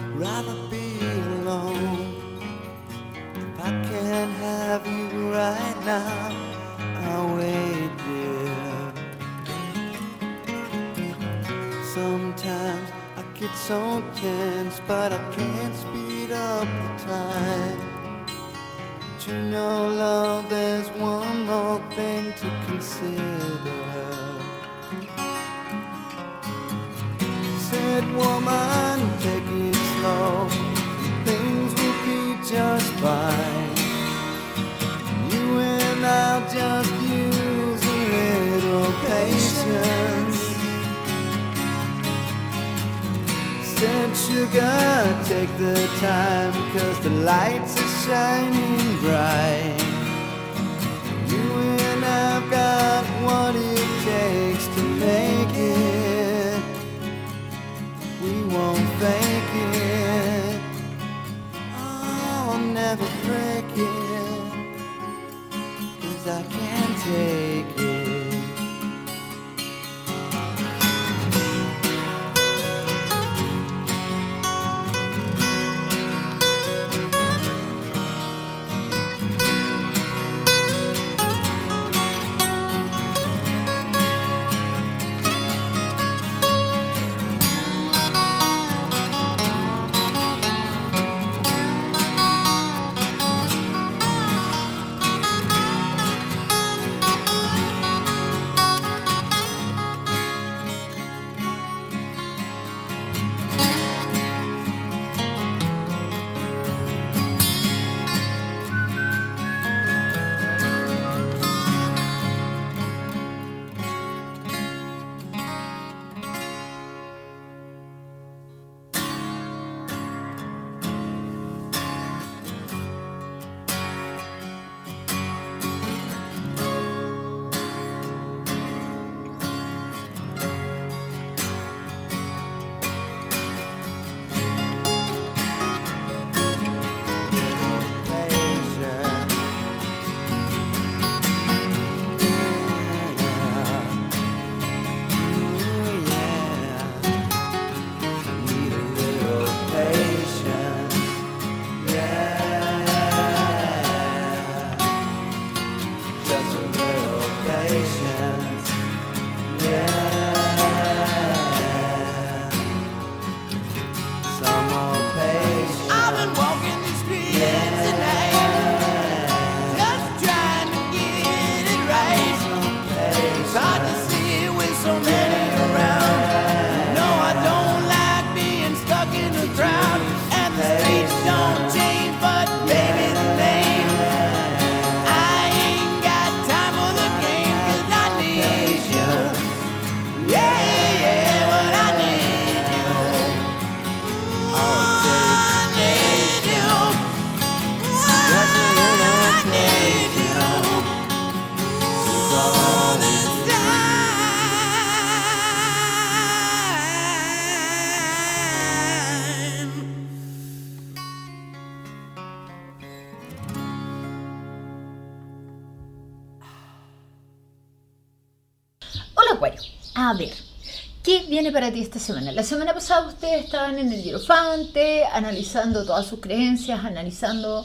La 222.07 222.43
semana 222.43 222.75
pasada 222.75 223.07
ustedes 223.09 223.47
estaban 223.47 223.79
en 223.79 223.91
el 223.91 224.03
Hierofante, 224.03 225.05
analizando 225.07 225.87
todas 225.87 226.07
sus 226.07 226.21
creencias, 226.21 226.85
analizando 226.85 227.65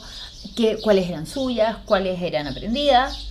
qué, 0.56 0.78
cuáles 0.82 1.10
eran 1.10 1.26
suyas, 1.26 1.76
cuáles 1.84 2.22
eran 2.22 2.46
aprendidas. 2.46 3.26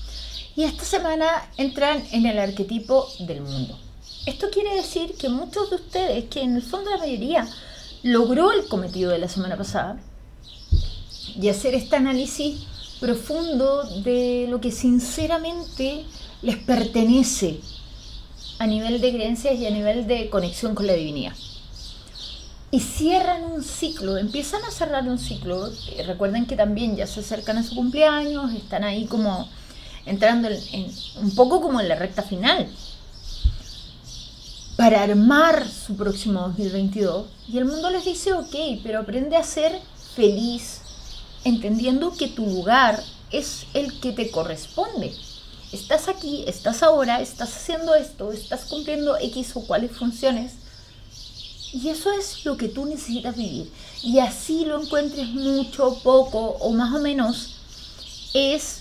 Y 0.56 0.66
esta 0.66 0.84
semana 0.84 1.50
entran 1.58 2.04
en 2.12 2.28
el 2.28 2.38
arquetipo 2.38 3.08
del 3.22 3.42
mundo. 3.42 3.80
Esto 4.28 4.52
quiere 4.52 4.76
decir 4.76 5.16
que 5.16 5.30
muchos 5.30 5.72
de 5.72 5.78
ustedes, 5.78 6.26
que 6.26 6.44
en 6.44 6.58
el 6.58 6.62
fondo 6.62 6.92
la 6.92 6.98
mayoría 6.98 7.48
logró 8.04 8.52
el 8.52 8.68
cometido 8.68 9.10
de 9.10 9.18
la 9.18 9.30
semana 9.30 9.58
pasada, 9.58 9.98
y 11.36 11.50
hacer 11.50 11.74
este 11.74 11.96
análisis 11.96 12.68
profundo 13.00 13.84
de 14.04 14.46
lo 14.48 14.62
que 14.62 14.72
sinceramente 14.72 16.06
les 16.44 16.58
pertenece 16.58 17.62
a 18.60 18.68
nivel 18.68 19.00
de 19.02 19.14
creencias 19.14 19.56
y 19.56 19.66
a 19.66 19.72
nivel 19.72 20.06
de 20.06 20.30
conexión 20.30 20.76
con 20.76 20.86
la 20.86 20.94
divinidad. 20.94 21.34
Y 22.72 22.82
cierran 22.82 23.46
un 23.46 23.64
ciclo, 23.64 24.18
empiezan 24.18 24.64
a 24.64 24.70
cerrar 24.70 25.08
un 25.08 25.18
ciclo. 25.18 25.68
Eh, 25.68 26.04
recuerden 26.06 26.46
que 26.46 26.56
también 26.56 26.96
ya 26.96 27.08
se 27.08 27.22
acercan 27.22 27.58
a 27.58 27.64
su 27.64 27.74
cumpleaños, 27.74 28.54
están 28.54 28.84
ahí 28.84 29.06
como 29.06 29.50
entrando 30.06 30.50
en, 30.50 30.92
un 31.22 31.34
poco 31.36 31.62
como 31.62 31.80
en 31.80 31.88
la 31.88 31.96
recta 31.96 32.22
final 32.22 32.68
para 34.76 35.04
armar 35.04 35.68
su 35.68 35.96
próximo 35.96 36.42
2022. 36.42 37.28
Y 37.48 37.58
el 37.58 37.66
mundo 37.66 37.90
les 37.90 38.06
dice, 38.06 38.34
ok, 38.34 38.56
pero 38.84 39.00
aprende 39.00 39.36
a 39.36 39.44
ser 39.44 39.80
feliz, 40.16 40.82
entendiendo 41.44 42.14
que 42.14 42.28
tu 42.28 42.46
lugar 42.46 43.02
es 43.32 43.66
el 43.74 44.00
que 44.00 44.12
te 44.12 44.30
corresponde. 44.32 45.14
Estás 45.72 46.08
aquí, 46.08 46.46
estás 46.48 46.82
ahora, 46.82 47.22
estás 47.22 47.56
haciendo 47.56 47.94
esto, 47.94 48.32
estás 48.32 48.66
cumpliendo 48.66 49.18
X 49.18 49.52
o 49.56 49.62
cuáles 49.68 49.92
funciones. 49.92 50.54
Y 51.72 51.90
eso 51.90 52.12
es 52.12 52.44
lo 52.46 52.58
que 52.58 52.68
tú 52.68 52.86
necesitas 52.86 53.36
vivir. 53.36 53.72
Y 54.02 54.18
así 54.18 54.66
lo 54.66 54.82
encuentres 54.82 55.28
mucho, 55.28 56.00
poco 56.02 56.40
o 56.40 56.72
más 56.72 56.96
o 56.96 57.00
menos, 57.00 57.56
es 58.34 58.80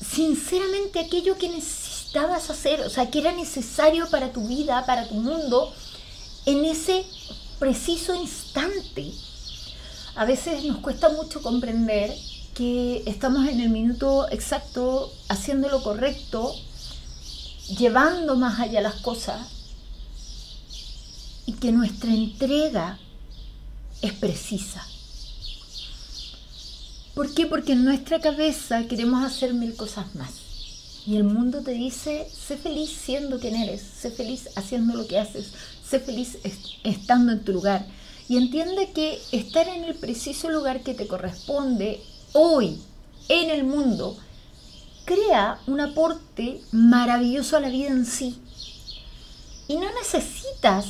sinceramente 0.00 1.00
aquello 1.00 1.36
que 1.36 1.50
necesitabas 1.50 2.48
hacer, 2.48 2.80
o 2.80 2.88
sea, 2.88 3.10
que 3.10 3.18
era 3.18 3.32
necesario 3.32 4.08
para 4.08 4.32
tu 4.32 4.48
vida, 4.48 4.86
para 4.86 5.06
tu 5.06 5.14
mundo, 5.14 5.74
en 6.46 6.64
ese 6.64 7.04
preciso 7.58 8.14
instante. 8.14 9.12
A 10.14 10.24
veces 10.24 10.64
nos 10.64 10.78
cuesta 10.78 11.10
mucho 11.10 11.42
comprender 11.42 12.16
que 12.56 13.02
estamos 13.04 13.46
en 13.48 13.60
el 13.60 13.68
minuto 13.68 14.26
exacto, 14.30 15.12
haciendo 15.28 15.68
lo 15.68 15.82
correcto, 15.82 16.54
llevando 17.78 18.34
más 18.34 18.58
allá 18.58 18.80
las 18.80 18.94
cosas 19.02 19.46
y 21.44 21.52
que 21.52 21.70
nuestra 21.70 22.14
entrega 22.14 22.98
es 24.00 24.14
precisa. 24.14 24.86
¿Por 27.14 27.34
qué? 27.34 27.44
Porque 27.46 27.72
en 27.72 27.84
nuestra 27.84 28.20
cabeza 28.20 28.84
queremos 28.84 29.22
hacer 29.22 29.52
mil 29.52 29.76
cosas 29.76 30.14
más. 30.14 30.32
Y 31.06 31.16
el 31.16 31.24
mundo 31.24 31.62
te 31.62 31.72
dice, 31.72 32.26
sé 32.32 32.56
feliz 32.56 32.90
siendo 32.90 33.38
quien 33.38 33.54
eres, 33.54 33.82
sé 33.82 34.10
feliz 34.10 34.48
haciendo 34.56 34.94
lo 34.94 35.06
que 35.06 35.18
haces, 35.18 35.52
sé 35.88 36.00
feliz 36.00 36.38
estando 36.84 37.32
en 37.32 37.44
tu 37.44 37.52
lugar. 37.52 37.86
Y 38.28 38.38
entiende 38.38 38.92
que 38.92 39.20
estar 39.30 39.68
en 39.68 39.84
el 39.84 39.94
preciso 39.94 40.50
lugar 40.50 40.82
que 40.82 40.94
te 40.94 41.06
corresponde 41.06 42.00
hoy 42.36 42.80
en 43.28 43.50
el 43.50 43.64
mundo 43.64 44.16
crea 45.04 45.58
un 45.66 45.80
aporte 45.80 46.60
maravilloso 46.72 47.56
a 47.56 47.60
la 47.60 47.68
vida 47.68 47.88
en 47.88 48.06
sí. 48.06 48.40
Y 49.68 49.76
no 49.76 49.86
necesitas 49.92 50.86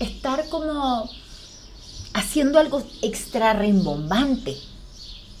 estar 0.00 0.48
como 0.48 1.08
haciendo 2.14 2.58
algo 2.58 2.82
extra 3.02 3.52
rimbombante 3.52 4.56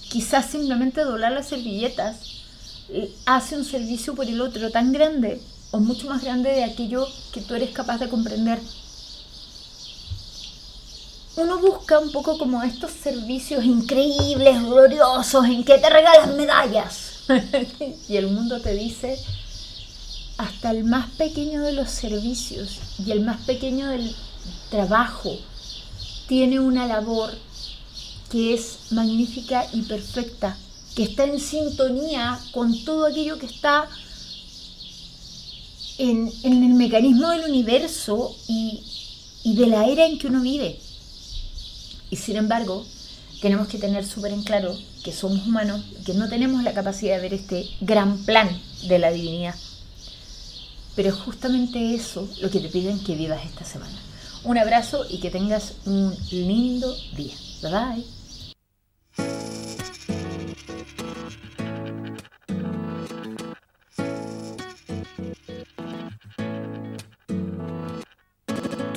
quizás 0.08 0.46
simplemente 0.46 1.02
doblar 1.02 1.32
las 1.32 1.48
servilletas 1.48 2.16
hace 3.26 3.56
un 3.56 3.64
servicio 3.64 4.14
por 4.14 4.26
el 4.26 4.40
otro 4.40 4.70
tan 4.70 4.92
grande 4.92 5.40
o 5.72 5.80
mucho 5.80 6.08
más 6.08 6.22
grande 6.22 6.50
de 6.50 6.64
aquello 6.64 7.06
que 7.32 7.40
tú 7.40 7.54
eres 7.54 7.70
capaz 7.70 7.98
de 7.98 8.08
comprender. 8.08 8.60
Uno 11.36 11.58
busca 11.58 11.98
un 11.98 12.10
poco 12.12 12.38
como 12.38 12.62
estos 12.62 12.92
servicios 12.92 13.62
increíbles, 13.62 14.62
gloriosos, 14.62 15.44
en 15.44 15.64
que 15.64 15.76
te 15.76 15.90
regalan 15.90 16.34
medallas. 16.34 17.24
y 18.08 18.16
el 18.16 18.28
mundo 18.28 18.62
te 18.62 18.72
dice, 18.72 19.18
hasta 20.38 20.70
el 20.70 20.84
más 20.84 21.10
pequeño 21.10 21.60
de 21.60 21.72
los 21.72 21.90
servicios 21.90 22.78
y 23.04 23.10
el 23.10 23.20
más 23.20 23.38
pequeño 23.42 23.90
del 23.90 24.16
trabajo 24.70 25.36
tiene 26.26 26.58
una 26.58 26.86
labor 26.86 27.34
que 28.30 28.54
es 28.54 28.90
magnífica 28.92 29.66
y 29.74 29.82
perfecta, 29.82 30.56
que 30.94 31.02
está 31.02 31.24
en 31.24 31.38
sintonía 31.38 32.40
con 32.52 32.82
todo 32.82 33.04
aquello 33.04 33.38
que 33.38 33.46
está 33.46 33.90
en, 35.98 36.32
el 36.44 36.74
mecanismo 36.74 37.28
del 37.28 37.44
universo 37.50 38.34
y 38.48 38.82
de 39.44 39.66
la 39.66 39.86
era 39.86 40.06
en 40.06 40.18
que 40.18 40.28
uno 40.28 40.40
vive. 40.40 40.80
Y 42.10 42.16
sin 42.16 42.36
embargo, 42.36 42.86
tenemos 43.40 43.68
que 43.68 43.78
tener 43.78 44.06
súper 44.06 44.32
en 44.32 44.42
claro 44.42 44.76
que 45.04 45.12
somos 45.12 45.46
humanos, 45.46 45.84
que 46.04 46.14
no 46.14 46.28
tenemos 46.28 46.62
la 46.62 46.72
capacidad 46.72 47.16
de 47.16 47.22
ver 47.22 47.34
este 47.34 47.68
gran 47.80 48.24
plan 48.24 48.48
de 48.88 48.98
la 48.98 49.10
divinidad. 49.10 49.54
Pero 50.94 51.10
es 51.10 51.14
justamente 51.14 51.94
eso 51.94 52.28
lo 52.40 52.50
que 52.50 52.60
te 52.60 52.68
piden 52.68 53.02
que 53.04 53.14
vivas 53.14 53.44
esta 53.44 53.64
semana. 53.64 53.98
Un 54.44 54.58
abrazo 54.58 55.04
y 55.08 55.20
que 55.20 55.30
tengas 55.30 55.74
un 55.84 56.16
lindo 56.30 56.96
día. 57.16 57.34
Bye 57.62 58.04
bye. 59.16 59.45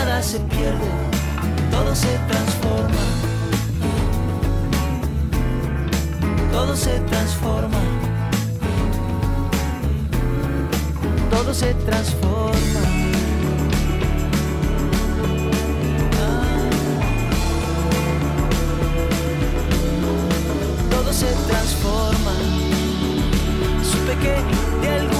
Nada 0.00 0.22
se 0.22 0.40
pierde, 0.40 0.88
todo 1.70 1.94
se 1.94 2.08
transforma. 2.26 3.04
Todo 6.50 6.74
se 6.74 7.00
transforma. 7.00 7.80
Todo 11.30 11.52
se 11.52 11.74
transforma. 11.74 12.80
todo 20.90 21.12
se 21.12 21.26
transforma. 21.46 22.34
Supe 23.82 24.16
que 24.22 24.34
de 24.80 24.94
algún 24.94 25.19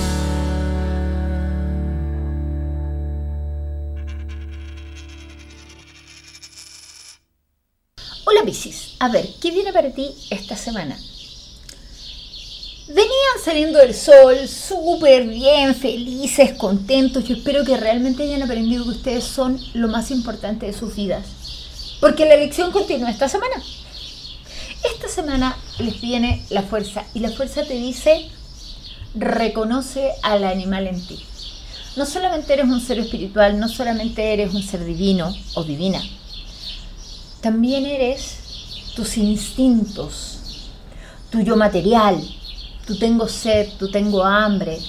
A 9.01 9.07
ver, 9.07 9.27
¿qué 9.41 9.49
viene 9.49 9.73
para 9.73 9.89
ti 9.89 10.11
esta 10.29 10.55
semana? 10.55 10.95
Venían 12.87 13.43
saliendo 13.43 13.79
del 13.79 13.95
sol 13.95 14.47
súper 14.47 15.25
bien, 15.25 15.73
felices, 15.73 16.53
contentos. 16.53 17.23
Yo 17.23 17.35
espero 17.35 17.65
que 17.65 17.77
realmente 17.77 18.21
hayan 18.21 18.43
aprendido 18.43 18.83
que 18.83 18.91
ustedes 18.91 19.23
son 19.23 19.59
lo 19.73 19.87
más 19.87 20.11
importante 20.11 20.67
de 20.67 20.73
sus 20.73 20.95
vidas. 20.95 21.25
Porque 21.99 22.27
la 22.27 22.35
elección 22.35 22.71
continúa 22.71 23.09
esta 23.09 23.27
semana. 23.27 23.55
Esta 24.83 25.07
semana 25.07 25.57
les 25.79 25.99
viene 25.99 26.45
la 26.51 26.61
fuerza 26.61 27.03
y 27.15 27.21
la 27.21 27.31
fuerza 27.31 27.63
te 27.65 27.73
dice 27.73 28.29
reconoce 29.15 30.11
al 30.21 30.43
animal 30.43 30.85
en 30.85 31.07
ti. 31.07 31.19
No 31.95 32.05
solamente 32.05 32.53
eres 32.53 32.65
un 32.65 32.79
ser 32.79 32.99
espiritual, 32.99 33.59
no 33.59 33.67
solamente 33.67 34.31
eres 34.31 34.53
un 34.53 34.61
ser 34.61 34.85
divino 34.85 35.35
o 35.55 35.63
divina, 35.63 36.03
también 37.41 37.87
eres 37.87 38.40
tus 38.95 39.17
instintos, 39.17 40.69
tu 41.29 41.41
yo 41.41 41.55
material, 41.55 42.21
tú 42.85 42.97
tengo 42.97 43.27
sed, 43.27 43.69
tú 43.79 43.89
tengo 43.89 44.23
hambre, 44.23 44.79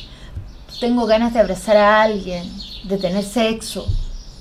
tengo 0.80 1.06
ganas 1.06 1.32
de 1.32 1.40
abrazar 1.40 1.76
a 1.76 2.02
alguien, 2.02 2.50
de 2.84 2.98
tener 2.98 3.24
sexo, 3.24 3.86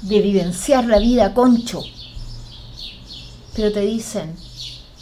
de 0.01 0.21
vivenciar 0.21 0.85
la 0.85 0.99
vida, 0.99 1.33
concho. 1.33 1.83
Pero 3.55 3.71
te 3.71 3.81
dicen, 3.81 4.35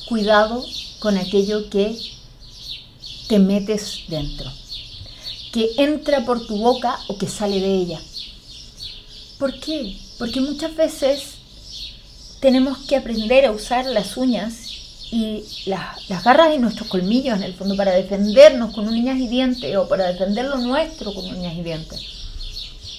cuidado 0.08 0.64
con 1.00 1.18
aquello 1.18 1.70
que 1.70 1.98
te 3.28 3.40
metes 3.40 4.04
dentro 4.08 4.52
que 5.52 5.72
entra 5.78 6.26
por 6.26 6.46
tu 6.46 6.58
boca 6.58 7.00
o 7.08 7.18
que 7.18 7.28
sale 7.28 7.60
de 7.60 7.76
ella. 7.76 8.00
¿Por 9.38 9.60
qué? 9.60 9.98
Porque 10.18 10.42
muchas 10.42 10.76
veces 10.76 11.39
tenemos 12.40 12.78
que 12.80 12.96
aprender 12.96 13.46
a 13.46 13.52
usar 13.52 13.86
las 13.86 14.18
uñas 14.18 14.70
y 15.12 15.44
las, 15.66 16.24
garras 16.24 16.50
de 16.50 16.60
nuestros 16.60 16.88
colmillos 16.88 17.36
en 17.36 17.44
el 17.44 17.56
fondo 17.56 17.76
para 17.76 17.92
defendernos 17.92 18.74
con 18.74 18.88
uñas 18.88 19.18
y 19.18 19.28
dientes 19.28 19.76
o 19.76 19.88
para 19.88 20.08
defender 20.08 20.46
lo 20.46 20.58
nuestro 20.58 21.14
con 21.14 21.26
uñas 21.26 21.56
y 21.56 21.64
dientes. 21.64 22.02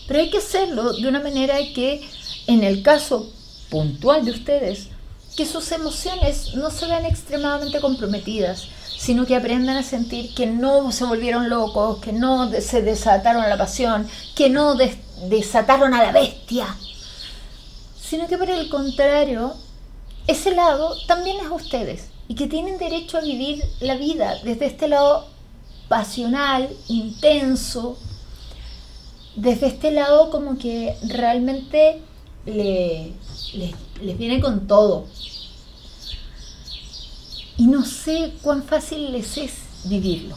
Pero 0.07 0.21
hay 0.21 0.31
que 0.31 0.39
hacerlo 0.39 0.93
de 0.93 1.09
una 1.09 1.21
manera 1.21 1.57
que 1.75 2.03
en 2.47 2.65
el 2.65 2.83
caso 2.83 3.31
puntual 3.71 4.25
de 4.25 4.33
ustedes, 4.33 4.89
que 5.37 5.47
sus 5.47 5.71
emociones 5.71 6.55
no 6.55 6.71
se 6.71 6.87
vean 6.87 7.07
extremadamente 7.07 7.81
comprometidas, 7.81 8.67
sino 8.99 9.25
que 9.25 9.37
aprendan 9.37 9.77
a 9.77 9.83
sentir 9.85 10.35
que 10.35 10.47
no 10.47 10.91
se 10.91 11.05
volvieron 11.05 11.49
locos, 11.49 12.01
que 12.01 12.13
no 12.13 12.51
se 12.61 12.83
desataron 12.83 13.49
la 13.49 13.57
pasión, 13.57 14.07
que 14.35 14.51
no 14.51 14.75
desataron 15.29 15.95
a 15.95 16.03
la 16.03 16.13
bestia, 16.13 16.67
sino 18.11 18.27
que 18.27 18.37
por 18.37 18.51
el 18.51 18.69
contrario, 18.69 19.55
ese 20.27 20.53
lado 20.53 20.97
también 21.07 21.37
es 21.39 21.49
ustedes 21.49 22.09
y 22.27 22.35
que 22.35 22.49
tienen 22.49 22.77
derecho 22.77 23.19
a 23.19 23.21
vivir 23.21 23.63
la 23.79 23.95
vida 23.95 24.35
desde 24.43 24.67
este 24.67 24.89
lado 24.89 25.29
pasional, 25.89 26.69
intenso, 26.89 27.97
desde 29.37 29.69
este 29.69 29.93
lado 29.93 30.29
como 30.31 30.59
que 30.59 30.97
realmente 31.05 32.03
les 32.47 34.19
viene 34.19 34.41
con 34.41 34.67
todo, 34.67 35.07
y 37.57 37.69
no 37.69 37.85
sé 37.85 38.33
cuán 38.43 38.65
fácil 38.65 39.13
les 39.13 39.37
es 39.37 39.53
vivirlo. 39.85 40.35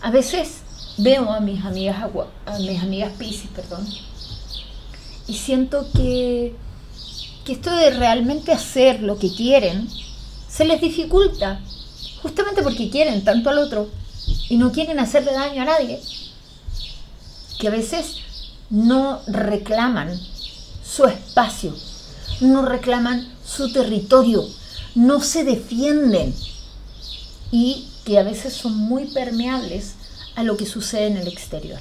A 0.00 0.10
veces 0.10 0.62
veo 0.96 1.30
a 1.30 1.40
mis 1.40 1.62
amigas 1.62 2.10
a 2.46 2.58
mis 2.58 2.82
amigas 2.82 3.12
Pisces, 3.18 3.50
perdón, 3.54 3.86
y 5.26 5.34
siento 5.34 5.86
que, 5.94 6.54
que 7.44 7.52
esto 7.52 7.74
de 7.74 7.90
realmente 7.90 8.52
hacer 8.52 9.02
lo 9.02 9.18
que 9.18 9.32
quieren 9.32 9.88
se 10.48 10.64
les 10.64 10.80
dificulta, 10.80 11.60
justamente 12.22 12.62
porque 12.62 12.90
quieren 12.90 13.24
tanto 13.24 13.50
al 13.50 13.58
otro 13.58 13.88
y 14.48 14.56
no 14.56 14.72
quieren 14.72 14.98
hacerle 14.98 15.32
daño 15.32 15.62
a 15.62 15.66
nadie, 15.66 16.00
que 17.58 17.68
a 17.68 17.70
veces 17.70 18.16
no 18.70 19.20
reclaman 19.26 20.18
su 20.84 21.04
espacio, 21.04 21.74
no 22.40 22.64
reclaman 22.64 23.32
su 23.44 23.72
territorio, 23.72 24.46
no 24.94 25.20
se 25.20 25.44
defienden 25.44 26.34
y 27.50 27.88
que 28.04 28.18
a 28.18 28.22
veces 28.22 28.52
son 28.54 28.76
muy 28.76 29.06
permeables 29.06 29.94
a 30.34 30.42
lo 30.42 30.56
que 30.56 30.66
sucede 30.66 31.06
en 31.06 31.18
el 31.18 31.28
exterior. 31.28 31.80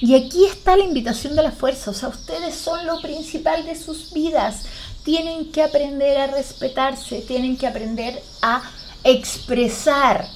Y 0.00 0.14
aquí 0.14 0.46
está 0.46 0.76
la 0.76 0.84
invitación 0.84 1.36
de 1.36 1.42
la 1.42 1.52
fuerza, 1.52 1.90
o 1.90 1.94
sea, 1.94 2.08
ustedes 2.08 2.54
son 2.54 2.86
lo 2.86 3.00
principal 3.02 3.66
de 3.66 3.76
sus 3.76 4.12
vidas, 4.12 4.62
tienen 5.04 5.52
que 5.52 5.62
aprender 5.62 6.16
a 6.16 6.26
respetarse, 6.28 7.20
tienen 7.20 7.58
que 7.58 7.66
aprender 7.66 8.22
a 8.40 8.62
expresar. 9.04 10.26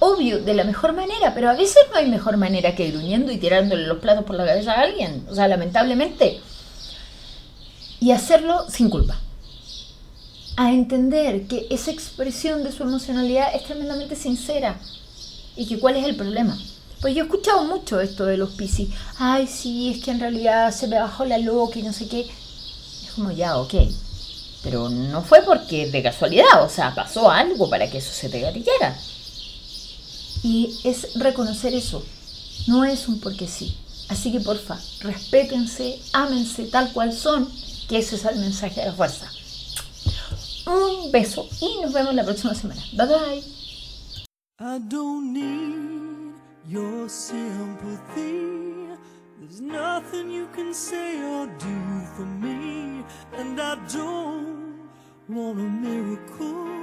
Obvio, 0.00 0.40
de 0.42 0.54
la 0.54 0.64
mejor 0.64 0.94
manera, 0.94 1.34
pero 1.34 1.50
a 1.50 1.54
veces 1.54 1.82
no 1.90 1.98
hay 1.98 2.08
mejor 2.08 2.36
manera 2.38 2.74
que 2.74 2.90
gruñendo 2.90 3.32
y 3.32 3.36
tirándole 3.36 3.86
los 3.86 3.98
platos 3.98 4.24
por 4.24 4.36
la 4.36 4.46
cabeza 4.46 4.72
a 4.72 4.82
alguien, 4.82 5.26
o 5.28 5.34
sea, 5.34 5.46
lamentablemente. 5.48 6.40
Y 8.00 8.12
hacerlo 8.12 8.64
sin 8.70 8.88
culpa 8.88 9.20
a 10.58 10.72
entender 10.72 11.46
que 11.46 11.68
esa 11.70 11.92
expresión 11.92 12.64
de 12.64 12.72
su 12.72 12.82
emocionalidad 12.82 13.54
es 13.54 13.62
tremendamente 13.62 14.16
sincera 14.16 14.80
y 15.54 15.66
que 15.68 15.78
cuál 15.78 15.96
es 15.96 16.04
el 16.04 16.16
problema. 16.16 16.58
Pues 17.00 17.14
yo 17.14 17.22
he 17.22 17.26
escuchado 17.26 17.64
mucho 17.64 18.00
esto 18.00 18.24
de 18.24 18.36
los 18.36 18.50
piscis. 18.50 18.88
Ay, 19.18 19.46
sí, 19.46 19.90
es 19.90 20.04
que 20.04 20.10
en 20.10 20.20
realidad 20.20 20.72
se 20.72 20.88
me 20.88 20.98
bajó 20.98 21.24
la 21.24 21.38
loca 21.38 21.78
y 21.78 21.82
no 21.82 21.92
sé 21.92 22.08
qué. 22.08 22.20
Es 22.22 23.12
como 23.14 23.30
ya, 23.30 23.56
ok. 23.56 23.74
Pero 24.62 24.88
no 24.88 25.22
fue 25.22 25.42
porque 25.42 25.88
de 25.90 26.02
casualidad, 26.02 26.64
o 26.64 26.68
sea, 26.68 26.94
pasó 26.94 27.30
algo 27.30 27.70
para 27.70 27.88
que 27.88 27.98
eso 27.98 28.12
se 28.12 28.28
te 28.28 28.40
gatillara. 28.40 28.98
Y 30.42 30.78
es 30.84 31.14
reconocer 31.14 31.74
eso. 31.74 32.04
No 32.66 32.84
es 32.84 33.06
un 33.06 33.20
porque 33.20 33.46
sí. 33.46 33.76
Así 34.08 34.32
que 34.32 34.40
porfa, 34.40 34.78
respétense, 35.00 36.00
ámense 36.12 36.64
tal 36.64 36.92
cual 36.92 37.12
son, 37.12 37.48
que 37.88 37.98
ese 37.98 38.16
es 38.16 38.24
el 38.24 38.38
mensaje 38.38 38.80
de 38.80 38.86
la 38.86 38.92
fuerza. 38.94 39.30
Un 40.66 41.12
beso 41.12 41.48
y 41.60 41.80
nos 41.82 41.92
vemos 41.92 42.14
la 42.14 42.24
próxima 42.24 42.54
semana. 42.54 42.82
Bye 42.92 43.06
bye. 43.06 43.44
your 46.68 47.08
sympathy. 47.08 48.58
There's 49.40 49.60
nothing 49.60 50.30
you 50.30 50.48
can 50.48 50.74
say 50.74 51.22
or 51.22 51.46
do 51.46 52.00
for 52.14 52.26
me, 52.26 53.04
and 53.32 53.58
I 53.58 53.76
don't 53.86 54.78
want 55.28 55.58
a 55.58 55.62
miracle. 55.62 56.77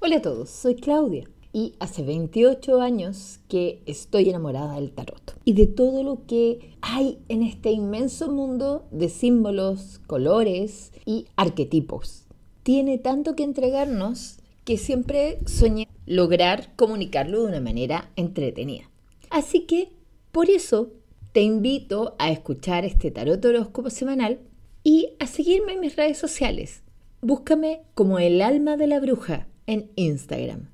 Hola 0.00 0.16
a 0.16 0.22
todos, 0.22 0.50
soy 0.50 0.76
Claudia 0.76 1.24
y 1.54 1.76
hace 1.78 2.02
28 2.02 2.80
años 2.82 3.38
que 3.48 3.80
estoy 3.86 4.28
enamorada 4.28 4.74
del 4.74 4.90
tarot 4.90 5.38
y 5.44 5.52
de 5.52 5.68
todo 5.68 6.02
lo 6.02 6.26
que 6.26 6.76
hay 6.82 7.20
en 7.28 7.44
este 7.44 7.70
inmenso 7.70 8.30
mundo 8.30 8.84
de 8.90 9.08
símbolos, 9.08 10.00
colores 10.08 10.92
y 11.06 11.26
arquetipos. 11.36 12.26
Tiene 12.64 12.98
tanto 12.98 13.36
que 13.36 13.44
entregarnos 13.44 14.38
que 14.64 14.76
siempre 14.78 15.38
soñé 15.46 15.86
lograr 16.06 16.74
comunicarlo 16.74 17.42
de 17.42 17.46
una 17.46 17.60
manera 17.60 18.10
entretenida. 18.16 18.90
Así 19.30 19.60
que, 19.60 19.92
por 20.32 20.50
eso, 20.50 20.90
te 21.32 21.42
invito 21.42 22.16
a 22.18 22.32
escuchar 22.32 22.84
este 22.84 23.12
tarot 23.12 23.44
horóscopo 23.44 23.90
semanal 23.90 24.40
y 24.82 25.10
a 25.20 25.28
seguirme 25.28 25.74
en 25.74 25.80
mis 25.80 25.94
redes 25.94 26.18
sociales. 26.18 26.82
Búscame 27.20 27.82
como 27.94 28.18
el 28.18 28.42
alma 28.42 28.76
de 28.76 28.88
la 28.88 28.98
bruja 28.98 29.46
en 29.66 29.90
Instagram. 29.94 30.73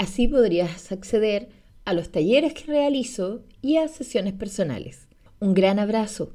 Así 0.00 0.26
podrías 0.26 0.92
acceder 0.92 1.50
a 1.84 1.92
los 1.92 2.10
talleres 2.10 2.54
que 2.54 2.64
realizo 2.64 3.42
y 3.60 3.76
a 3.76 3.86
sesiones 3.86 4.32
personales. 4.32 5.08
Un 5.40 5.52
gran 5.52 5.78
abrazo. 5.78 6.32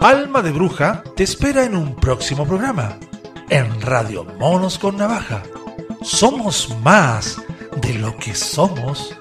Alma 0.00 0.42
de 0.42 0.50
Bruja 0.50 1.04
te 1.14 1.22
espera 1.22 1.64
en 1.64 1.76
un 1.76 1.94
próximo 1.94 2.44
programa, 2.44 2.98
en 3.50 3.80
Radio 3.80 4.24
Monos 4.24 4.80
con 4.80 4.96
Navaja. 4.96 5.44
Somos 6.02 6.76
más 6.82 7.40
de 7.82 7.94
lo 8.00 8.16
que 8.16 8.34
somos 8.34 9.16